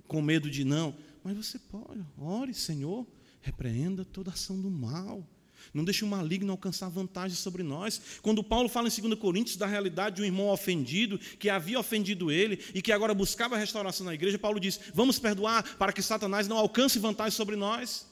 Com 0.07 0.21
medo 0.21 0.49
de 0.49 0.63
não. 0.63 0.95
Mas 1.23 1.35
você 1.35 1.57
pode, 1.57 2.05
ore, 2.17 2.53
Senhor, 2.53 3.05
repreenda 3.45 4.03
toda 4.03 4.31
ação 4.31 4.59
do 4.59 4.71
mal. 4.71 5.23
Não 5.71 5.83
deixe 5.83 6.03
o 6.03 6.07
maligno 6.07 6.51
alcançar 6.51 6.89
vantagem 6.89 7.37
sobre 7.37 7.61
nós. 7.61 8.01
Quando 8.21 8.43
Paulo 8.43 8.67
fala 8.67 8.87
em 8.87 9.01
2 9.01 9.19
Coríntios 9.19 9.55
da 9.55 9.67
realidade 9.67 10.17
de 10.17 10.21
um 10.23 10.25
irmão 10.25 10.49
ofendido, 10.49 11.19
que 11.19 11.49
havia 11.49 11.79
ofendido 11.79 12.31
ele 12.31 12.59
e 12.73 12.81
que 12.81 12.91
agora 12.91 13.13
buscava 13.13 13.55
restauração 13.55 14.05
na 14.05 14.13
igreja, 14.13 14.39
Paulo 14.39 14.59
diz: 14.59 14.79
Vamos 14.93 15.19
perdoar 15.19 15.77
para 15.77 15.93
que 15.93 16.01
Satanás 16.01 16.47
não 16.47 16.57
alcance 16.57 16.97
vantagem 16.97 17.31
sobre 17.31 17.55
nós. 17.55 18.07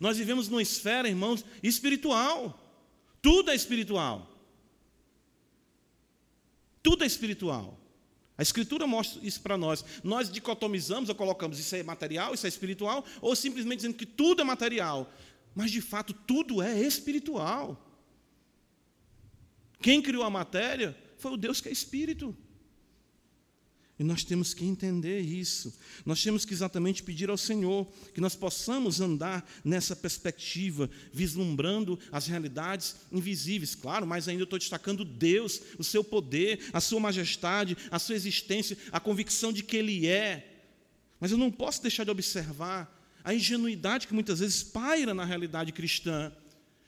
Nós 0.00 0.18
vivemos 0.18 0.48
numa 0.48 0.62
esfera, 0.62 1.08
irmãos, 1.08 1.44
espiritual. 1.62 2.62
Tudo 3.20 3.50
é 3.50 3.54
espiritual. 3.54 4.32
Tudo 6.82 7.02
é 7.02 7.06
espiritual. 7.06 7.78
A 8.38 8.42
Escritura 8.42 8.86
mostra 8.86 9.24
isso 9.26 9.40
para 9.40 9.56
nós. 9.56 9.84
Nós 10.04 10.30
dicotomizamos 10.30 11.08
ou 11.08 11.14
colocamos 11.14 11.58
isso 11.58 11.74
é 11.74 11.82
material, 11.82 12.34
isso 12.34 12.46
é 12.46 12.48
espiritual, 12.48 13.04
ou 13.20 13.34
simplesmente 13.34 13.78
dizendo 13.78 13.96
que 13.96 14.06
tudo 14.06 14.42
é 14.42 14.44
material. 14.44 15.10
Mas 15.54 15.70
de 15.70 15.80
fato 15.80 16.12
tudo 16.12 16.60
é 16.60 16.78
espiritual. 16.78 17.82
Quem 19.80 20.02
criou 20.02 20.22
a 20.22 20.30
matéria 20.30 20.96
foi 21.16 21.32
o 21.32 21.36
Deus 21.36 21.60
que 21.60 21.68
é 21.68 21.72
espírito. 21.72 22.36
E 23.98 24.04
nós 24.04 24.22
temos 24.22 24.52
que 24.52 24.64
entender 24.64 25.20
isso. 25.20 25.74
Nós 26.04 26.22
temos 26.22 26.44
que 26.44 26.52
exatamente 26.52 27.02
pedir 27.02 27.30
ao 27.30 27.38
Senhor 27.38 27.86
que 28.12 28.20
nós 28.20 28.36
possamos 28.36 29.00
andar 29.00 29.48
nessa 29.64 29.96
perspectiva, 29.96 30.90
vislumbrando 31.12 31.98
as 32.12 32.26
realidades 32.26 32.96
invisíveis. 33.10 33.74
Claro, 33.74 34.06
mas 34.06 34.28
ainda 34.28 34.42
estou 34.42 34.58
destacando 34.58 35.02
Deus, 35.02 35.62
o 35.78 35.84
seu 35.84 36.04
poder, 36.04 36.60
a 36.74 36.80
sua 36.80 37.00
majestade, 37.00 37.76
a 37.90 37.98
sua 37.98 38.14
existência, 38.14 38.76
a 38.92 39.00
convicção 39.00 39.50
de 39.50 39.62
que 39.62 39.78
Ele 39.78 40.06
é. 40.06 40.52
Mas 41.18 41.30
eu 41.30 41.38
não 41.38 41.50
posso 41.50 41.80
deixar 41.80 42.04
de 42.04 42.10
observar 42.10 42.94
a 43.24 43.32
ingenuidade 43.32 44.06
que 44.06 44.14
muitas 44.14 44.40
vezes 44.40 44.62
paira 44.62 45.14
na 45.14 45.24
realidade 45.24 45.72
cristã, 45.72 46.30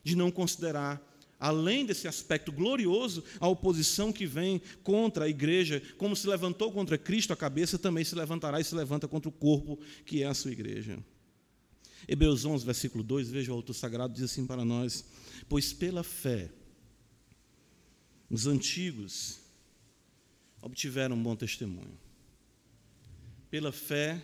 de 0.04 0.14
não 0.14 0.30
considerar 0.30 1.07
além 1.38 1.86
desse 1.86 2.08
aspecto 2.08 2.50
glorioso, 2.50 3.22
a 3.38 3.48
oposição 3.48 4.12
que 4.12 4.26
vem 4.26 4.60
contra 4.82 5.26
a 5.26 5.28
igreja, 5.28 5.80
como 5.96 6.16
se 6.16 6.26
levantou 6.26 6.72
contra 6.72 6.98
Cristo 6.98 7.32
a 7.32 7.36
cabeça, 7.36 7.78
também 7.78 8.04
se 8.04 8.14
levantará 8.14 8.60
e 8.60 8.64
se 8.64 8.74
levanta 8.74 9.06
contra 9.06 9.28
o 9.28 9.32
corpo, 9.32 9.78
que 10.04 10.22
é 10.22 10.26
a 10.26 10.34
sua 10.34 10.50
igreja. 10.50 10.98
Hebreus 12.06 12.44
11, 12.44 12.64
versículo 12.64 13.04
2, 13.04 13.30
veja 13.30 13.52
o 13.52 13.56
autor 13.56 13.74
sagrado, 13.74 14.14
diz 14.14 14.24
assim 14.24 14.46
para 14.46 14.64
nós: 14.64 15.04
Pois 15.48 15.72
pela 15.72 16.02
fé, 16.02 16.50
os 18.30 18.46
antigos 18.46 19.40
obtiveram 20.60 21.16
um 21.16 21.22
bom 21.22 21.36
testemunho. 21.36 21.98
Pela 23.50 23.72
fé, 23.72 24.20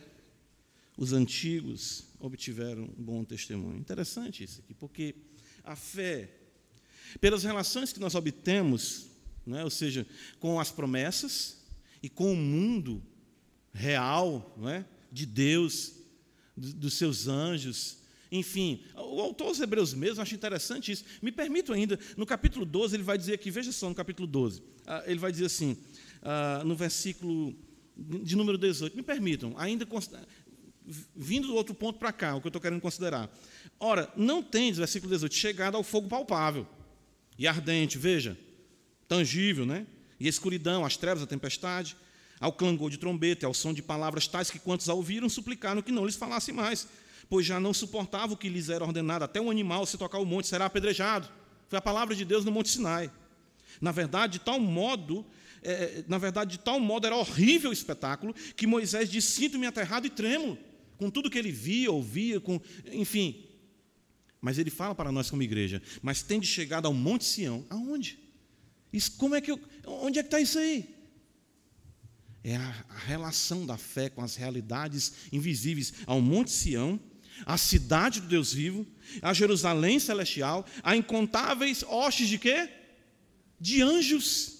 os 0.96 1.12
antigos 1.12 2.04
obtiveram 2.18 2.84
um 2.98 3.02
bom 3.02 3.24
testemunho. 3.24 3.78
Interessante 3.78 4.44
isso 4.44 4.60
aqui, 4.60 4.74
porque 4.74 5.14
a 5.62 5.74
fé 5.74 6.43
pelas 7.20 7.44
relações 7.44 7.92
que 7.92 8.00
nós 8.00 8.14
obtemos, 8.14 9.06
né, 9.46 9.64
ou 9.64 9.70
seja, 9.70 10.06
com 10.40 10.58
as 10.58 10.70
promessas 10.70 11.58
e 12.02 12.08
com 12.08 12.32
o 12.32 12.36
mundo 12.36 13.02
real 13.72 14.54
né, 14.56 14.84
de 15.10 15.26
Deus, 15.26 15.92
dos 16.56 16.94
seus 16.94 17.26
anjos, 17.26 17.98
enfim, 18.30 18.82
o 18.96 19.20
autor 19.20 19.48
aos 19.48 19.60
Hebreus 19.60 19.94
mesmo, 19.94 20.22
acho 20.22 20.34
interessante 20.34 20.90
isso. 20.90 21.04
Me 21.22 21.30
permito 21.30 21.72
ainda, 21.72 21.98
no 22.16 22.26
capítulo 22.26 22.64
12, 22.64 22.96
ele 22.96 23.02
vai 23.02 23.18
dizer 23.18 23.34
aqui, 23.34 23.50
veja 23.50 23.70
só, 23.70 23.88
no 23.88 23.94
capítulo 23.94 24.26
12, 24.26 24.62
ah, 24.86 25.02
ele 25.06 25.18
vai 25.18 25.30
dizer 25.30 25.46
assim, 25.46 25.76
ah, 26.22 26.62
no 26.64 26.74
versículo 26.74 27.54
de 27.96 28.34
número 28.34 28.58
18, 28.58 28.96
me 28.96 29.02
permitam, 29.02 29.54
ainda 29.56 29.86
vindo 31.14 31.46
do 31.46 31.54
outro 31.54 31.74
ponto 31.74 31.98
para 31.98 32.12
cá, 32.12 32.34
o 32.34 32.40
que 32.40 32.46
eu 32.46 32.50
estou 32.50 32.60
querendo 32.60 32.80
considerar. 32.80 33.30
Ora, 33.78 34.12
não 34.16 34.42
tens, 34.42 34.78
versículo 34.78 35.12
18, 35.12 35.34
chegado 35.34 35.76
ao 35.76 35.82
fogo 35.82 36.08
palpável 36.08 36.66
e 37.38 37.46
ardente, 37.46 37.98
veja, 37.98 38.38
tangível, 39.08 39.66
né? 39.66 39.86
E 40.18 40.26
a 40.26 40.30
escuridão, 40.30 40.84
as 40.84 40.96
trevas, 40.96 41.22
a 41.22 41.26
tempestade, 41.26 41.96
ao 42.40 42.52
clangor 42.52 42.90
de 42.90 42.98
trombeta, 42.98 43.46
ao 43.46 43.54
som 43.54 43.72
de 43.72 43.82
palavras 43.82 44.26
tais 44.26 44.50
que 44.50 44.58
quantos 44.58 44.88
a 44.88 44.94
ouviram 44.94 45.28
suplicaram 45.28 45.82
que 45.82 45.92
não 45.92 46.06
lhes 46.06 46.16
falasse 46.16 46.52
mais, 46.52 46.86
pois 47.28 47.46
já 47.46 47.58
não 47.58 47.72
suportava 47.72 48.34
o 48.34 48.36
que 48.36 48.48
lhes 48.48 48.68
era 48.68 48.84
ordenado, 48.84 49.24
até 49.24 49.40
um 49.40 49.50
animal 49.50 49.86
se 49.86 49.98
tocar 49.98 50.18
o 50.18 50.24
monte 50.26 50.46
será 50.46 50.66
apedrejado. 50.66 51.28
Foi 51.68 51.78
a 51.78 51.82
palavra 51.82 52.14
de 52.14 52.24
Deus 52.24 52.44
no 52.44 52.52
Monte 52.52 52.68
Sinai. 52.68 53.10
Na 53.80 53.90
verdade, 53.90 54.34
de 54.34 54.44
tal 54.44 54.60
modo, 54.60 55.26
é, 55.62 55.72
é 55.72 56.04
na 56.06 56.18
verdade, 56.18 56.52
de 56.52 56.58
tal 56.58 56.78
modo 56.78 57.06
era 57.06 57.16
horrível 57.16 57.70
o 57.70 57.72
espetáculo 57.72 58.34
que 58.56 58.66
Moisés 58.66 59.10
disse: 59.10 59.32
Sinto-me 59.32 59.66
aterrado 59.66 60.06
e 60.06 60.10
tremo, 60.10 60.58
com 60.98 61.10
tudo 61.10 61.30
que 61.30 61.38
ele 61.38 61.50
via, 61.50 61.90
ouvia, 61.90 62.40
com, 62.40 62.60
enfim, 62.92 63.44
mas 64.44 64.58
ele 64.58 64.68
fala 64.68 64.94
para 64.94 65.10
nós 65.10 65.30
como 65.30 65.42
igreja, 65.42 65.80
mas 66.02 66.22
tem 66.22 66.38
de 66.38 66.46
chegado 66.46 66.84
ao 66.84 66.92
Monte 66.92 67.24
Sião. 67.24 67.64
Aonde? 67.70 68.18
Isso, 68.92 69.12
como 69.12 69.34
é 69.34 69.40
que 69.40 69.50
eu, 69.50 69.58
onde 69.86 70.18
é 70.18 70.22
que 70.22 70.26
está 70.26 70.38
isso 70.38 70.58
aí? 70.58 70.94
É 72.44 72.54
a, 72.54 72.84
a 72.90 72.98
relação 72.98 73.64
da 73.64 73.78
fé 73.78 74.10
com 74.10 74.20
as 74.20 74.36
realidades 74.36 75.14
invisíveis 75.32 75.94
ao 76.04 76.20
Monte 76.20 76.50
Sião, 76.50 77.00
a 77.46 77.56
cidade 77.56 78.20
do 78.20 78.28
Deus 78.28 78.52
vivo, 78.52 78.86
a 79.22 79.32
Jerusalém 79.32 79.98
celestial, 79.98 80.66
a 80.82 80.94
incontáveis 80.94 81.82
hostes 81.82 82.28
de 82.28 82.36
quê? 82.36 82.68
De 83.58 83.80
anjos. 83.80 84.58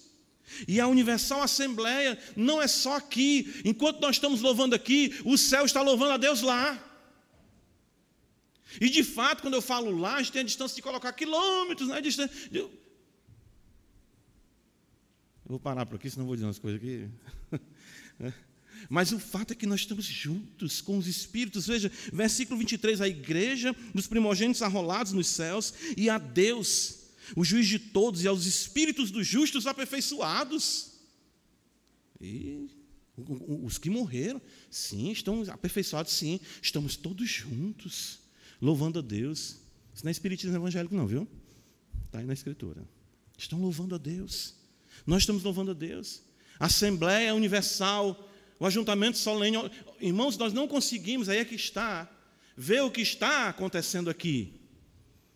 E 0.67 0.79
a 0.79 0.87
universal 0.87 1.43
assembleia 1.43 2.17
não 2.35 2.59
é 2.59 2.67
só 2.67 2.95
aqui. 2.95 3.61
Enquanto 3.63 4.01
nós 4.01 4.15
estamos 4.15 4.41
louvando 4.41 4.73
aqui, 4.73 5.13
o 5.23 5.37
céu 5.37 5.63
está 5.63 5.83
louvando 5.83 6.13
a 6.13 6.17
Deus 6.17 6.41
lá. 6.41 6.84
E 8.79 8.89
de 8.89 9.03
fato, 9.03 9.41
quando 9.41 9.53
eu 9.53 9.61
falo 9.61 9.91
gente 10.17 10.31
tem 10.31 10.41
a 10.41 10.45
distância 10.45 10.75
de 10.75 10.81
colocar 10.81 11.13
quilômetros, 11.13 11.87
né? 11.89 12.01
Distância. 12.01 12.35
Eu 12.51 12.71
vou 15.45 15.59
parar 15.59 15.85
por 15.85 15.95
aqui, 15.95 16.09
senão 16.09 16.25
vou 16.25 16.35
dizer 16.35 16.45
umas 16.45 16.59
coisas 16.59 16.81
aqui. 16.81 17.07
Mas 18.89 19.11
o 19.11 19.19
fato 19.19 19.53
é 19.53 19.55
que 19.55 19.65
nós 19.65 19.81
estamos 19.81 20.05
juntos 20.05 20.81
com 20.81 20.97
os 20.97 21.07
Espíritos. 21.07 21.67
Veja, 21.67 21.91
versículo 22.11 22.57
23, 22.57 23.01
a 23.01 23.07
igreja 23.07 23.75
dos 23.93 24.07
primogênitos 24.07 24.61
arrolados 24.61 25.13
nos 25.13 25.27
céus, 25.27 25.73
e 25.95 26.09
a 26.09 26.17
Deus, 26.17 26.99
o 27.35 27.43
juiz 27.43 27.67
de 27.67 27.79
todos, 27.79 28.23
e 28.23 28.27
aos 28.27 28.45
Espíritos 28.45 29.11
dos 29.11 29.25
justos 29.25 29.65
aperfeiçoados. 29.65 30.93
E 32.19 32.67
os 33.17 33.77
que 33.77 33.89
morreram, 33.89 34.41
sim, 34.69 35.11
estão 35.11 35.43
aperfeiçoados, 35.49 36.11
sim, 36.11 36.39
estamos 36.61 36.95
todos 36.95 37.29
juntos 37.29 38.24
louvando 38.61 38.99
a 38.99 39.01
Deus. 39.01 39.57
Isso 39.93 40.03
não 40.03 40.09
é 40.09 40.11
espiritismo 40.11 40.55
evangélico, 40.55 40.95
não, 40.95 41.07
viu? 41.07 41.27
Está 42.05 42.19
aí 42.19 42.25
na 42.25 42.33
Escritura. 42.33 42.87
Estão 43.37 43.59
louvando 43.59 43.95
a 43.95 43.97
Deus. 43.97 44.55
Nós 45.05 45.23
estamos 45.23 45.43
louvando 45.43 45.71
a 45.71 45.73
Deus. 45.73 46.21
A 46.59 46.67
Assembleia 46.67 47.35
Universal, 47.35 48.29
o 48.59 48.65
ajuntamento 48.65 49.17
solene. 49.17 49.57
Irmãos, 49.99 50.37
nós 50.37 50.53
não 50.53 50.67
conseguimos, 50.67 51.29
aí 51.29 51.39
é 51.39 51.45
que 51.45 51.55
está, 51.55 52.09
ver 52.55 52.81
o 52.81 52.91
que 52.91 53.01
está 53.01 53.49
acontecendo 53.49 54.09
aqui. 54.09 54.61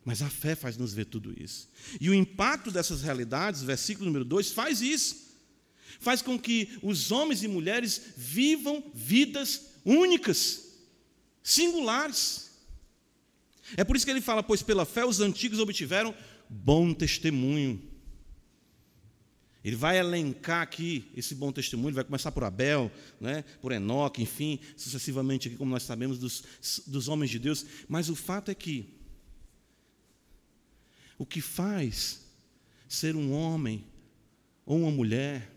Mas 0.06 0.22
a 0.22 0.30
fé 0.30 0.56
faz 0.56 0.78
nos 0.78 0.94
ver 0.94 1.06
tudo 1.06 1.34
isso. 1.38 1.70
E 2.00 2.10
o 2.10 2.14
impacto 2.14 2.72
dessas 2.72 3.02
realidades, 3.02 3.62
versículo 3.62 4.06
número 4.06 4.26
2, 4.26 4.52
faz 4.52 4.82
isso. 4.82 5.30
Faz 6.00 6.22
com 6.22 6.40
que 6.40 6.78
os 6.82 7.12
homens 7.12 7.44
e 7.44 7.48
mulheres 7.48 8.02
vivam 8.16 8.84
vidas 8.94 9.72
únicas, 9.84 10.78
singulares. 11.44 12.49
É 13.78 13.84
por 13.84 13.96
isso 13.96 14.06
que 14.06 14.12
ele 14.12 14.22
fala: 14.22 14.44
Pois 14.44 14.62
pela 14.62 14.86
fé 14.86 15.06
os 15.06 15.20
antigos 15.20 15.60
obtiveram 15.60 16.14
bom 16.50 16.94
testemunho. 16.94 17.82
Ele 19.64 19.76
vai 19.76 20.00
elencar 20.00 20.62
aqui 20.62 21.12
esse 21.16 21.36
bom 21.36 21.52
testemunho, 21.52 21.90
ele 21.90 21.96
vai 21.96 22.04
começar 22.06 22.32
por 22.32 22.46
Abel, 22.46 22.90
né, 23.20 23.44
por 23.62 23.74
Enoque, 23.74 24.22
enfim, 24.22 24.58
sucessivamente, 24.78 25.50
aqui, 25.50 25.58
como 25.58 25.72
nós 25.72 25.84
sabemos, 25.84 26.18
dos, 26.18 26.44
dos 26.88 27.10
homens 27.10 27.30
de 27.30 27.40
Deus. 27.40 27.66
Mas 27.88 28.10
o 28.10 28.16
fato 28.16 28.50
é 28.50 28.56
que 28.56 28.94
o 31.18 31.26
que 31.26 31.42
faz 31.42 32.22
ser 32.88 33.16
um 33.16 33.34
homem 33.34 33.86
ou 34.66 34.80
uma 34.80 34.92
mulher, 34.92 35.52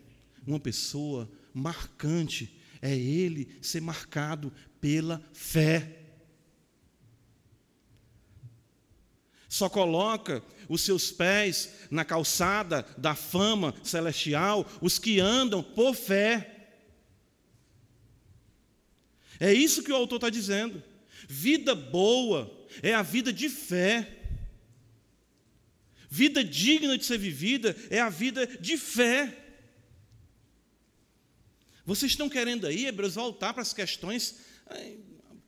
uma 0.45 0.59
pessoa 0.59 1.31
marcante, 1.55 2.53
é 2.81 2.97
ele 2.97 3.57
ser 3.63 3.81
marcado 3.81 4.53
pela 4.81 5.23
fé. 5.33 6.02
Só 9.53 9.69
coloca 9.69 10.43
os 10.67 10.81
seus 10.81 11.13
pés 11.13 11.75
na 11.91 12.07
calçada 12.07 12.87
da 12.97 13.15
fama 13.15 13.75
celestial 13.83 14.67
os 14.81 14.99
que 14.99 15.21
andam 15.21 15.63
por 15.63 15.95
fé. 15.95 16.71
É 19.39 19.53
isso 19.53 19.83
que 19.83 19.93
o 19.93 19.95
autor 19.95 20.17
está 20.17 20.31
dizendo. 20.31 20.83
Vida 21.29 21.75
boa 21.75 22.51
é 22.83 22.95
a 22.95 23.03
vida 23.03 23.31
de 23.31 23.51
fé. 23.51 24.21
Vida 26.09 26.43
digna 26.43 26.97
de 26.97 27.05
ser 27.05 27.19
vivida 27.19 27.77
é 27.91 28.01
a 28.01 28.09
vida 28.09 28.47
de 28.47 28.79
fé. 28.79 29.37
Vocês 31.85 32.13
estão 32.13 32.31
querendo 32.31 32.67
aí, 32.67 32.87
Hebreus, 32.87 33.17
voltar 33.17 33.53
para 33.53 33.61
as 33.61 33.75
questões 33.75 34.35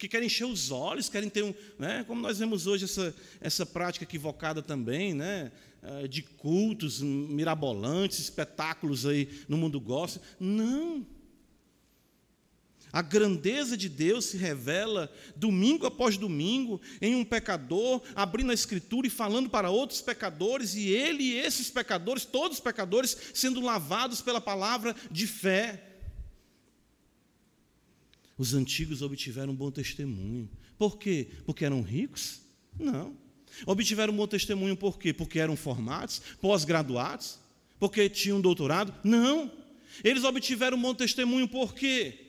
que 0.05 0.09
querem 0.09 0.27
encher 0.27 0.47
os 0.47 0.71
olhos, 0.71 1.09
querem 1.09 1.29
ter 1.29 1.43
um. 1.43 1.55
Né, 1.79 2.05
como 2.07 2.21
nós 2.21 2.39
vemos 2.39 2.67
hoje 2.67 2.85
essa, 2.85 3.15
essa 3.41 3.65
prática 3.65 4.05
equivocada 4.05 4.63
também, 4.63 5.15
né, 5.15 5.51
eh, 5.83 6.09
de 6.09 6.23
cultos 6.23 7.01
mirabolantes, 7.01 8.19
espetáculos 8.19 9.07
aí 9.07 9.29
no 9.49 9.57
mundo 9.57 9.81
gospel. 9.81 10.23
Não. 10.39 11.07
A 12.93 13.03
grandeza 13.03 13.77
de 13.77 13.89
Deus 13.89 14.27
se 14.27 14.37
revela 14.37 15.13
domingo 15.35 15.85
após 15.85 16.17
domingo 16.17 16.81
em 17.01 17.17
um 17.17 17.25
pecador 17.25 18.01
abrindo 18.15 18.51
a 18.53 18.55
Escritura 18.55 19.09
e 19.09 19.11
falando 19.11 19.51
para 19.51 19.69
outros 19.69 20.01
pecadores, 20.01 20.77
e 20.77 20.91
ele 20.91 21.25
e 21.25 21.39
esses 21.39 21.71
pecadores, 21.71 22.25
todos 22.25 22.59
os 22.59 22.63
pecadores, 22.63 23.17
sendo 23.35 23.61
lavados 23.61 24.21
pela 24.21 24.41
palavra 24.41 24.95
de 25.11 25.27
fé. 25.27 25.94
Os 28.37 28.55
antigos 28.55 29.03
obtiveram 29.03 29.53
um 29.53 29.57
bom 29.57 29.71
testemunho. 29.71 30.49
Por 30.77 30.99
quê? 30.99 31.29
Porque 31.47 31.65
eram 31.65 31.83
ricos? 31.83 32.41
Não. 32.79 33.17
Obtiveram 33.67 34.13
um 34.13 34.17
bom 34.17 34.27
testemunho 34.27 34.77
por 34.77 34.99
quê? 34.99 35.13
Porque 35.13 35.39
eram 35.39 35.57
formados, 35.57 36.21
pós-graduados? 36.41 37.39
Porque 37.79 38.09
tinham 38.09 38.41
doutorado? 38.41 38.93
Não. 39.05 39.51
Eles 40.03 40.25
obtiveram 40.25 40.77
um 40.77 40.83
bom 40.83 40.95
testemunho 40.95 41.47
por 41.47 41.75
quê? 41.75 42.21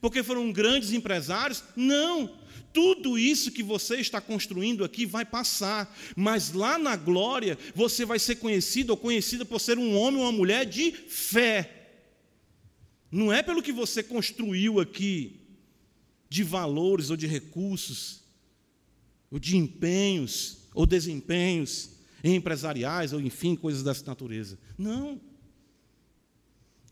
Porque 0.00 0.22
foram 0.22 0.52
grandes 0.52 0.92
empresários? 0.92 1.64
Não. 1.74 2.38
Tudo 2.72 3.18
isso 3.18 3.52
que 3.52 3.62
você 3.62 3.96
está 3.96 4.20
construindo 4.20 4.82
aqui 4.82 5.04
vai 5.04 5.24
passar, 5.24 5.94
mas 6.16 6.52
lá 6.52 6.78
na 6.78 6.96
glória 6.96 7.58
você 7.74 8.04
vai 8.04 8.18
ser 8.18 8.36
conhecido 8.36 8.90
ou 8.90 8.96
conhecida 8.96 9.44
por 9.44 9.60
ser 9.60 9.78
um 9.78 9.94
homem 9.94 10.20
ou 10.20 10.26
uma 10.26 10.32
mulher 10.32 10.64
de 10.64 10.90
fé. 10.92 11.81
Não 13.12 13.30
é 13.30 13.42
pelo 13.42 13.62
que 13.62 13.72
você 13.72 14.02
construiu 14.02 14.80
aqui, 14.80 15.38
de 16.30 16.42
valores 16.42 17.10
ou 17.10 17.16
de 17.16 17.26
recursos, 17.26 18.22
ou 19.30 19.38
de 19.38 19.54
empenhos 19.54 20.62
ou 20.74 20.86
desempenhos 20.86 21.90
empresariais, 22.24 23.12
ou 23.12 23.20
enfim, 23.20 23.54
coisas 23.54 23.82
dessa 23.82 24.06
natureza. 24.06 24.58
Não. 24.78 25.20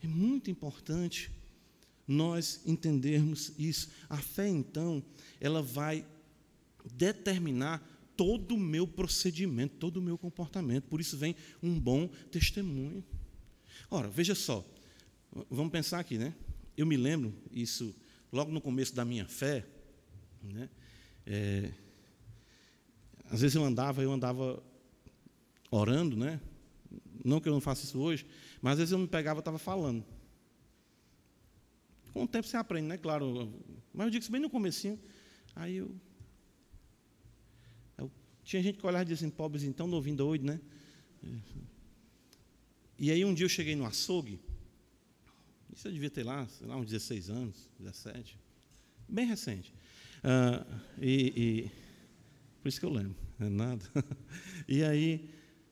É 0.03 0.07
muito 0.07 0.51
importante 0.51 1.31
nós 2.07 2.61
entendermos 2.67 3.53
isso. 3.59 3.89
A 4.09 4.19
fé, 4.19 4.47
então, 4.47 5.03
ela 5.41 5.63
vai 5.63 6.05
determinar 6.93 7.83
todo 8.15 8.55
o 8.55 8.61
meu 8.61 8.87
procedimento, 8.87 9.77
todo 9.79 9.97
o 9.97 10.03
meu 10.03 10.19
comportamento. 10.19 10.85
Por 10.85 11.01
isso 11.01 11.17
vem 11.17 11.35
um 11.63 11.79
bom 11.81 12.09
testemunho. 12.31 13.03
Ora, 13.91 14.09
veja 14.09 14.35
só, 14.35 14.67
Vamos 15.49 15.71
pensar 15.71 16.01
aqui, 16.01 16.19
né? 16.19 16.35
Eu 16.77 16.87
me 16.87 16.97
lembro, 16.97 17.33
isso 17.53 17.95
logo 18.33 18.51
no 18.51 18.61
começo 18.61 18.95
da 18.95 19.05
minha 19.05 19.27
fé, 19.27 19.67
né? 20.43 20.69
É, 21.27 21.71
às 23.31 23.41
vezes 23.41 23.55
eu 23.55 23.65
andava, 23.65 24.03
eu 24.03 24.13
andava 24.13 24.63
orando, 25.71 26.17
né? 26.17 26.41
Não 27.25 27.41
que 27.41 27.49
eu 27.49 27.53
não 27.53 27.61
faça 27.61 27.85
isso 27.85 27.99
hoje, 27.99 28.27
mas 28.61 28.73
às 28.73 28.79
vezes 28.79 28.93
eu 28.93 28.99
me 28.99 29.07
pegava 29.07 29.39
e 29.39 29.43
estava 29.43 29.59
falando. 29.59 30.05
Com 32.13 32.25
o 32.25 32.29
tempo 32.29 32.49
você 32.49 32.57
aprende, 32.57 32.89
né? 32.89 32.99
Claro. 32.99 33.53
Mas 33.95 34.07
eu 34.07 34.11
digo 34.11 34.23
isso 34.23 34.33
bem 34.33 34.41
no 34.41 34.51
comecinho. 34.51 34.99
Aí 35.55 35.77
eu, 35.77 35.95
eu 37.99 38.11
tinha 38.43 38.63
gente 38.63 38.79
que 38.79 38.87
olhava 38.87 39.03
e 39.03 39.07
dizia 39.07 39.27
assim, 39.27 39.35
pobres 39.35 39.63
então, 39.63 39.87
novinho 39.87 40.17
doido, 40.17 40.45
né? 40.45 40.61
E 42.99 43.11
aí 43.11 43.25
um 43.25 43.33
dia 43.33 43.45
eu 43.45 43.49
cheguei 43.49 43.77
no 43.77 43.87
açougue, 43.87 44.41
isso 45.73 45.89
eu 45.89 45.93
devia 45.93 46.11
ter 46.11 46.25
lá, 46.25 46.47
sei 46.49 46.67
lá, 46.67 46.77
uns 46.77 46.87
16 46.87 47.31
anos, 47.31 47.69
17. 47.79 48.39
Bem 49.09 49.27
recente. 49.27 49.75
Ah, 50.23 50.65
e, 51.01 51.33
e, 51.37 51.71
por 52.63 52.69
isso 52.69 52.79
que 52.79 52.87
eu 52.87 52.91
lembro, 52.91 53.17
é 53.39 53.49
nada. 53.49 53.85
E 54.69 54.85
aí, 54.85 55.29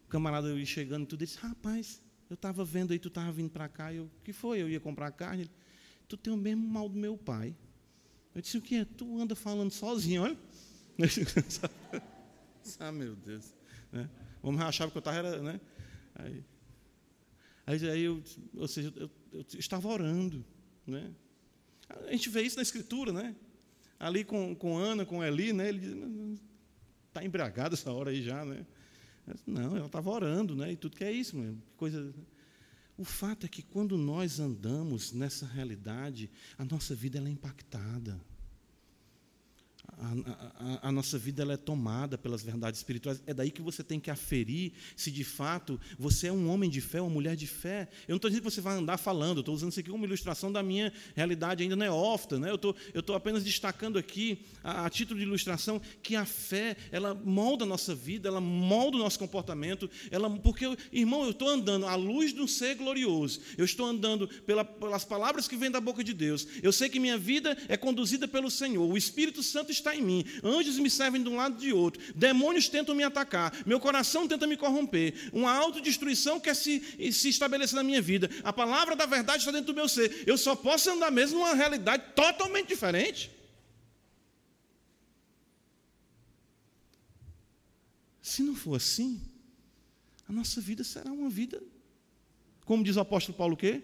o 0.07 0.09
camarada 0.09 0.49
eu 0.49 0.59
ia 0.59 0.67
chegando 0.67 1.05
e 1.05 1.07
tudo, 1.07 1.23
ele 1.23 1.27
disse, 1.27 1.39
rapaz, 1.39 2.03
eu 2.29 2.35
estava 2.35 2.65
vendo 2.65 2.93
aí, 2.93 2.99
tu 2.99 3.09
estava 3.09 3.31
vindo 3.31 3.51
para 3.51 3.69
cá, 3.69 3.93
eu, 3.93 4.05
o 4.05 4.23
que 4.25 4.33
foi? 4.33 4.61
Eu 4.61 4.69
ia 4.69 4.81
comprar 4.81 5.11
carne. 5.13 5.43
Ele, 5.43 5.51
tu 6.09 6.17
tem 6.17 6.33
o 6.33 6.37
mesmo 6.37 6.67
mal 6.67 6.89
do 6.89 6.99
meu 6.99 7.17
pai. 7.17 7.55
Eu 8.35 8.43
disse, 8.43 8.59
o 8.59 8.63
que 8.63 8.77
é? 8.77 8.85
Tu 8.85 9.21
anda 9.21 9.37
falando 9.37 9.71
sozinho, 9.71 10.23
olha. 10.23 10.37
ah, 12.81 12.91
meu 12.91 13.15
Deus. 13.15 13.55
Né? 13.93 14.11
Vamos 14.43 14.61
achava 14.61 14.91
que 14.91 14.97
eu 14.97 15.01
estava, 15.01 15.39
né? 15.43 15.61
Aí, 16.15 16.45
aí, 17.69 17.91
aí 17.91 18.03
eu, 18.03 18.23
ou 18.55 18.67
seja, 18.67 18.93
eu 18.97 19.11
eu 19.33 19.45
estava 19.59 19.89
orando. 19.89 20.45
Né? 20.87 21.11
A 22.07 22.13
gente 22.13 22.29
vê 22.31 22.43
isso 22.43 22.57
na 22.57 22.63
Escritura, 22.63 23.13
né? 23.13 23.35
Ali 23.99 24.25
com, 24.25 24.55
com 24.55 24.77
Ana, 24.77 25.05
com 25.05 25.23
Eli, 25.23 25.53
né? 25.53 25.69
Ele 25.69 25.81
diz, 25.81 26.41
está 27.09 27.25
embriagado 27.25 27.75
essa 27.75 27.93
hora 27.93 28.11
aí 28.11 28.23
já, 28.23 28.45
né? 28.45 28.65
Não, 29.47 29.77
ela 29.77 29.87
estava 29.87 30.11
orando, 30.11 30.55
né? 30.55 30.73
E 30.73 30.77
tudo 30.77 30.97
que 30.97 31.05
é 31.05 31.13
isso, 31.13 31.37
coisa. 31.77 32.15
O 32.97 33.05
fato 33.05 33.45
é 33.45 33.49
que 33.49 33.63
quando 33.63 33.97
nós 33.97 34.41
andamos 34.41 35.13
nessa 35.13 35.47
realidade, 35.47 36.31
a 36.57 36.65
nossa 36.65 36.95
vida 36.95 37.19
é 37.19 37.29
impactada 37.29 38.21
a, 40.01 40.89
a, 40.89 40.93
nossa 40.93 41.19
vida 41.19 41.43
ela 41.43 41.55
é 41.55 41.57
tomada 41.57 42.17
pelas 42.17 42.43
verdades 42.43 42.79
espirituais. 42.81 43.23
É 43.27 43.35
daí 43.35 43.51
que 43.51 43.63
você 43.63 43.83
tem 43.83 43.99
que 43.99 44.11
aferir 44.11 44.73
se 44.97 45.11
de 45.11 45.25
fato 45.25 45.81
você 45.99 46.29
é 46.29 46.33
um 46.33 46.49
homem 46.51 46.71
de 46.71 46.81
fé, 46.81 47.01
uma 47.01 47.11
mulher 47.11 47.35
de 47.35 47.47
fé. 47.47 47.89
Eu 48.07 48.13
não 48.13 48.17
estou 48.17 48.31
dizendo 48.31 48.45
que 48.45 48.51
você 48.51 48.61
vai 48.61 48.77
andar 48.77 48.97
falando, 48.99 49.41
estou 49.41 49.55
usando 49.55 49.71
isso 49.71 49.81
aqui 49.81 49.91
como 49.91 50.05
ilustração 50.05 50.53
da 50.53 50.63
minha 50.63 50.93
realidade 51.17 51.63
ainda 51.63 51.77
neófita. 51.77 52.39
Né? 52.39 52.51
Eu 52.51 52.59
eu 52.93 53.01
estou 53.01 53.15
apenas 53.15 53.45
destacando 53.45 53.99
aqui, 53.99 54.45
a, 54.63 54.87
a, 54.87 54.91
título 54.91 55.19
de 55.19 55.25
ilustração, 55.25 55.81
que 56.03 56.17
a 56.17 56.25
fé 56.25 56.77
ela 56.91 57.15
molda 57.15 57.65
a 57.65 57.67
nossa 57.67 57.95
vida, 57.95 58.29
ela 58.29 58.41
molda 58.41 58.97
o 58.97 59.01
nosso 59.01 59.19
comportamento. 59.19 59.91
Ela, 60.11 60.29
porque, 60.31 60.65
irmão, 60.93 61.25
eu 61.25 61.31
estou 61.31 61.49
andando 61.49 61.87
à 61.87 61.95
luz 61.95 62.33
de 62.33 62.41
um 62.41 62.49
ser 62.49 62.75
glorioso. 62.75 63.41
Eu 63.57 63.65
estou 63.65 63.87
andando 63.87 64.29
pela, 64.29 64.65
pelas 64.65 65.05
palavras 65.05 65.49
que 65.49 65.57
vêm 65.57 65.71
da 65.71 65.81
boca 65.81 66.03
de 66.03 66.13
Deus. 66.13 66.47
Eu 66.63 66.73
sei 66.73 66.89
que 66.89 67.01
minha 67.01 67.19
vida 67.19 67.57
é 67.69 67.77
conduzida 67.77 68.27
pelo 68.27 68.51
Senhor. 68.51 68.89
O 68.91 68.97
Espírito 68.97 69.43
Santo 69.43 69.71
está 69.71 69.88
está 69.89 69.97
em 69.97 70.03
mim, 70.03 70.25
anjos 70.45 70.79
me 70.79 70.91
servem 70.91 71.23
de 71.23 71.29
um 71.29 71.37
lado 71.37 71.57
e 71.57 71.67
de 71.67 71.73
outro, 71.73 72.01
demônios 72.15 72.69
tentam 72.69 72.95
me 72.95 73.03
atacar, 73.03 73.53
meu 73.67 73.81
coração 73.81 74.29
tenta 74.29 74.47
me 74.47 74.57
corromper, 74.57 75.31
uma 75.33 75.53
autodestruição 75.53 76.39
quer 76.39 76.55
se, 76.55 77.13
se 77.13 77.29
estabelecer 77.29 77.77
na 77.77 77.83
minha 77.83 78.03
vida, 78.03 78.31
a 78.45 78.53
palavra 78.53 78.95
da 78.95 79.07
verdade 79.07 79.39
está 79.39 79.51
dentro 79.51 79.73
do 79.73 79.77
meu 79.77 79.89
ser, 79.89 80.25
eu 80.27 80.37
só 80.37 80.55
posso 80.55 80.91
andar 80.91 81.11
mesmo 81.11 81.39
numa 81.39 81.55
realidade 81.55 82.03
totalmente 82.15 82.69
diferente. 82.69 83.31
Se 88.21 88.43
não 88.43 88.55
for 88.55 88.77
assim, 88.77 89.21
a 90.29 90.33
nossa 90.33 90.61
vida 90.61 90.85
será 90.85 91.11
uma 91.11 91.31
vida, 91.31 91.63
como 92.65 92.85
diz 92.85 92.97
o 92.97 93.01
apóstolo 93.01 93.37
Paulo, 93.37 93.55
o 93.55 93.57
quê? 93.57 93.83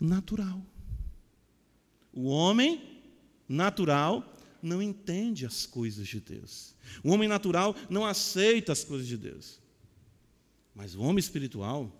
Natural. 0.00 0.62
O 2.12 2.28
homem 2.28 3.02
natural 3.46 4.37
não 4.62 4.82
entende 4.82 5.46
as 5.46 5.66
coisas 5.66 6.06
de 6.06 6.20
Deus. 6.20 6.74
O 7.02 7.10
homem 7.10 7.28
natural 7.28 7.74
não 7.88 8.04
aceita 8.04 8.72
as 8.72 8.84
coisas 8.84 9.06
de 9.06 9.16
Deus. 9.16 9.60
Mas 10.74 10.94
o 10.94 11.00
homem 11.00 11.18
espiritual, 11.18 11.92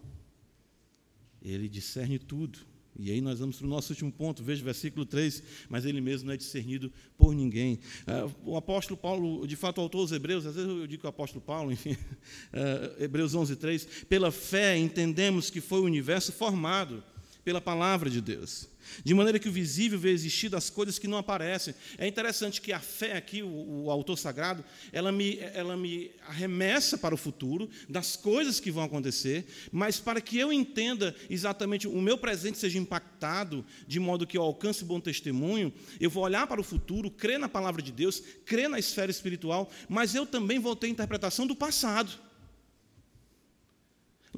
ele 1.43 1.69
discerne 1.69 2.19
tudo. 2.19 2.59
E 2.99 3.13
aí 3.13 3.21
nós 3.21 3.39
vamos 3.39 3.57
para 3.57 3.67
o 3.67 3.71
nosso 3.71 3.93
último 3.93 4.11
ponto, 4.11 4.43
veja 4.43 4.61
o 4.61 4.65
versículo 4.65 5.07
3, 5.07 5.43
mas 5.69 5.85
ele 5.85 6.01
mesmo 6.01 6.27
não 6.27 6.35
é 6.35 6.37
discernido 6.37 6.93
por 7.17 7.33
ninguém. 7.33 7.79
Uh, 8.07 8.53
o 8.53 8.57
apóstolo 8.57 8.97
Paulo, 8.97 9.47
de 9.47 9.55
fato, 9.55 9.81
autor 9.81 10.03
dos 10.03 10.13
Hebreus, 10.13 10.45
às 10.45 10.57
vezes 10.57 10.69
eu 10.69 10.87
digo 10.87 11.07
o 11.07 11.09
apóstolo 11.09 11.41
Paulo, 11.41 11.71
enfim, 11.71 11.93
uh, 11.93 12.99
Hebreus 13.03 13.37
11, 13.37 13.55
3, 13.55 13.85
pela 14.09 14.33
fé 14.33 14.77
entendemos 14.77 15.49
que 15.49 15.61
foi 15.61 15.81
o 15.81 15.85
universo 15.85 16.33
formado 16.33 17.05
pela 17.49 17.63
palavra 17.63 18.11
de 18.11 18.21
Deus 18.21 18.69
de 19.05 19.15
maneira 19.15 19.39
que 19.39 19.49
o 19.49 19.53
visível 19.53 19.99
vê 19.99 20.11
existir 20.11 20.49
das 20.49 20.71
coisas 20.71 20.99
que 20.99 21.09
não 21.09 21.19
aparecem. 21.19 21.75
É 21.97 22.07
interessante 22.07 22.61
que 22.61 22.73
a 22.73 22.81
fé 22.81 23.17
aqui, 23.17 23.43
o, 23.43 23.85
o, 23.85 23.91
autor 23.91 24.17
sagrado, 24.17 24.65
ela 24.93 25.13
me, 25.13 25.39
ela 25.55 25.77
me 25.77 26.11
arremessa 26.27 26.97
para 26.97 27.15
o 27.15 27.19
futuro, 27.19 27.69
das 27.89 28.17
coisas 28.17 28.61
que 28.61 28.71
vão 28.71 28.83
acontecer, 28.83 29.47
mas 29.71 30.01
para 30.01 30.21
que 30.21 30.39
eu 30.39 30.53
entenda 30.53 31.15
exatamente 31.29 31.87
o 31.87 32.01
meu 32.01 32.19
presente 32.19 32.59
seja 32.59 32.79
impactado, 32.79 33.65
de 33.87 34.01
modo 34.01 34.27
que 34.27 34.39
eu 34.39 34.43
alcance 34.43 34.85
bom 34.85 35.01
testemunho, 35.01 35.73
eu 36.01 36.11
vou 36.11 36.25
olhar 36.25 36.47
para 36.47 36.61
o 36.61 36.65
futuro, 36.65 37.11
crer 37.11 37.39
na 37.39 37.49
palavra 37.49 37.83
de 37.83 37.93
Deus, 37.93 38.23
crer 38.45 38.69
na 38.69 38.79
esfera 38.79 39.11
espiritual, 39.11 39.71
mas 39.89 40.15
eu 40.15 40.27
também 40.27 40.59
vou 40.59 40.75
ter 40.75 40.89
interpretação 40.89 41.47
do 41.47 41.55
passado. 41.55 42.28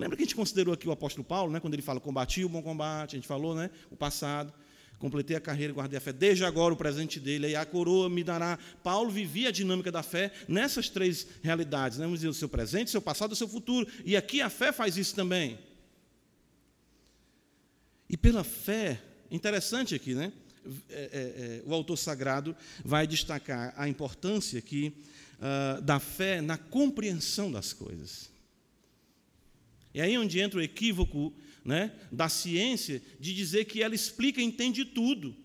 Lembra 0.00 0.16
que 0.16 0.22
a 0.22 0.24
gente 0.24 0.34
considerou 0.34 0.72
aqui 0.72 0.88
o 0.88 0.92
apóstolo 0.92 1.22
Paulo, 1.22 1.52
né, 1.52 1.60
quando 1.60 1.74
ele 1.74 1.82
fala 1.82 2.00
combati 2.00 2.42
o 2.42 2.48
bom 2.48 2.62
combate, 2.62 3.16
a 3.16 3.18
gente 3.18 3.28
falou, 3.28 3.54
né, 3.54 3.68
o 3.90 3.96
passado, 3.96 4.50
completei 4.98 5.36
a 5.36 5.40
carreira, 5.40 5.74
guardei 5.74 5.98
a 5.98 6.00
fé, 6.00 6.10
desde 6.10 6.42
agora 6.42 6.72
o 6.72 6.76
presente 6.76 7.20
dele, 7.20 7.44
aí 7.44 7.54
a 7.54 7.66
coroa 7.66 8.08
me 8.08 8.24
dará. 8.24 8.58
Paulo 8.82 9.10
vivia 9.10 9.50
a 9.50 9.52
dinâmica 9.52 9.92
da 9.92 10.02
fé 10.02 10.32
nessas 10.48 10.88
três 10.88 11.26
realidades, 11.42 11.98
né, 11.98 12.04
vamos 12.04 12.20
dizer, 12.20 12.30
o 12.30 12.34
seu 12.34 12.48
presente, 12.48 12.88
o 12.88 12.90
seu 12.90 13.02
passado 13.02 13.32
e 13.32 13.34
o 13.34 13.36
seu 13.36 13.46
futuro, 13.46 13.86
e 14.02 14.16
aqui 14.16 14.40
a 14.40 14.48
fé 14.48 14.72
faz 14.72 14.96
isso 14.96 15.14
também. 15.14 15.58
E 18.08 18.16
pela 18.16 18.42
fé, 18.42 19.02
interessante 19.30 19.94
aqui, 19.94 20.14
né, 20.14 20.32
é, 20.88 20.94
é, 20.94 21.02
é, 21.02 21.62
o 21.66 21.74
autor 21.74 21.98
sagrado 21.98 22.56
vai 22.82 23.06
destacar 23.06 23.74
a 23.76 23.86
importância 23.86 24.58
aqui 24.58 24.94
uh, 25.38 25.82
da 25.82 26.00
fé 26.00 26.40
na 26.40 26.56
compreensão 26.56 27.52
das 27.52 27.74
coisas. 27.74 28.29
É 29.92 30.02
aí 30.02 30.16
onde 30.16 30.38
entra 30.40 30.58
o 30.58 30.62
equívoco 30.62 31.32
né, 31.64 31.92
da 32.10 32.28
ciência 32.28 33.02
de 33.18 33.34
dizer 33.34 33.64
que 33.64 33.82
ela 33.82 33.94
explica 33.94 34.40
e 34.40 34.44
entende 34.44 34.84
tudo. 34.84 35.36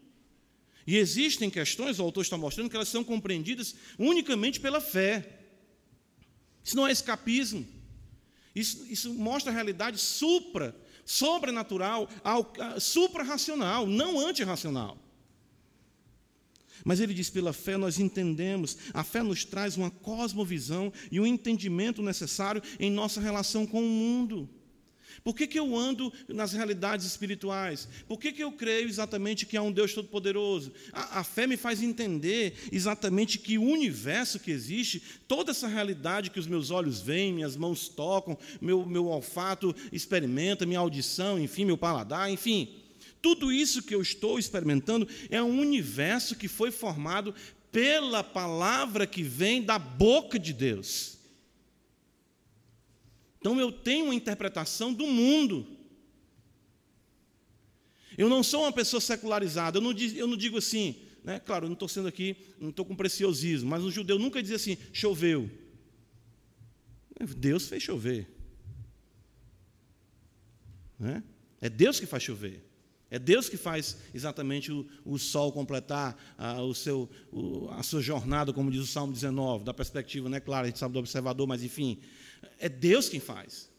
E 0.87 0.97
existem 0.97 1.49
questões, 1.49 1.99
o 1.99 2.03
autor 2.03 2.21
está 2.21 2.37
mostrando, 2.37 2.69
que 2.69 2.75
elas 2.75 2.89
são 2.89 3.03
compreendidas 3.03 3.75
unicamente 3.97 4.59
pela 4.59 4.79
fé. 4.79 5.39
Isso 6.63 6.75
não 6.75 6.87
é 6.87 6.91
escapismo. 6.91 7.65
Isso, 8.55 8.85
isso 8.89 9.13
mostra 9.13 9.51
a 9.51 9.53
realidade 9.53 9.97
supra, 9.97 10.75
sobrenatural, 11.03 12.07
supra-racional, 12.79 13.85
não 13.85 14.19
antirracional. 14.19 14.97
Mas 16.85 16.99
ele 16.99 17.15
diz: 17.15 17.29
pela 17.31 17.51
fé 17.51 17.75
nós 17.75 17.99
entendemos, 17.99 18.77
a 18.93 19.03
fé 19.03 19.23
nos 19.23 19.43
traz 19.43 19.75
uma 19.75 19.89
cosmovisão 19.89 20.93
e 21.11 21.19
um 21.19 21.25
entendimento 21.25 22.01
necessário 22.03 22.61
em 22.79 22.91
nossa 22.91 23.19
relação 23.19 23.65
com 23.65 23.81
o 23.81 23.89
mundo. 23.89 24.47
Por 25.23 25.35
que, 25.35 25.47
que 25.47 25.57
eu 25.57 25.75
ando 25.75 26.13
nas 26.27 26.53
realidades 26.53 27.05
espirituais? 27.05 27.87
Por 28.07 28.19
que, 28.19 28.31
que 28.31 28.43
eu 28.43 28.51
creio 28.51 28.87
exatamente 28.87 29.45
que 29.45 29.57
há 29.57 29.61
um 29.61 29.71
Deus 29.71 29.93
Todo-Poderoso? 29.93 30.71
A, 30.91 31.21
a, 31.21 31.23
fé 31.23 31.47
me 31.47 31.57
faz 31.57 31.81
entender 31.81 32.53
exatamente 32.71 33.39
que 33.39 33.57
o 33.57 33.63
universo 33.63 34.39
que 34.39 34.51
existe, 34.51 35.01
toda 35.27 35.51
essa 35.51 35.67
realidade 35.67 36.29
que 36.29 36.39
os 36.39 36.45
meus 36.45 36.69
olhos 36.69 37.01
veem, 37.01 37.33
minhas 37.33 37.55
mãos 37.55 37.87
tocam, 37.87 38.37
meu, 38.61 38.85
meu 38.85 39.07
olfato 39.07 39.73
experimenta, 39.91 40.65
minha 40.65 40.79
audição, 40.79 41.39
enfim, 41.39 41.65
meu 41.65 41.77
paladar, 41.77 42.29
enfim, 42.29 42.84
tudo 43.25 43.51
isso 43.51 43.81
que 43.81 43.95
eu 43.95 44.03
estou 44.03 44.37
experimentando 44.37 45.07
é 45.31 45.41
um 45.41 45.59
universo 45.59 46.35
que 46.35 46.47
foi 46.47 46.69
formado 46.69 47.33
pela 47.71 48.23
palavra 48.23 49.07
que 49.07 49.23
vem 49.23 49.63
da 49.63 49.79
boca 49.79 50.37
de 50.37 50.53
Deus. 50.53 51.17
Então 53.39 53.59
eu 53.59 53.71
tenho 53.71 54.05
uma 54.05 54.13
interpretação 54.13 54.93
do 54.93 55.07
mundo. 55.07 55.65
Eu 58.15 58.29
não 58.29 58.43
sou 58.43 58.61
uma 58.61 58.71
pessoa 58.71 59.01
secularizada, 59.01 59.79
eu 59.79 59.81
não, 59.81 59.91
digo, 59.91 60.15
eu 60.15 60.27
não 60.27 60.37
digo 60.37 60.59
assim, 60.59 60.95
né? 61.23 61.39
claro, 61.39 61.65
eu 61.65 61.69
não 61.69 61.73
estou 61.73 61.87
sendo 61.87 62.07
aqui, 62.07 62.37
não 62.59 62.69
estou 62.69 62.85
com 62.85 62.95
preciosismo, 62.95 63.67
mas 63.67 63.83
um 63.83 63.89
judeu 63.89 64.19
nunca 64.19 64.43
diz 64.43 64.51
assim, 64.51 64.77
choveu. 64.93 65.49
Deus 67.35 67.67
fez 67.67 67.81
chover. 67.81 68.29
Né? 70.99 71.23
É 71.59 71.67
Deus 71.67 71.99
que 71.99 72.05
faz 72.05 72.21
chover. 72.21 72.74
É 73.09 73.19
Deus 73.19 73.47
que 73.47 73.57
faz 73.57 73.97
exatamente 74.13 74.71
o, 74.71 74.87
o 75.05 75.17
sol 75.17 75.51
completar 75.51 76.17
a, 76.37 76.61
o 76.61 76.73
seu, 76.73 77.09
o, 77.31 77.69
a 77.71 77.83
sua 77.83 78.01
jornada, 78.01 78.51
como 78.51 78.71
diz 78.71 78.81
o 78.81 78.87
Salmo 78.87 79.13
19, 79.13 79.63
da 79.63 79.73
perspectiva, 79.73 80.27
né? 80.27 80.39
Claro, 80.39 80.65
a 80.65 80.67
gente 80.67 80.79
sabe 80.79 80.93
do 80.93 80.99
observador, 80.99 81.47
mas 81.47 81.63
enfim, 81.63 81.99
é 82.59 82.67
Deus 82.67 83.07
quem 83.07 83.19
faz. 83.19 83.69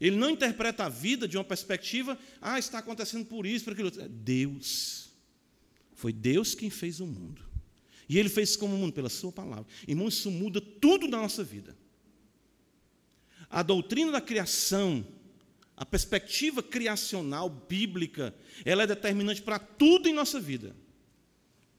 Ele 0.00 0.16
não 0.16 0.30
interpreta 0.30 0.84
a 0.84 0.88
vida 0.88 1.28
de 1.28 1.36
uma 1.36 1.44
perspectiva, 1.44 2.18
ah, 2.40 2.58
está 2.58 2.78
acontecendo 2.78 3.26
por 3.26 3.44
isso, 3.44 3.64
por 3.64 3.72
aquilo. 3.74 3.92
É 4.00 4.08
Deus. 4.08 5.10
Foi 5.92 6.12
Deus 6.12 6.54
quem 6.54 6.70
fez 6.70 7.00
o 7.00 7.06
mundo. 7.06 7.44
E 8.08 8.18
ele 8.18 8.28
fez 8.28 8.56
como 8.56 8.74
o 8.74 8.78
mundo, 8.78 8.92
pela 8.92 9.10
sua 9.10 9.30
palavra. 9.30 9.66
Irmão, 9.86 10.08
isso 10.08 10.30
muda 10.30 10.60
tudo 10.60 11.06
na 11.06 11.18
nossa 11.18 11.44
vida. 11.44 11.76
A 13.50 13.62
doutrina 13.62 14.10
da 14.10 14.20
criação 14.20 15.04
a 15.80 15.86
perspectiva 15.86 16.62
criacional 16.62 17.48
bíblica, 17.48 18.34
ela 18.66 18.82
é 18.82 18.86
determinante 18.86 19.40
para 19.40 19.58
tudo 19.58 20.10
em 20.10 20.12
nossa 20.12 20.38
vida. 20.38 20.76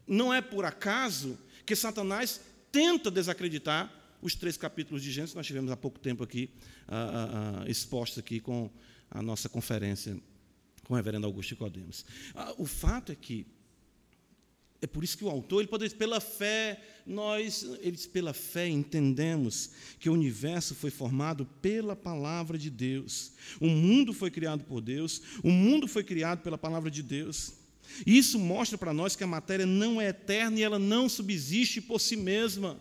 Não 0.08 0.34
é 0.34 0.42
por 0.42 0.66
acaso 0.66 1.38
que 1.68 1.76
Satanás 1.76 2.42
tenta 2.72 3.12
desacreditar 3.12 3.94
os 4.20 4.34
três 4.34 4.58
capítulos 4.58 5.04
de 5.04 5.12
Gênesis, 5.12 5.36
nós 5.36 5.46
tivemos 5.46 5.72
há 5.72 5.78
pouco 5.78 6.00
tempo 6.00 6.24
aqui, 6.24 6.50
uh, 6.88 7.62
uh, 7.62 7.70
expostos 7.70 8.18
aqui 8.18 8.40
com 8.40 8.72
a 9.08 9.22
nossa 9.22 9.48
conferência 9.48 10.20
com 10.84 10.96
o 10.96 10.98
reverendo 10.98 11.28
Augusto 11.28 11.56
Codemos. 11.56 12.02
Uh, 12.34 12.64
o 12.64 12.66
fato 12.66 13.12
é 13.12 13.16
que 13.16 13.46
é 14.82 14.88
por 14.88 15.04
isso 15.04 15.16
que 15.18 15.24
o 15.24 15.30
autor, 15.30 15.60
ele 15.60 15.68
pode 15.68 15.84
dizer, 15.84 15.96
pela 15.96 16.20
fé, 16.20 16.82
nós, 17.06 17.64
ele 17.82 17.92
diz, 17.92 18.08
pela 18.08 18.34
fé 18.34 18.68
entendemos 18.68 19.70
que 20.00 20.10
o 20.10 20.14
universo 20.14 20.74
foi 20.74 20.90
formado 20.90 21.46
pela 21.62 21.96
palavra 21.96 22.58
de 22.58 22.72
Deus. 22.72 23.32
O 23.60 23.68
mundo 23.68 24.12
foi 24.12 24.32
criado 24.32 24.64
por 24.64 24.82
Deus, 24.82 25.22
o 25.44 25.52
mundo 25.52 25.88
foi 25.88 26.04
criado 26.04 26.42
pela 26.42 26.58
palavra 26.58 26.90
de 26.90 27.04
Deus. 27.04 27.54
Isso 28.08 28.40
mostra 28.40 28.78
para 28.78 28.94
nós 28.94 29.16
que 29.16 29.24
a 29.24 29.28
matéria 29.28 29.68
não 29.68 30.02
é 30.02 30.08
eterna 30.08 30.58
e 30.60 30.64
ela 30.64 30.80
não 30.80 31.08
subsiste 31.08 31.80
por 31.80 32.00
si 32.00 32.16
mesma. 32.16 32.80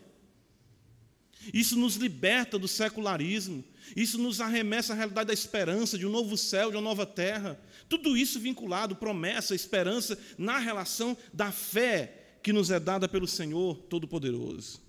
Isso 1.55 1.77
nos 1.77 1.97
liberta 1.97 2.59
do 2.59 2.69
secularismo, 2.69 3.65
isso 3.97 4.19
nos 4.19 4.41
arremessa 4.41 4.93
à 4.93 4.97
realidade 4.97 5.29
da 5.29 5.33
esperança 5.33 5.97
de 5.97 6.07
um 6.07 6.11
novo 6.11 6.37
céu, 6.37 6.71
de 6.71 6.77
uma 6.77 6.83
nova 6.83 7.07
terra. 7.07 7.59
Tudo 7.89 8.17
isso 8.17 8.39
vinculado, 8.39 8.95
promessa, 8.95 9.55
esperança, 9.55 10.19
na 10.37 10.59
relação 10.59 11.17
da 11.33 11.51
fé 11.51 12.39
que 12.43 12.53
nos 12.53 12.71
é 12.71 12.79
dada 12.79 13.09
pelo 13.09 13.27
Senhor 13.27 13.77
Todo-Poderoso. 13.83 14.81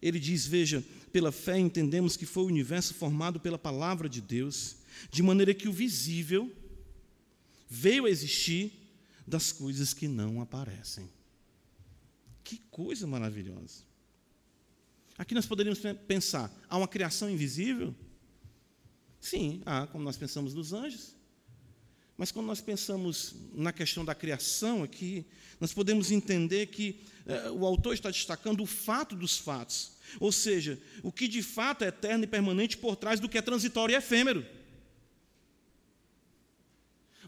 Ele 0.00 0.18
diz: 0.18 0.46
Veja, 0.46 0.84
pela 1.12 1.32
fé 1.32 1.58
entendemos 1.58 2.16
que 2.16 2.26
foi 2.26 2.44
o 2.44 2.48
universo 2.48 2.94
formado 2.94 3.38
pela 3.38 3.58
palavra 3.58 4.08
de 4.08 4.20
Deus, 4.20 4.76
de 5.10 5.22
maneira 5.22 5.52
que 5.52 5.68
o 5.68 5.72
visível 5.72 6.50
veio 7.68 8.06
a 8.06 8.10
existir 8.10 8.72
das 9.26 9.52
coisas 9.52 9.92
que 9.92 10.08
não 10.08 10.40
aparecem. 10.40 11.08
Que 12.42 12.58
coisa 12.70 13.06
maravilhosa. 13.06 13.87
Aqui 15.18 15.34
nós 15.34 15.46
poderíamos 15.46 15.80
pensar: 16.06 16.50
há 16.68 16.78
uma 16.78 16.88
criação 16.88 17.28
invisível? 17.28 17.94
Sim, 19.20 19.60
há, 19.66 19.86
como 19.88 20.04
nós 20.04 20.16
pensamos 20.16 20.54
nos 20.54 20.72
anjos. 20.72 21.18
Mas 22.16 22.32
quando 22.32 22.46
nós 22.46 22.60
pensamos 22.60 23.34
na 23.52 23.72
questão 23.72 24.04
da 24.04 24.14
criação 24.14 24.82
aqui, 24.82 25.26
nós 25.60 25.72
podemos 25.72 26.10
entender 26.10 26.66
que 26.66 27.00
eh, 27.26 27.50
o 27.50 27.64
autor 27.64 27.94
está 27.94 28.10
destacando 28.10 28.60
o 28.60 28.66
fato 28.66 29.14
dos 29.14 29.38
fatos, 29.38 29.92
ou 30.18 30.32
seja, 30.32 30.80
o 31.02 31.12
que 31.12 31.28
de 31.28 31.42
fato 31.44 31.82
é 31.82 31.88
eterno 31.88 32.24
e 32.24 32.26
permanente 32.26 32.76
por 32.76 32.96
trás 32.96 33.20
do 33.20 33.28
que 33.28 33.38
é 33.38 33.42
transitório 33.42 33.92
e 33.92 33.96
efêmero. 33.96 34.44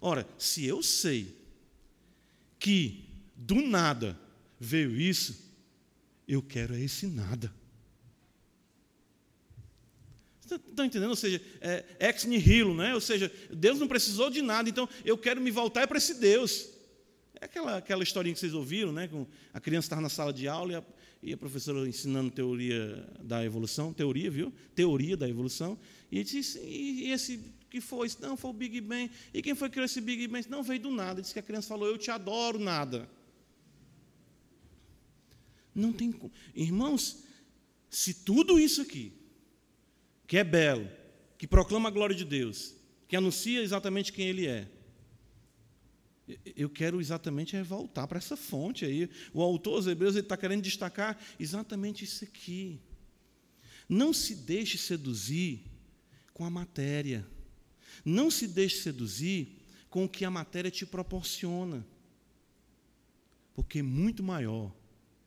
Ora, 0.01 0.27
se 0.39 0.65
eu 0.65 0.83
sei 0.83 1.37
que 2.59 3.05
do 3.37 3.63
nada 3.63 4.19
veio 4.59 5.01
isso, 5.01 5.53
eu 6.27 6.43
quero 6.43 6.75
é 6.75 6.81
esse 6.81 7.07
nada. 7.07 7.60
Estão 10.55 10.85
entendendo? 10.85 11.11
Ou 11.11 11.17
seja, 11.17 11.41
é, 11.61 11.85
ex 12.01 12.25
nihilo, 12.25 12.75
né? 12.75 12.95
ou 12.95 13.01
seja, 13.01 13.31
Deus 13.51 13.79
não 13.79 13.89
precisou 13.89 14.31
de 14.31 14.43
nada, 14.43 14.69
então 14.69 14.89
eu 15.05 15.17
quero 15.17 15.41
me 15.41 15.51
voltar 15.51 15.87
para 15.87 15.99
esse 15.99 16.15
Deus. 16.15 16.69
É 17.41 17.47
aquela, 17.47 17.79
aquela 17.79 18.03
historinha 18.03 18.35
que 18.35 18.41
vocês 18.41 18.53
ouviram, 18.53 18.93
né? 18.93 19.09
Com 19.09 19.27
a 19.53 19.61
criança 19.61 19.87
estava 19.87 20.03
na 20.03 20.11
sala 20.11 20.33
de 20.33 20.47
aula 20.47 20.73
e 20.73 20.75
a, 20.77 20.85
e 21.23 21.33
a 21.33 21.37
professora 21.37 21.89
ensinando 21.89 22.31
teoria 22.31 23.09
da 23.23 23.43
evolução, 23.45 23.95
teoria, 23.95 24.31
viu? 24.31 24.53
Teoria 24.75 25.17
da 25.17 25.29
evolução. 25.29 25.79
E 26.13 26.23
disse, 26.23 26.59
e 26.59 27.11
esse 27.11 27.41
que 27.71 27.81
foi? 27.81 28.11
Não, 28.21 28.37
foi 28.37 28.51
o 28.51 28.55
Big 28.55 28.81
Bang. 28.81 29.11
E 29.33 29.41
quem 29.41 29.55
foi 29.55 29.69
que 29.69 29.75
criou 29.75 29.87
esse 29.87 30.01
Big 30.01 30.27
Bang? 30.29 30.47
Não, 30.51 30.63
veio 30.63 30.81
do 30.81 30.91
nada. 30.91 31.23
Disse 31.23 31.33
que 31.33 31.39
a 31.39 31.43
criança 31.43 31.69
falou, 31.69 31.89
eu 31.89 31.97
te 31.97 32.11
adoro, 32.11 32.59
nada. 32.59 33.09
Não 35.75 35.93
tem 35.93 36.13
como. 36.13 36.33
Irmãos, 36.55 37.23
se 37.89 38.13
tudo 38.13 38.59
isso 38.59 38.83
aqui 38.83 39.13
que 40.31 40.39
é 40.39 40.45
belo, 40.45 40.89
que 41.37 41.45
proclama 41.45 41.89
a 41.89 41.91
glória 41.91 42.15
de 42.15 42.25
Deus, 42.25 42.73
que 43.09 43.17
anuncia 43.17 43.61
exatamente 43.61 44.13
quem 44.13 44.29
Ele 44.29 44.47
é, 44.47 44.71
eu 46.55 46.71
quero 46.71 47.01
exatamente 47.01 47.61
voltar 47.63 48.07
para 48.07 48.19
essa 48.19 48.37
fonte 48.37 48.85
aí. 48.85 49.11
O 49.35 49.43
autor 49.43 49.75
aos 49.75 49.89
Hebreus 49.89 50.15
está 50.15 50.37
querendo 50.37 50.63
destacar 50.63 51.21
exatamente 51.41 52.05
isso 52.05 52.23
aqui. 52.23 52.79
Não 53.89 54.13
se 54.13 54.37
deixe 54.37 54.79
seduzir 54.79 55.65
com 56.33 56.45
a 56.45 56.51
matéria. 56.51 57.27
Não 58.05 58.31
se 58.31 58.47
deixe 58.47 58.77
seduzir 58.77 59.65
com 59.89 60.05
o 60.05 60.09
que 60.09 60.25
a 60.25 60.31
matéria 60.31 60.71
te 60.71 60.87
proporciona. 60.87 61.85
Porque 63.53 63.83
muito 63.83 64.23
maior 64.23 64.73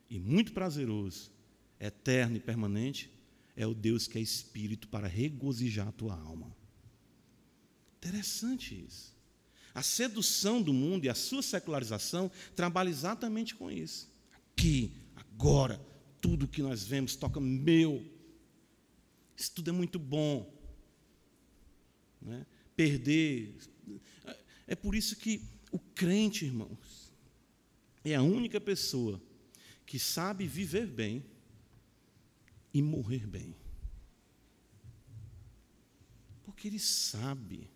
e 0.10 0.18
muito 0.18 0.54
prazeroso, 0.54 1.30
eterno 1.78 2.38
e 2.38 2.40
permanente, 2.40 3.12
é 3.56 3.66
o 3.68 3.74
Deus 3.74 4.08
que 4.08 4.18
é 4.18 4.22
espírito 4.22 4.88
para 4.88 5.08
regozijar 5.08 5.88
a 5.88 5.92
tua 5.92 6.16
alma. 6.16 6.56
Interessante 7.98 8.86
isso. 8.86 9.14
A 9.74 9.82
sedução 9.82 10.62
do 10.62 10.74
mundo 10.74 11.06
e 11.06 11.10
a 11.10 11.16
sua 11.16 11.42
secularização 11.42 12.30
trabalha 12.56 12.90
exatamente 12.90 13.56
com 13.56 13.72
isso. 13.72 14.10
Aqui, 14.32 14.94
agora, 15.16 15.84
tudo 16.22 16.48
que 16.48 16.62
nós 16.62 16.84
vemos 16.84 17.16
toca 17.16 17.40
meu. 17.40 18.06
Isso 19.36 19.52
tudo 19.54 19.70
é 19.70 19.74
muito 19.74 19.98
bom. 19.98 20.54
Né? 22.22 22.46
Perder. 22.76 23.56
É 24.68 24.76
por 24.76 24.96
isso 24.96 25.16
que 25.16 25.42
o 25.72 25.80
crente, 25.80 26.46
irmãos, 26.46 27.12
é 28.04 28.16
a 28.16 28.22
única 28.22 28.62
pessoa 28.62 29.22
que 29.86 29.98
sabe 29.98 30.46
viver 30.46 30.86
bem 30.86 31.24
e 32.74 32.82
morrer 32.82 33.28
bem. 33.28 33.56
Porque 36.44 36.68
ele 36.68 36.80
sabe 36.80 37.70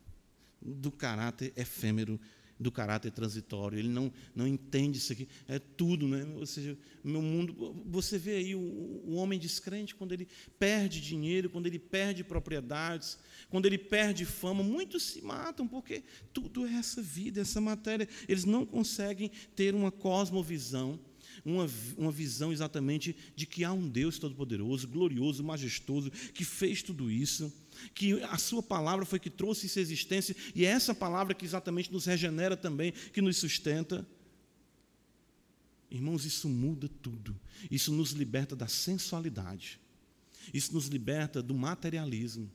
do 0.61 0.91
caráter 0.91 1.53
efêmero, 1.55 2.19
do 2.59 2.71
caráter 2.71 3.11
transitório. 3.11 3.77
Ele 3.77 3.89
não, 3.89 4.11
não 4.35 4.47
entende 4.47 4.97
isso 4.97 5.13
aqui. 5.13 5.27
É 5.47 5.59
tudo, 5.59 6.07
né? 6.07 6.25
Ou 6.35 6.45
seja, 6.45 6.77
meu 7.03 7.21
mundo. 7.21 7.83
Você 7.85 8.17
vê 8.17 8.37
aí 8.37 8.55
o, 8.55 8.59
o 8.59 9.15
homem 9.15 9.39
descrente, 9.39 9.95
quando 9.95 10.13
ele 10.13 10.27
perde 10.57 10.99
dinheiro, 10.99 11.49
quando 11.49 11.67
ele 11.67 11.79
perde 11.79 12.23
propriedades, 12.23 13.17
quando 13.49 13.65
ele 13.65 13.77
perde 13.77 14.25
fama, 14.25 14.63
muitos 14.63 15.03
se 15.03 15.21
matam, 15.21 15.67
porque 15.67 16.03
tudo 16.33 16.65
é 16.65 16.73
essa 16.73 17.01
vida, 17.01 17.41
essa 17.41 17.61
matéria. 17.61 18.07
Eles 18.27 18.45
não 18.45 18.65
conseguem 18.65 19.31
ter 19.55 19.75
uma 19.75 19.91
cosmovisão 19.91 20.99
uma, 21.47 21.69
uma 21.97 22.11
visão 22.11 22.51
exatamente 22.51 23.15
de 23.35 23.45
que 23.45 23.63
há 23.63 23.71
um 23.71 23.87
Deus 23.87 24.19
todo-poderoso, 24.19 24.87
glorioso, 24.87 25.43
majestoso, 25.43 26.11
que 26.33 26.43
fez 26.43 26.83
tudo 26.83 27.09
isso, 27.09 27.51
que 27.93 28.21
a 28.23 28.37
Sua 28.37 28.61
palavra 28.61 29.05
foi 29.05 29.17
que 29.17 29.29
trouxe 29.29 29.67
essa 29.67 29.79
existência, 29.79 30.35
e 30.53 30.65
é 30.65 30.69
essa 30.69 30.93
palavra 30.93 31.33
que 31.33 31.45
exatamente 31.45 31.91
nos 31.91 32.05
regenera 32.05 32.57
também, 32.57 32.91
que 32.91 33.21
nos 33.21 33.37
sustenta. 33.37 34.05
Irmãos, 35.89 36.25
isso 36.25 36.49
muda 36.49 36.89
tudo. 37.01 37.39
Isso 37.71 37.93
nos 37.93 38.11
liberta 38.11 38.55
da 38.55 38.67
sensualidade. 38.67 39.79
Isso 40.53 40.73
nos 40.73 40.87
liberta 40.87 41.41
do 41.41 41.53
materialismo. 41.53 42.51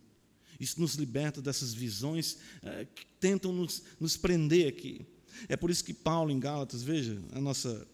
Isso 0.61 0.79
nos 0.79 0.95
liberta 0.97 1.41
dessas 1.41 1.73
visões 1.73 2.37
é, 2.63 2.85
que 2.85 3.07
tentam 3.19 3.53
nos, 3.53 3.83
nos 3.99 4.19
prender 4.19 4.69
aqui. 4.69 5.07
É 5.49 5.57
por 5.57 5.71
isso 5.71 5.83
que 5.83 5.95
Paulo, 5.95 6.31
em 6.31 6.39
Gálatas, 6.39 6.83
veja 6.83 7.19
a 7.33 7.41
nossa 7.41 7.87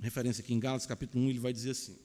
referência 0.00 0.42
aqui 0.42 0.54
em 0.54 0.60
Gálatas, 0.60 0.86
capítulo 0.86 1.24
1, 1.24 1.30
ele 1.30 1.38
vai 1.38 1.52
dizer 1.52 1.70
assim: 1.70 1.98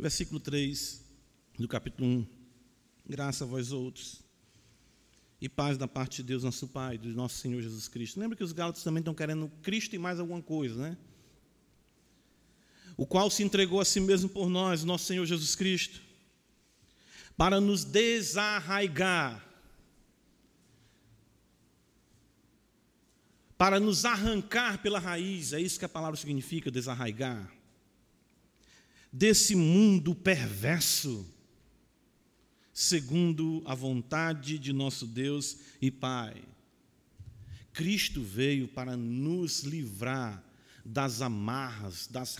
Versículo 0.00 0.40
3 0.40 1.04
do 1.58 1.68
capítulo 1.68 2.08
1. 2.08 2.26
Graça 3.06 3.44
a 3.44 3.46
vós 3.46 3.70
outros. 3.70 4.22
E 5.38 5.46
paz 5.46 5.76
da 5.76 5.86
parte 5.86 6.18
de 6.18 6.22
Deus, 6.22 6.42
nosso 6.42 6.68
Pai, 6.68 6.96
do 6.96 7.08
nosso 7.10 7.36
Senhor 7.36 7.60
Jesus 7.60 7.86
Cristo. 7.86 8.18
Lembra 8.18 8.34
que 8.34 8.42
os 8.42 8.52
Gálatas 8.52 8.82
também 8.82 9.00
estão 9.00 9.14
querendo 9.14 9.50
Cristo 9.62 9.94
e 9.94 9.98
mais 9.98 10.18
alguma 10.18 10.40
coisa, 10.40 10.80
né? 10.80 10.96
O 13.00 13.06
qual 13.06 13.30
se 13.30 13.42
entregou 13.42 13.80
a 13.80 13.84
si 13.86 13.98
mesmo 13.98 14.28
por 14.28 14.50
nós, 14.50 14.84
nosso 14.84 15.06
Senhor 15.06 15.24
Jesus 15.24 15.54
Cristo, 15.54 16.02
para 17.34 17.58
nos 17.58 17.82
desarraigar, 17.82 19.42
para 23.56 23.80
nos 23.80 24.04
arrancar 24.04 24.82
pela 24.82 24.98
raiz, 24.98 25.54
é 25.54 25.60
isso 25.62 25.78
que 25.78 25.86
a 25.86 25.88
palavra 25.88 26.20
significa, 26.20 26.70
desarraigar, 26.70 27.50
desse 29.10 29.56
mundo 29.56 30.14
perverso, 30.14 31.26
segundo 32.70 33.62
a 33.64 33.74
vontade 33.74 34.58
de 34.58 34.74
nosso 34.74 35.06
Deus 35.06 35.56
e 35.80 35.90
Pai. 35.90 36.36
Cristo 37.72 38.22
veio 38.22 38.68
para 38.68 38.94
nos 38.94 39.62
livrar 39.62 40.49
das 40.84 41.20
amarras, 41.20 42.06
das, 42.06 42.36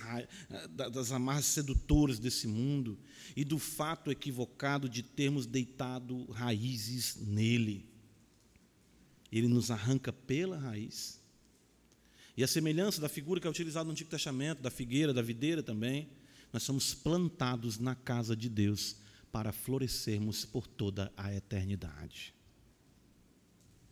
das 0.70 1.12
amarras 1.12 1.46
sedutoras 1.46 2.18
desse 2.18 2.46
mundo 2.46 2.98
e 3.36 3.44
do 3.44 3.58
fato 3.58 4.10
equivocado 4.10 4.88
de 4.88 5.02
termos 5.02 5.46
deitado 5.46 6.24
raízes 6.32 7.16
nele. 7.16 7.88
Ele 9.30 9.48
nos 9.48 9.70
arranca 9.70 10.12
pela 10.12 10.58
raiz. 10.58 11.20
E 12.36 12.42
a 12.42 12.48
semelhança 12.48 13.00
da 13.00 13.08
figura 13.08 13.40
que 13.40 13.46
é 13.46 13.50
utilizada 13.50 13.84
no 13.84 13.92
Antigo 13.92 14.10
Testamento, 14.10 14.62
da 14.62 14.70
figueira, 14.70 15.12
da 15.12 15.22
videira 15.22 15.62
também, 15.62 16.08
nós 16.52 16.62
somos 16.62 16.94
plantados 16.94 17.78
na 17.78 17.94
casa 17.94 18.34
de 18.34 18.48
Deus 18.48 18.96
para 19.30 19.52
florescermos 19.52 20.44
por 20.44 20.66
toda 20.66 21.12
a 21.16 21.32
eternidade. 21.34 22.34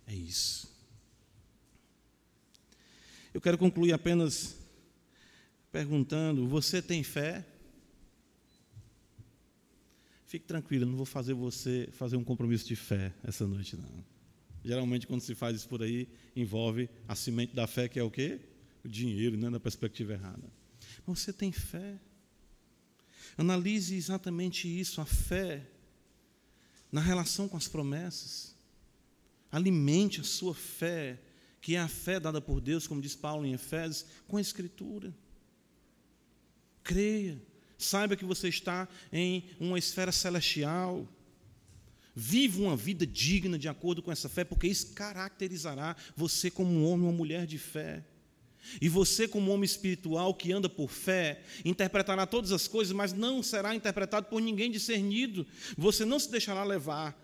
É 0.06 0.14
isso. 0.14 0.77
Eu 3.38 3.40
quero 3.40 3.56
concluir 3.56 3.92
apenas 3.92 4.56
perguntando: 5.70 6.48
você 6.48 6.82
tem 6.82 7.04
fé? 7.04 7.46
Fique 10.26 10.44
tranquilo, 10.44 10.84
não 10.84 10.96
vou 10.96 11.06
fazer 11.06 11.34
você 11.34 11.88
fazer 11.92 12.16
um 12.16 12.24
compromisso 12.24 12.66
de 12.66 12.74
fé 12.74 13.14
essa 13.22 13.46
noite, 13.46 13.76
não. 13.76 14.04
Geralmente, 14.64 15.06
quando 15.06 15.20
se 15.20 15.36
faz 15.36 15.54
isso 15.54 15.68
por 15.68 15.84
aí, 15.84 16.08
envolve 16.34 16.90
a 17.06 17.14
semente 17.14 17.54
da 17.54 17.68
fé, 17.68 17.88
que 17.88 18.00
é 18.00 18.02
o 18.02 18.10
quê? 18.10 18.40
O 18.84 18.88
dinheiro, 18.88 19.36
né, 19.36 19.48
na 19.48 19.60
perspectiva 19.60 20.14
errada. 20.14 20.52
Mas 21.06 21.20
você 21.20 21.32
tem 21.32 21.52
fé? 21.52 21.96
Analise 23.36 23.94
exatamente 23.94 24.66
isso, 24.66 25.00
a 25.00 25.06
fé, 25.06 25.64
na 26.90 27.00
relação 27.00 27.48
com 27.48 27.56
as 27.56 27.68
promessas. 27.68 28.56
Alimente 29.52 30.20
a 30.22 30.24
sua 30.24 30.56
fé 30.56 31.20
que 31.68 31.76
é 31.76 31.80
a 31.80 31.86
fé 31.86 32.18
dada 32.18 32.40
por 32.40 32.62
Deus, 32.62 32.86
como 32.86 32.98
diz 32.98 33.14
Paulo 33.14 33.44
em 33.44 33.52
Efésios, 33.52 34.06
com 34.26 34.38
a 34.38 34.40
Escritura. 34.40 35.14
Creia, 36.82 37.38
saiba 37.76 38.16
que 38.16 38.24
você 38.24 38.48
está 38.48 38.88
em 39.12 39.44
uma 39.60 39.78
esfera 39.78 40.10
celestial. 40.10 41.06
Viva 42.14 42.62
uma 42.62 42.74
vida 42.74 43.06
digna 43.06 43.58
de 43.58 43.68
acordo 43.68 44.02
com 44.02 44.10
essa 44.10 44.30
fé, 44.30 44.44
porque 44.44 44.66
isso 44.66 44.94
caracterizará 44.94 45.94
você 46.16 46.50
como 46.50 46.72
um 46.72 46.86
homem 46.86 47.06
ou 47.06 47.12
mulher 47.12 47.46
de 47.46 47.58
fé. 47.58 48.02
E 48.80 48.88
você, 48.88 49.28
como 49.28 49.52
homem 49.52 49.66
espiritual 49.66 50.32
que 50.32 50.50
anda 50.50 50.70
por 50.70 50.88
fé, 50.88 51.42
interpretará 51.66 52.26
todas 52.26 52.50
as 52.50 52.66
coisas, 52.66 52.94
mas 52.94 53.12
não 53.12 53.42
será 53.42 53.74
interpretado 53.74 54.28
por 54.28 54.40
ninguém 54.40 54.70
discernido. 54.70 55.46
Você 55.76 56.06
não 56.06 56.18
se 56.18 56.30
deixará 56.30 56.64
levar 56.64 57.14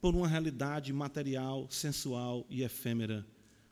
por 0.00 0.14
uma 0.14 0.28
realidade 0.28 0.92
material, 0.92 1.66
sensual 1.68 2.46
e 2.48 2.62
efêmera 2.62 3.26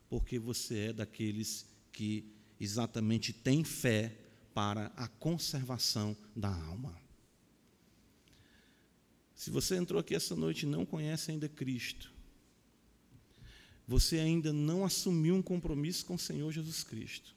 porque 0.09 0.39
você 0.39 0.89
é 0.89 0.93
daqueles 0.93 1.65
que 1.91 2.31
exatamente 2.59 3.33
têm 3.33 3.63
fé 3.63 4.17
para 4.53 4.87
a 4.95 5.07
conservação 5.07 6.15
da 6.35 6.49
alma. 6.49 6.99
Se 9.35 9.51
você 9.51 9.75
entrou 9.75 9.99
aqui 9.99 10.15
essa 10.15 10.35
noite 10.35 10.63
e 10.63 10.69
não 10.69 10.85
conhece 10.85 11.31
ainda 11.31 11.47
Cristo, 11.47 12.11
você 13.87 14.19
ainda 14.19 14.51
não 14.51 14.83
assumiu 14.83 15.35
um 15.35 15.41
compromisso 15.41 16.05
com 16.05 16.15
o 16.15 16.19
Senhor 16.19 16.51
Jesus 16.51 16.83
Cristo, 16.83 17.35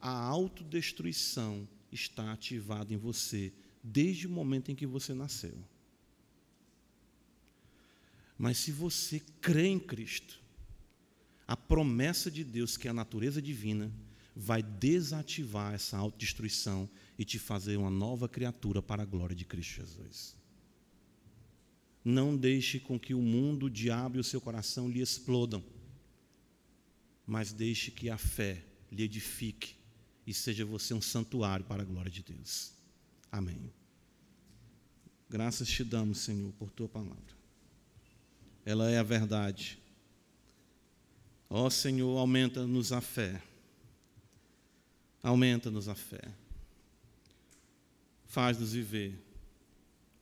a 0.00 0.10
autodestruição 0.10 1.68
está 1.92 2.32
ativada 2.32 2.92
em 2.92 2.96
você 2.96 3.52
desde 3.82 4.26
o 4.26 4.30
momento 4.30 4.70
em 4.70 4.74
que 4.74 4.86
você 4.86 5.14
nasceu. 5.14 5.56
Mas 8.36 8.58
se 8.58 8.72
você 8.72 9.20
crê 9.40 9.66
em 9.66 9.78
Cristo, 9.78 10.40
a 11.50 11.56
promessa 11.56 12.30
de 12.30 12.44
Deus, 12.44 12.76
que 12.76 12.86
é 12.86 12.92
a 12.92 12.94
natureza 12.94 13.42
divina, 13.42 13.90
vai 14.36 14.62
desativar 14.62 15.74
essa 15.74 15.96
autodestruição 15.96 16.88
e 17.18 17.24
te 17.24 17.40
fazer 17.40 17.76
uma 17.76 17.90
nova 17.90 18.28
criatura 18.28 18.80
para 18.80 19.02
a 19.02 19.04
glória 19.04 19.34
de 19.34 19.44
Cristo 19.44 19.80
Jesus. 19.80 20.36
Não 22.04 22.36
deixe 22.36 22.78
com 22.78 23.00
que 23.00 23.14
o 23.14 23.20
mundo, 23.20 23.66
o 23.66 23.70
diabo 23.70 24.16
e 24.16 24.20
o 24.20 24.24
seu 24.24 24.40
coração 24.40 24.88
lhe 24.88 25.00
explodam, 25.00 25.60
mas 27.26 27.52
deixe 27.52 27.90
que 27.90 28.08
a 28.08 28.16
fé 28.16 28.64
lhe 28.88 29.02
edifique 29.02 29.74
e 30.24 30.32
seja 30.32 30.64
você 30.64 30.94
um 30.94 31.02
santuário 31.02 31.66
para 31.66 31.82
a 31.82 31.84
glória 31.84 32.12
de 32.12 32.22
Deus. 32.22 32.74
Amém. 33.32 33.72
Graças 35.28 35.66
te 35.66 35.82
damos, 35.82 36.18
Senhor, 36.18 36.52
por 36.52 36.70
tua 36.70 36.88
palavra. 36.88 37.34
Ela 38.64 38.88
é 38.88 38.98
a 38.98 39.02
verdade. 39.02 39.79
Ó 41.52 41.68
Senhor, 41.68 42.16
aumenta-nos 42.16 42.92
a 42.92 43.00
fé. 43.00 43.42
Aumenta-nos 45.20 45.88
a 45.88 45.96
fé. 45.96 46.22
Faz-nos 48.24 48.72
viver 48.72 49.20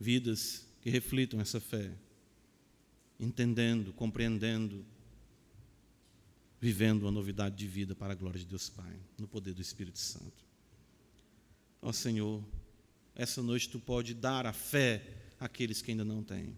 vidas 0.01 0.67
que 0.81 0.89
reflitam 0.89 1.41
essa 1.41 1.61
fé, 1.61 1.93
entendendo, 3.21 3.93
compreendendo, 3.93 4.85
vivendo 6.59 7.03
uma 7.03 7.13
novidade 7.13 7.57
de 7.57 7.67
vida 7.67 7.95
para 7.95 8.13
a 8.13 8.17
glória 8.17 8.39
de 8.39 8.47
Deus 8.47 8.71
Pai, 8.71 8.99
no 9.19 9.29
poder 9.29 9.53
do 9.53 9.61
Espírito 9.61 9.99
Santo. 9.99 10.47
Ó 11.83 11.93
Senhor, 11.93 12.43
essa 13.15 13.43
noite 13.43 13.69
tu 13.69 13.79
pode 13.79 14.15
dar 14.15 14.47
a 14.47 14.53
fé 14.53 15.03
àqueles 15.39 15.83
que 15.83 15.91
ainda 15.91 16.05
não 16.05 16.23
têm. 16.23 16.57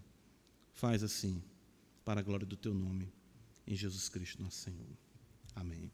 Faz 0.73 1.03
assim, 1.03 1.43
para 2.05 2.21
a 2.21 2.23
glória 2.23 2.45
do 2.45 2.55
teu 2.55 2.73
nome, 2.73 3.11
em 3.71 3.75
Jesus 3.75 4.09
Cristo, 4.09 4.43
nosso 4.43 4.57
Senhor. 4.57 4.97
Amém. 5.55 5.91